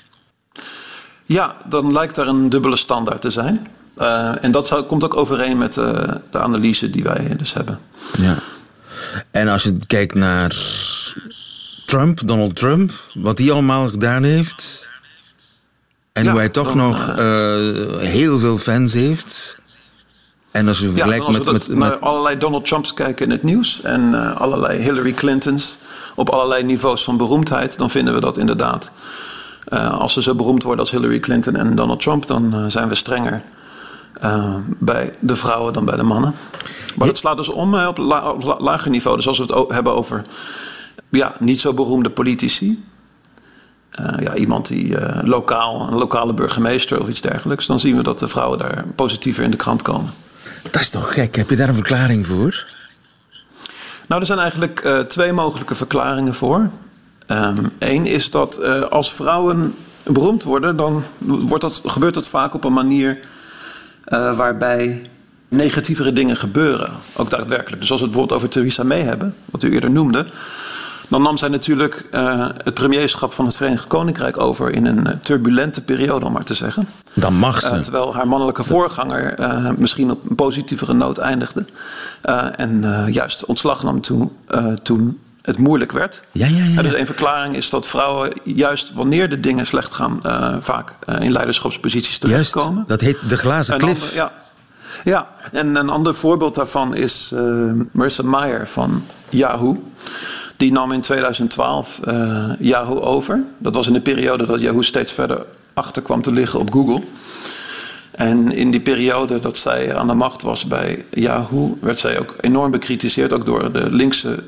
Ja, 1.26 1.56
dan 1.66 1.92
lijkt 1.94 2.16
daar 2.16 2.28
een 2.28 2.50
dubbele 2.50 2.76
standaard 2.76 3.22
te 3.22 3.30
zijn. 3.32 3.68
Uh, 3.98 4.44
en 4.44 4.52
dat 4.52 4.68
zou, 4.68 4.84
komt 4.84 5.04
ook 5.04 5.16
overeen 5.16 5.58
met 5.58 5.74
de 5.74 6.20
analyse 6.40 6.90
die 6.90 7.04
wij 7.04 7.36
dus 7.38 7.54
hebben. 7.54 7.80
Ja. 8.18 8.36
En 9.32 9.48
als 9.48 9.64
je 9.64 9.78
kijkt 9.88 10.16
naar 10.16 10.56
Trump, 11.86 12.20
Donald 12.26 12.56
Trump, 12.56 12.92
wat 13.14 13.38
hij 13.40 13.52
allemaal 13.52 13.90
gedaan 13.90 14.24
heeft. 14.24 14.88
En 16.14 16.24
Ja, 16.24 16.30
hoe 16.30 16.40
hij 16.40 16.50
toch 16.50 16.68
dan, 16.68 16.78
nog 16.78 17.08
eh, 17.10 17.98
heel 18.08 18.40
veel 18.40 18.58
fans 18.58 18.94
heeft. 18.94 19.58
En 20.52 20.68
als 20.68 20.80
je 20.80 20.86
Ja, 20.86 20.92
vergelijkt 20.92 21.26
als 21.26 21.38
we 21.38 21.44
met, 21.44 21.52
dat 21.52 21.68
met, 21.68 21.78
naar 21.78 21.90
met- 21.90 22.02
allerlei 22.02 22.38
Donald 22.38 22.66
Trumps 22.66 22.94
kijken 22.94 23.26
in 23.26 23.32
het 23.32 23.44
nieuws 23.44 23.82
en 23.82 24.14
eh, 24.14 24.36
allerlei 24.42 24.80
Hillary 24.82 25.12
Clintons 25.14 25.78
op 26.16 26.30
allerlei 26.30 26.64
niveaus 26.64 27.04
van 27.04 27.18
beroemdheid, 27.18 27.78
dan 27.78 27.90
vinden 27.90 28.14
we 28.14 28.20
dat 28.20 28.38
inderdaad. 28.38 28.92
eh, 29.66 30.00
als 30.00 30.14
ze 30.14 30.22
zo 30.22 30.34
beroemd 30.36 30.64
worden 30.64 30.80
als 30.82 30.92
Hillary 30.92 31.20
Clinton 31.20 31.56
en 31.56 31.76
Donald 31.76 32.00
Trump, 32.02 32.28
dan 32.28 32.54
eh, 32.54 32.66
zijn 32.68 32.88
we 32.90 32.96
strenger 32.96 33.42
eh, 34.22 34.56
bij 34.80 35.14
de 35.20 35.36
vrouwen 35.36 35.74
dan 35.74 35.86
bij 35.86 35.96
de 35.96 36.04
mannen. 36.04 36.34
Maar 36.96 37.08
het 37.08 37.18
slaat 37.18 37.38
dus 37.38 37.50
om 37.50 37.76
op, 37.76 37.98
la- 37.98 38.32
op 38.32 38.44
la- 38.44 38.60
lager 38.60 38.92
niveau. 38.92 39.16
Dus 39.18 39.28
als 39.28 39.38
we 39.38 39.44
het 39.44 39.72
hebben 39.74 39.94
over 39.96 40.22
ja, 41.10 41.36
niet 41.40 41.60
zo 41.60 41.74
beroemde 41.74 42.10
politici. 42.10 42.84
ja, 44.20 44.36
iemand 44.36 44.68
die 44.68 44.96
lokaal, 45.24 45.88
een 45.92 45.98
lokale 45.98 46.34
burgemeester 46.34 47.02
of 47.02 47.08
iets 47.08 47.22
dergelijks. 47.22 47.66
Dan 47.66 47.80
zien 47.80 47.96
we 47.98 48.04
dat 48.04 48.20
de 48.20 48.28
vrouwen 48.28 48.58
daar 48.60 48.86
positiever 48.96 49.44
in 49.44 49.52
de 49.52 49.58
krant 49.58 49.82
komen. 49.82 50.10
Dat 50.72 50.82
is 50.82 50.90
toch 50.90 51.14
gek? 51.14 51.36
Heb 51.36 51.50
je 51.50 51.56
daar 51.56 51.68
een 51.70 51.74
verklaring 51.76 52.28
voor? 52.28 52.66
Nou, 54.08 54.22
er 54.22 54.28
zijn 54.28 54.40
eigenlijk 54.40 54.80
eh, 54.80 55.00
twee 55.00 55.34
mogelijke 55.34 55.76
verklaringen 55.76 56.34
voor. 56.34 56.70
Eén 57.80 58.06
is 58.06 58.32
dat 58.32 58.58
eh, 58.58 58.82
als 58.82 59.14
vrouwen 59.14 59.76
beroemd 60.04 60.44
worden, 60.44 60.76
dan 60.76 61.04
wordt 61.18 61.64
dat, 61.64 61.82
gebeurt 61.86 62.14
dat 62.14 62.28
vaak 62.28 62.54
op 62.54 62.64
een 62.64 62.74
manier 62.74 63.20
eh, 64.04 64.38
waarbij 64.38 65.10
negatievere 65.48 66.14
dingen 66.14 66.38
gebeuren. 66.38 66.92
Ook 67.16 67.30
daadwerkelijk. 67.30 67.82
Dus 67.82 67.92
als 67.92 68.00
we 68.00 68.06
het 68.06 68.16
bijvoorbeeld 68.16 68.34
over 68.34 68.50
Theresa 68.50 68.84
May 68.84 69.02
hebben, 69.02 69.36
wat 69.46 69.64
u 69.64 69.74
eerder 69.74 69.92
noemde. 69.92 70.26
Dan 71.08 71.22
nam 71.22 71.38
zij 71.38 71.50
natuurlijk 71.50 72.08
eh, 72.12 72.48
het 72.64 72.74
premierschap 72.74 73.34
van 73.34 73.46
het 73.46 73.56
Verenigd 73.56 73.88
Koninkrijk 73.88 74.40
over 74.40 74.72
in 74.72 74.86
een 74.86 75.08
eh, 75.08 75.18
turbulente 75.22 75.82
periode, 75.82 76.26
om 76.26 76.32
maar 76.32 76.44
te 76.44 76.54
zeggen. 76.54 76.88
Dan 77.14 77.34
mag 77.34 77.62
ze. 77.62 77.76
Eh, 77.76 77.80
terwijl 77.80 78.14
haar 78.14 78.28
mannelijke 78.28 78.64
voorganger 78.64 79.36
misschien 79.78 80.12
op 80.12 80.30
een 80.30 80.36
positievere 80.36 80.94
noot 80.94 81.18
eindigde. 81.18 81.66
En 82.56 82.84
juist 83.12 83.46
ontslag 83.46 83.84
nam 83.84 84.02
toen, 84.02 84.32
toen 84.84 85.20
het 85.42 85.58
moeilijk 85.58 85.92
werd. 85.92 86.22
Ja, 86.32 86.48
ja, 86.48 86.64
ja. 86.64 86.82
Dus 86.82 86.94
een 86.94 87.06
verklaring 87.06 87.56
is 87.56 87.70
dat 87.70 87.88
vrouwen 87.88 88.32
juist 88.44 88.94
wanneer 88.94 89.30
de 89.30 89.40
dingen 89.40 89.66
slecht 89.66 89.94
gaan... 89.94 90.20
vaak 90.62 90.94
in 91.20 91.32
leiderschapsposities 91.32 92.18
Juist, 92.18 92.52
terechtkomen. 92.52 92.84
dat 92.88 93.02
heet 93.02 93.18
de 93.30 93.38
glazen 93.38 93.78
klif. 93.78 94.14
ja. 94.14 94.32
ja, 95.04 95.28
en 95.52 95.76
een 95.76 95.90
ander 95.90 96.16
voorbeeld 96.16 96.56
daarvan 96.56 96.96
is 96.96 97.32
eh, 97.34 97.42
Marissa 97.92 98.24
Mayer 98.24 98.68
van 98.68 99.04
Yahoo. 99.30 99.84
Die 100.58 100.72
nam 100.72 100.92
in 100.92 101.02
2012 101.02 102.00
eh, 102.04 102.52
Yahoo 102.60 103.00
over. 103.00 103.44
Dat 103.58 103.76
was 103.76 103.88
in 103.88 103.94
de 103.94 104.02
periode 104.02 104.46
dat 104.46 104.60
Yahoo 104.60 104.82
steeds 104.82 105.12
verder 105.12 105.46
achter 105.74 106.02
kwam 106.02 106.22
te 106.22 106.32
liggen 106.32 106.60
op 106.60 106.72
Google. 106.72 107.02
En 108.12 108.52
in 108.52 108.72
die 108.72 108.80
periode 108.80 109.40
dat 109.40 109.58
zij 109.58 109.96
aan 109.96 110.08
de 110.08 110.14
macht 110.14 110.42
was 110.42 110.66
bij 110.66 111.06
Yahoo, 111.10 111.78
werd 111.82 112.00
zij 112.00 112.20
ook 112.20 112.36
enorm 112.40 112.72
bekritiseerd, 112.72 113.34
ook 113.34 113.46
door 113.46 113.72
de 113.72 113.92
linkse 113.92 114.44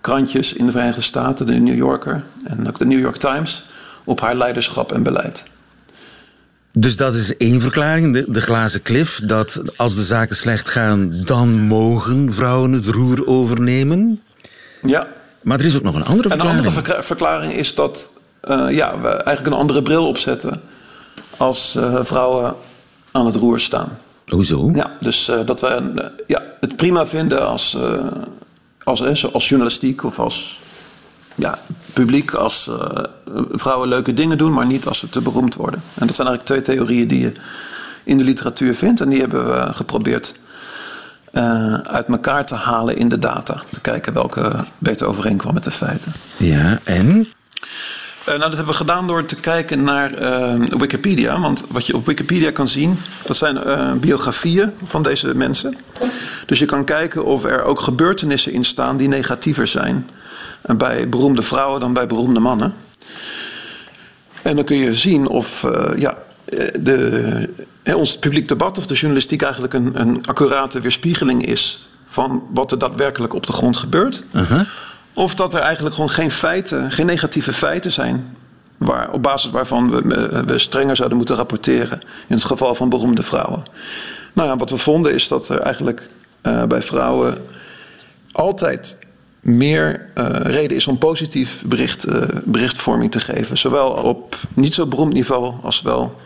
krantjes 0.00 0.52
in 0.52 0.66
de 0.66 0.72
Verenigde 0.72 1.00
Staten, 1.00 1.46
de 1.46 1.52
New 1.52 1.76
Yorker 1.76 2.22
en 2.44 2.68
ook 2.68 2.78
de 2.78 2.86
New 2.86 3.00
York 3.00 3.16
Times, 3.16 3.66
op 4.04 4.20
haar 4.20 4.34
leiderschap 4.34 4.92
en 4.92 5.02
beleid. 5.02 5.42
Dus 6.72 6.96
dat 6.96 7.14
is 7.14 7.36
één 7.36 7.60
verklaring, 7.60 8.12
de, 8.12 8.24
de 8.28 8.40
glazen 8.40 8.82
klif. 8.82 9.20
Dat 9.24 9.62
als 9.76 9.94
de 9.94 10.02
zaken 10.02 10.36
slecht 10.36 10.68
gaan, 10.68 11.12
dan 11.24 11.60
mogen 11.60 12.32
vrouwen 12.32 12.72
het 12.72 12.86
roer 12.86 13.26
overnemen. 13.26 14.20
Ja, 14.82 15.06
Maar 15.42 15.58
er 15.60 15.64
is 15.66 15.76
ook 15.76 15.82
nog 15.82 15.94
een 15.94 16.04
andere 16.04 16.28
En 16.28 16.34
een 16.34 16.38
verklaring. 16.40 16.66
andere 16.66 16.84
verkla- 16.84 17.02
verklaring 17.02 17.52
is 17.52 17.74
dat 17.74 18.10
eh, 18.40 18.66
ja, 18.70 19.00
we 19.00 19.08
eigenlijk 19.08 19.46
een 19.46 19.60
andere 19.60 19.82
bril 19.82 20.06
opzetten 20.06 20.60
als 21.36 21.74
eh, 21.76 21.98
vrouwen 22.02 22.54
aan 23.12 23.26
het 23.26 23.34
roer 23.34 23.60
staan. 23.60 23.98
Hoezo? 24.26 24.70
Ja, 24.74 24.96
dus 25.00 25.28
eh, 25.28 25.38
dat 25.46 25.60
we 25.60 26.10
ja, 26.26 26.42
het 26.60 26.76
prima 26.76 27.06
vinden 27.06 27.46
als, 27.46 27.76
als, 28.82 29.32
als 29.32 29.48
journalistiek 29.48 30.04
of 30.04 30.18
als 30.18 30.58
ja, 31.34 31.58
publiek 31.92 32.34
als 32.34 32.70
vrouwen 33.52 33.88
leuke 33.88 34.14
dingen 34.14 34.38
doen, 34.38 34.52
maar 34.52 34.66
niet 34.66 34.86
als 34.86 34.98
ze 34.98 35.08
te 35.08 35.20
beroemd 35.20 35.54
worden. 35.54 35.82
En 35.94 36.06
dat 36.06 36.16
zijn 36.16 36.28
eigenlijk 36.28 36.46
twee 36.64 36.76
theorieën 36.76 37.08
die 37.08 37.20
je 37.20 37.32
in 38.04 38.18
de 38.18 38.24
literatuur 38.24 38.74
vindt. 38.74 39.00
En 39.00 39.08
die 39.08 39.20
hebben 39.20 39.46
we 39.50 39.72
geprobeerd 39.72 40.34
eh, 41.30 41.74
uit 41.74 42.08
elkaar 42.08 42.46
te 42.46 42.54
halen 42.54 42.96
in 42.96 43.08
de 43.08 43.18
data. 43.18 43.62
Te 43.72 43.80
kijken 43.80 44.12
welke 44.12 44.52
beter 44.78 45.06
overeenkwam 45.06 45.54
met 45.54 45.64
de 45.64 45.70
feiten. 45.70 46.12
Ja, 46.36 46.78
en? 46.84 47.28
Eh, 48.20 48.26
nou, 48.26 48.38
dat 48.38 48.56
hebben 48.56 48.66
we 48.66 48.72
gedaan 48.72 49.06
door 49.06 49.24
te 49.24 49.40
kijken 49.40 49.84
naar 49.84 50.14
eh, 50.14 50.54
Wikipedia. 50.78 51.40
Want 51.40 51.64
wat 51.68 51.86
je 51.86 51.96
op 51.96 52.06
Wikipedia 52.06 52.50
kan 52.50 52.68
zien, 52.68 52.96
dat 53.26 53.36
zijn 53.36 53.58
biografieën 54.00 54.72
van 54.84 55.02
deze 55.02 55.34
mensen. 55.34 55.76
Dus 56.46 56.58
je 56.58 56.64
kan 56.64 56.84
kijken 56.84 57.24
of 57.24 57.44
er 57.44 57.62
ook 57.62 57.80
gebeurtenissen 57.80 58.52
in 58.52 58.64
staan 58.64 58.96
die 58.96 59.08
negatiever 59.08 59.66
zijn 59.66 60.10
bij 60.60 61.08
beroemde 61.08 61.42
vrouwen 61.42 61.80
dan 61.80 61.92
bij 61.92 62.06
beroemde 62.06 62.40
mannen. 62.40 62.74
En 64.42 64.56
dan 64.56 64.64
kun 64.64 64.76
je 64.76 64.96
zien 64.96 65.26
of 65.26 65.66
ja, 65.96 66.18
de, 66.80 67.48
ons 67.84 68.18
publiek 68.18 68.48
debat 68.48 68.78
of 68.78 68.86
de 68.86 68.94
journalistiek 68.94 69.42
eigenlijk 69.42 69.74
een, 69.74 70.00
een 70.00 70.26
accurate 70.26 70.80
weerspiegeling 70.80 71.46
is 71.46 71.88
van 72.06 72.42
wat 72.52 72.72
er 72.72 72.78
daadwerkelijk 72.78 73.34
op 73.34 73.46
de 73.46 73.52
grond 73.52 73.76
gebeurt. 73.76 74.22
Of 75.12 75.34
dat 75.34 75.54
er 75.54 75.60
eigenlijk 75.60 75.94
gewoon 75.94 76.10
geen 76.10 76.30
feiten, 76.30 76.92
geen 76.92 77.06
negatieve 77.06 77.52
feiten 77.52 77.92
zijn. 77.92 78.36
Waar, 78.76 79.10
op 79.10 79.22
basis 79.22 79.50
waarvan 79.50 79.90
we, 79.90 80.44
we 80.46 80.58
strenger 80.58 80.96
zouden 80.96 81.16
moeten 81.16 81.36
rapporteren. 81.36 82.00
In 82.26 82.34
het 82.34 82.44
geval 82.44 82.74
van 82.74 82.88
beroemde 82.88 83.22
vrouwen. 83.22 83.62
Nou 84.32 84.48
ja, 84.48 84.56
wat 84.56 84.70
we 84.70 84.78
vonden 84.78 85.14
is 85.14 85.28
dat 85.28 85.48
er 85.48 85.58
eigenlijk 85.58 86.08
eh, 86.40 86.64
bij 86.64 86.82
vrouwen 86.82 87.34
altijd 88.32 88.98
meer 89.40 90.08
eh, 90.14 90.26
reden 90.42 90.76
is 90.76 90.86
om 90.86 90.98
positief 90.98 91.62
bericht, 91.64 92.04
eh, 92.04 92.22
berichtvorming 92.44 93.10
te 93.10 93.20
geven. 93.20 93.58
Zowel 93.58 93.90
op 93.90 94.36
niet 94.54 94.74
zo 94.74 94.86
beroemd 94.86 95.12
niveau 95.12 95.54
als 95.62 95.82
wel 95.82 96.20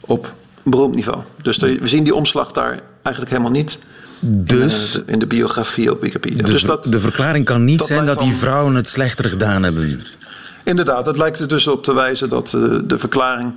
op 0.00 0.32
beroemd 0.70 0.94
niveau. 0.94 1.22
Dus 1.42 1.58
de- 1.58 1.78
we 1.78 1.86
zien 1.86 2.04
die 2.04 2.14
omslag 2.14 2.52
daar 2.52 2.80
eigenlijk 3.02 3.30
helemaal 3.36 3.52
niet. 3.52 3.78
Dus- 4.20 4.94
in, 4.94 5.00
eh, 5.00 5.06
de, 5.06 5.12
in 5.12 5.18
de 5.18 5.26
biografie 5.26 5.90
op 5.90 6.00
Wikipedia. 6.00 6.42
Dus, 6.42 6.50
dus 6.50 6.62
dat, 6.62 6.84
de 6.84 7.00
verklaring 7.00 7.44
kan 7.44 7.64
niet 7.64 7.78
dat 7.78 7.86
zijn 7.86 8.06
dat 8.06 8.18
die 8.18 8.34
vrouwen 8.34 8.74
het 8.74 8.88
slechter 8.88 9.30
gedaan 9.30 9.62
hebben. 9.62 10.00
Inderdaad, 10.64 11.06
het 11.06 11.16
lijkt 11.18 11.40
er 11.40 11.48
dus 11.48 11.66
op 11.66 11.84
te 11.84 11.94
wijzen 11.94 12.28
dat 12.28 12.52
eh, 12.54 12.62
de 12.84 12.98
verklaring... 12.98 13.52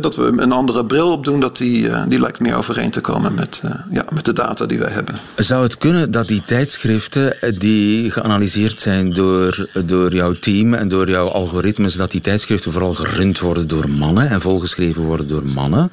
dat 0.00 0.16
we 0.16 0.32
een 0.36 0.52
andere 0.52 0.84
bril 0.84 1.12
opdoen, 1.12 1.40
dat 1.40 1.56
die, 1.56 1.88
eh, 1.88 2.02
die 2.08 2.20
lijkt 2.20 2.40
meer 2.40 2.54
overeen 2.56 2.90
te 2.90 3.00
komen 3.00 3.34
met, 3.34 3.62
ja, 3.90 4.04
met 4.12 4.24
de 4.24 4.32
data 4.32 4.66
die 4.66 4.78
wij 4.78 4.90
hebben. 4.90 5.14
Zou 5.36 5.62
het 5.62 5.78
kunnen 5.78 6.10
dat 6.10 6.26
die 6.28 6.42
tijdschriften 6.44 7.36
die 7.58 8.10
geanalyseerd 8.10 8.80
zijn 8.80 9.12
door, 9.12 9.68
door 9.86 10.14
jouw 10.14 10.32
team 10.32 10.74
en 10.74 10.88
door 10.88 11.08
jouw 11.10 11.28
algoritmes, 11.28 11.94
dat 11.94 12.10
die 12.10 12.20
tijdschriften 12.20 12.72
vooral 12.72 12.94
gerund 12.94 13.38
worden 13.40 13.66
door 13.66 13.90
mannen 13.90 14.28
en 14.28 14.40
volgeschreven 14.40 15.02
worden 15.02 15.28
door 15.28 15.44
mannen? 15.44 15.90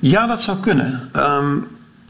Ja, 0.00 0.26
dat 0.26 0.42
zou 0.42 0.58
kunnen. 0.58 1.08
Ehm, 1.12 1.58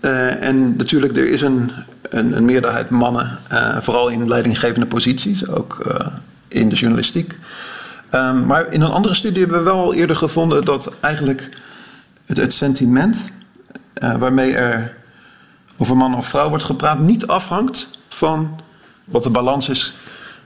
eh, 0.01 0.43
en 0.43 0.77
natuurlijk, 0.77 1.17
er 1.17 1.29
is 1.29 1.41
een, 1.43 1.71
een, 2.03 2.37
een 2.37 2.45
meerderheid 2.45 2.91
mannen, 2.91 3.39
eh, 3.49 3.77
vooral 3.81 4.09
in 4.09 4.29
leidinggevende 4.29 4.87
posities, 4.87 5.49
ook 5.49 5.81
eh, 5.87 6.07
in 6.49 6.69
de 6.69 6.75
journalistiek. 6.75 7.39
Ehm, 8.11 8.47
maar 8.47 8.73
in 8.73 8.81
een 8.81 8.91
andere 8.91 9.15
studie 9.15 9.41
hebben 9.41 9.59
we 9.59 9.65
wel 9.65 9.95
eerder 9.95 10.17
gevonden 10.17 10.65
dat 10.65 10.97
eigenlijk 11.01 11.49
het, 12.27 12.37
het 12.37 12.53
sentiment 12.53 13.29
waarmee 14.19 14.55
er 14.55 14.95
over 15.77 15.97
man 15.97 16.15
of 16.15 16.29
vrouw 16.29 16.49
wordt 16.49 16.65
gepraat, 16.65 16.99
niet 16.99 17.27
afhangt 17.27 17.89
van 18.09 18.61
wat 19.05 19.23
de 19.23 19.31
balans 19.31 19.69
is 19.69 19.93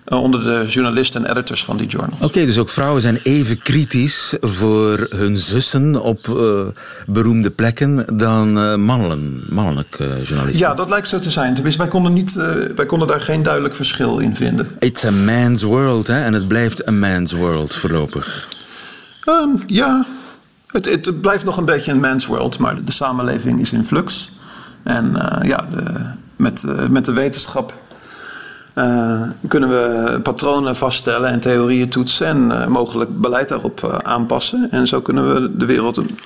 onder 0.05 0.45
de 0.45 0.65
journalisten 0.69 1.25
en 1.25 1.31
editors 1.31 1.65
van 1.65 1.77
die 1.77 1.87
journal. 1.87 2.19
Oké, 2.21 2.47
dus 2.47 2.59
ook 2.59 2.69
vrouwen 2.69 3.03
zijn 3.03 3.21
even 3.23 3.59
kritisch 3.59 4.35
voor 4.41 5.07
hun 5.11 5.37
zussen 5.37 6.03
op 6.03 6.29
eh, 6.29 6.61
beroemde 7.07 7.51
plekken 7.51 8.17
dan 8.17 8.59
eh 8.59 8.75
mannen, 8.75 9.45
mannelijke 9.49 10.05
journalisten. 10.23 10.67
Ja, 10.69 10.75
dat 10.75 10.89
lijkt 10.89 11.09
zo 11.09 11.19
te 11.19 11.31
zijn. 11.31 11.55
Tenminste, 11.55 11.81
wij 11.81 11.91
konden, 11.91 12.13
niet, 12.13 12.37
eh, 12.37 12.55
wij 12.77 12.87
konden 12.87 13.09
daar 13.09 13.21
geen 13.21 13.43
duidelijk 13.43 13.75
verschil 13.75 14.19
in 14.19 14.37
vinden. 14.37 14.71
It's 14.79 15.05
a 15.05 15.11
man's 15.11 15.63
world, 15.63 16.07
hè? 16.07 16.25
en 16.25 16.33
het 16.33 16.49
blijft 16.49 16.87
een 16.87 16.99
man's 16.99 17.33
world 17.33 17.75
voorlopig. 17.75 18.49
Ehm, 19.25 19.49
ja, 19.67 20.07
het, 20.67 20.85
het 20.85 21.21
blijft 21.21 21.45
nog 21.45 21.57
een 21.57 21.65
beetje 21.65 21.93
een 21.93 22.01
man's 22.01 22.27
world, 22.27 22.59
maar 22.59 22.85
de 22.85 22.93
samenleving 22.93 23.61
is 23.61 23.73
in 23.73 23.85
flux. 23.85 24.31
En 24.83 25.17
eh, 25.17 25.49
ja, 25.49 25.67
de, 25.71 26.11
met, 26.37 26.65
eh, 26.65 26.89
met 26.89 27.05
de 27.05 27.13
wetenschap 27.13 27.75
eh, 28.75 29.23
kunnen 29.49 29.69
we 29.69 30.21
patronen 30.23 30.77
vaststellen 30.77 31.31
en 31.31 31.41
theorieën 31.41 31.89
toetsen 31.89 32.27
en 32.27 32.63
eh, 32.63 32.67
mogelijk 32.67 33.21
beleid 33.21 33.49
daarop 33.49 33.85
eh, 33.85 33.99
aanpassen. 33.99 34.69
En 34.71 34.87
zo 34.87 35.01
kunnen 35.01 35.35
we 35.35 35.57
de 35.57 35.67
wereld 35.67 35.97
een 35.97 36.19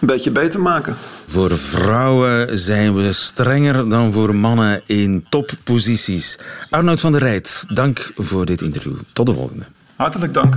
een 0.00 0.06
beetje 0.06 0.30
beter 0.30 0.60
maken. 0.60 0.96
Voor 1.26 1.58
vrouwen 1.58 2.58
zijn 2.58 2.94
we 2.94 3.12
strenger 3.12 3.88
dan 3.88 4.12
voor 4.12 4.34
mannen 4.34 4.82
in 4.86 5.26
topposities. 5.28 6.38
Arnoud 6.70 7.00
van 7.00 7.12
der 7.12 7.20
Rijt, 7.20 7.64
dank 7.68 8.12
voor 8.16 8.46
dit 8.46 8.62
interview. 8.62 8.94
Tot 9.12 9.26
de 9.26 9.34
volgende. 9.34 9.64
Hartelijk 9.96 10.34
dank. 10.34 10.54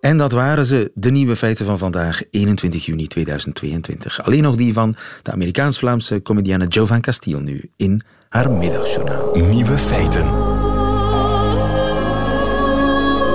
En 0.00 0.18
dat 0.18 0.32
waren 0.32 0.66
ze, 0.66 0.90
de 0.94 1.10
nieuwe 1.10 1.36
feiten 1.36 1.66
van 1.66 1.78
vandaag, 1.78 2.22
21 2.30 2.84
juni 2.86 3.06
2022. 3.06 4.22
Alleen 4.22 4.42
nog 4.42 4.56
die 4.56 4.72
van 4.72 4.96
de 5.22 5.32
Amerikaans-Vlaamse 5.32 6.22
comedienne 6.22 6.66
Jovan 6.66 7.00
Castile 7.00 7.40
nu 7.40 7.70
in 7.76 8.02
haar 8.36 8.50
middagjournaal. 8.50 9.36
Nieuwe 9.36 9.78
feiten. 9.78 10.24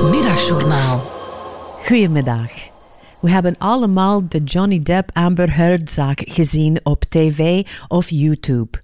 Middagjournaal. 0.10 1.02
Goedemiddag. 1.86 2.52
We 3.20 3.30
hebben 3.30 3.56
allemaal 3.58 4.28
de 4.28 4.43
Johnny 4.43 4.80
Depp 4.80 5.10
Amber 5.14 5.56
Heard-zaak 5.56 6.22
gezien 6.26 6.80
op 6.84 7.04
tv 7.04 7.68
of 7.88 8.10
YouTube. 8.10 8.82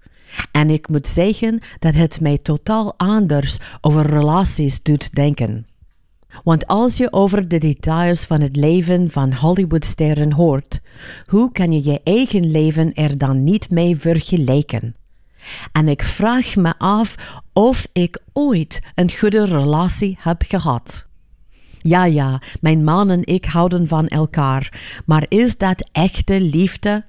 En 0.51 0.69
ik 0.69 0.89
moet 0.89 1.07
zeggen 1.07 1.57
dat 1.79 1.95
het 1.95 2.21
mij 2.21 2.37
totaal 2.37 2.93
anders 2.97 3.59
over 3.81 4.05
relaties 4.05 4.83
doet 4.83 5.15
denken. 5.15 5.67
Want 6.43 6.67
als 6.67 6.97
je 6.97 7.13
over 7.13 7.47
de 7.47 7.57
details 7.57 8.25
van 8.25 8.41
het 8.41 8.55
leven 8.55 9.11
van 9.11 9.33
Hollywoodsterren 9.33 10.33
hoort, 10.33 10.81
hoe 11.25 11.51
kan 11.51 11.71
je 11.71 11.83
je 11.83 12.01
eigen 12.03 12.51
leven 12.51 12.93
er 12.93 13.17
dan 13.17 13.43
niet 13.43 13.69
mee 13.69 13.97
vergelijken? 13.97 14.95
En 15.71 15.87
ik 15.87 16.03
vraag 16.03 16.55
me 16.55 16.73
af 16.77 17.15
of 17.53 17.87
ik 17.93 18.21
ooit 18.33 18.81
een 18.95 19.11
goede 19.11 19.45
relatie 19.45 20.17
heb 20.19 20.43
gehad. 20.47 21.07
Ja, 21.81 22.05
ja, 22.05 22.41
mijn 22.61 22.83
man 22.83 23.09
en 23.09 23.25
ik 23.25 23.45
houden 23.45 23.87
van 23.87 24.07
elkaar, 24.07 24.79
maar 25.05 25.25
is 25.27 25.57
dat 25.57 25.89
echte 25.91 26.41
liefde? 26.41 27.05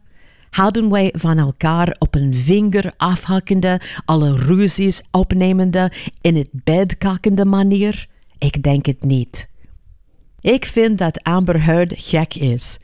Houden 0.50 0.90
wij 0.90 1.12
van 1.16 1.38
elkaar 1.38 1.96
op 1.98 2.14
een 2.14 2.34
vinger 2.34 2.92
afhakkende, 2.96 3.80
alle 4.04 4.36
ruzies 4.36 5.02
opnemende, 5.10 5.92
in 6.20 6.36
het 6.36 6.48
bed 6.52 6.98
kakkende 6.98 7.44
manier? 7.44 8.06
Ik 8.38 8.62
denk 8.62 8.86
het 8.86 9.02
niet. 9.02 9.48
Ik 10.40 10.64
vind 10.64 10.98
dat 10.98 11.22
Amber 11.22 11.64
Heard 11.64 11.94
gek 11.96 12.34
is. 12.34 12.78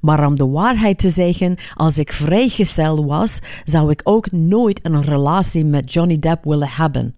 Maar 0.00 0.26
om 0.26 0.36
de 0.36 0.46
waarheid 0.48 0.98
te 0.98 1.10
zeggen, 1.10 1.56
als 1.74 1.98
ik 1.98 2.12
vrijgezel 2.12 3.06
was, 3.06 3.38
zou 3.64 3.90
ik 3.90 4.00
ook 4.04 4.30
nooit 4.30 4.80
een 4.82 5.02
relatie 5.02 5.64
met 5.64 5.92
Johnny 5.92 6.18
Depp 6.18 6.44
willen 6.44 6.70
hebben. 6.70 7.14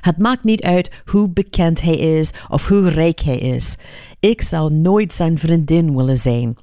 Het 0.00 0.18
maakt 0.18 0.44
niet 0.44 0.62
uit 0.62 0.90
hoe 1.04 1.30
bekend 1.30 1.82
hij 1.82 1.96
is 1.96 2.32
of 2.48 2.68
hoe 2.68 2.88
rijk 2.88 3.20
hij 3.20 3.38
is. 3.38 3.76
Ik 4.20 4.42
zou 4.42 4.72
nooit 4.72 5.12
zijn 5.12 5.38
vriendin 5.38 5.96
willen 5.96 6.18
zijn. 6.18 6.56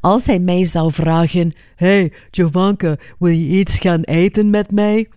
Als 0.00 0.26
hij 0.26 0.38
mij 0.38 0.64
zou 0.64 0.92
vragen: 0.92 1.52
Hey, 1.76 2.12
Jovanka, 2.30 2.96
wil 3.18 3.30
je 3.32 3.58
iets 3.58 3.78
gaan 3.78 4.02
eten 4.02 4.50
met 4.50 4.70
mij? 4.70 5.08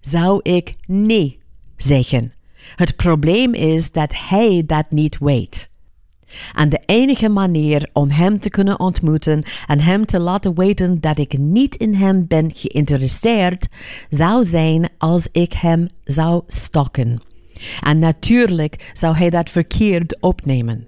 Zou 0.00 0.40
ik 0.42 0.74
nee 0.86 1.38
zeggen. 1.76 2.32
Het 2.76 2.96
probleem 2.96 3.54
is 3.54 3.92
dat 3.92 4.14
hij 4.28 4.62
dat 4.66 4.90
niet 4.90 5.18
weet. 5.18 5.67
En 6.54 6.68
de 6.68 6.80
enige 6.86 7.28
manier 7.28 7.88
om 7.92 8.10
hem 8.10 8.40
te 8.40 8.50
kunnen 8.50 8.80
ontmoeten 8.80 9.42
en 9.66 9.80
hem 9.80 10.06
te 10.06 10.20
laten 10.20 10.54
weten 10.54 11.00
dat 11.00 11.18
ik 11.18 11.38
niet 11.38 11.76
in 11.76 11.94
hem 11.94 12.26
ben 12.26 12.50
geïnteresseerd, 12.54 13.68
zou 14.10 14.44
zijn 14.44 14.88
als 14.98 15.28
ik 15.32 15.52
hem 15.52 15.88
zou 16.04 16.42
stokken. 16.46 17.22
En 17.82 17.98
natuurlijk 17.98 18.90
zou 18.92 19.16
hij 19.16 19.30
dat 19.30 19.50
verkeerd 19.50 20.20
opnemen. 20.20 20.86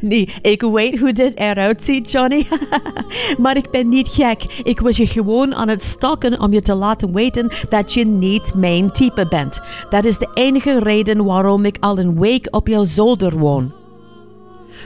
Nee, 0.00 0.28
ik 0.42 0.62
weet 0.62 0.98
hoe 0.98 1.12
dit 1.12 1.36
eruit 1.36 1.82
ziet, 1.82 2.10
Johnny. 2.10 2.46
maar 3.42 3.56
ik 3.56 3.70
ben 3.70 3.88
niet 3.88 4.08
gek. 4.08 4.42
Ik 4.62 4.80
was 4.80 4.96
je 4.96 5.06
gewoon 5.06 5.54
aan 5.54 5.68
het 5.68 5.82
stokken 5.82 6.40
om 6.40 6.52
je 6.52 6.62
te 6.62 6.74
laten 6.74 7.12
weten 7.12 7.50
dat 7.68 7.92
je 7.92 8.06
niet 8.06 8.54
mijn 8.54 8.92
type 8.92 9.26
bent. 9.28 9.60
Dat 9.90 10.04
is 10.04 10.18
de 10.18 10.30
enige 10.34 10.78
reden 10.78 11.24
waarom 11.24 11.64
ik 11.64 11.76
al 11.80 11.98
een 11.98 12.20
week 12.20 12.48
op 12.50 12.68
jouw 12.68 12.84
zolder 12.84 13.38
woon. 13.38 13.81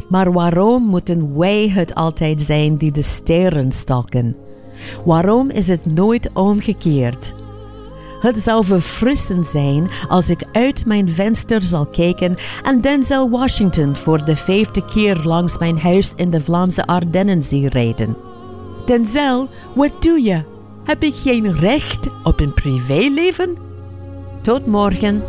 Maar 0.09 0.33
waarom 0.33 0.83
moeten 0.83 1.39
wij 1.39 1.69
het 1.69 1.95
altijd 1.95 2.43
zijn 2.43 2.77
die 2.77 2.93
de 2.93 3.03
sterren 3.03 3.73
stalken? 3.73 4.37
Waarom 5.05 5.51
is 5.51 5.69
het 5.69 5.87
nooit 5.87 6.31
omgekeerd? 6.33 7.35
Het 8.21 8.39
zou 8.39 8.65
verfrissend 8.65 9.47
zijn 9.47 9.91
als 10.09 10.31
ik 10.31 10.45
uit 10.53 10.87
mijn 10.87 11.09
venster 11.09 11.63
zal 11.63 11.87
kijken 11.87 12.37
en 12.63 12.81
Denzel 12.81 13.31
Washington 13.31 13.97
voor 13.97 14.25
de 14.25 14.37
vijfde 14.37 14.85
keer 14.85 15.21
langs 15.25 15.59
mijn 15.59 15.79
huis 15.79 16.13
in 16.17 16.31
de 16.31 16.41
Vlaamse 16.41 16.87
Ardennen 16.87 17.43
zie 17.43 17.69
rijden. 17.69 18.17
Denzel, 18.87 19.49
wat 19.75 20.03
doe 20.03 20.23
je? 20.23 20.45
Heb 20.85 21.03
ik 21.03 21.15
geen 21.15 21.57
recht 21.57 22.09
op 22.23 22.41
een 22.41 22.55
privéleven? 22.55 23.57
Tot 24.43 24.67
morgen. 24.67 25.23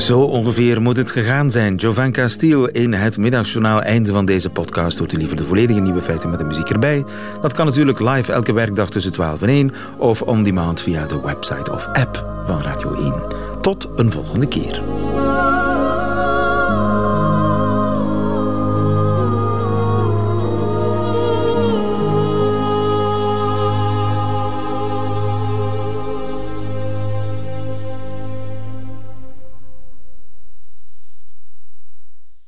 Zo 0.00 0.20
ongeveer 0.20 0.82
moet 0.82 0.96
het 0.96 1.10
gegaan 1.10 1.50
zijn. 1.50 1.74
Jovan 1.74 2.12
Castile 2.12 2.72
in 2.72 2.92
het 2.92 3.18
middagjournaal. 3.18 3.82
Einde 3.82 4.12
van 4.12 4.24
deze 4.24 4.50
podcast. 4.50 4.98
Hoort 4.98 5.12
u 5.12 5.16
liever 5.16 5.36
de 5.36 5.44
volledige 5.44 5.80
nieuwe 5.80 6.02
feiten 6.02 6.30
met 6.30 6.38
de 6.38 6.44
muziek 6.44 6.70
erbij? 6.70 7.04
Dat 7.40 7.52
kan 7.52 7.66
natuurlijk 7.66 8.00
live 8.00 8.32
elke 8.32 8.52
werkdag 8.52 8.90
tussen 8.90 9.12
12 9.12 9.42
en 9.42 9.48
1 9.48 9.72
of 9.98 10.22
on 10.22 10.42
demand 10.42 10.82
via 10.82 11.06
de 11.06 11.20
website 11.20 11.72
of 11.72 11.86
app 11.86 12.42
van 12.46 12.62
Radio 12.62 12.94
1. 12.94 13.14
Tot 13.60 13.88
een 13.96 14.10
volgende 14.10 14.48
keer. 14.48 14.82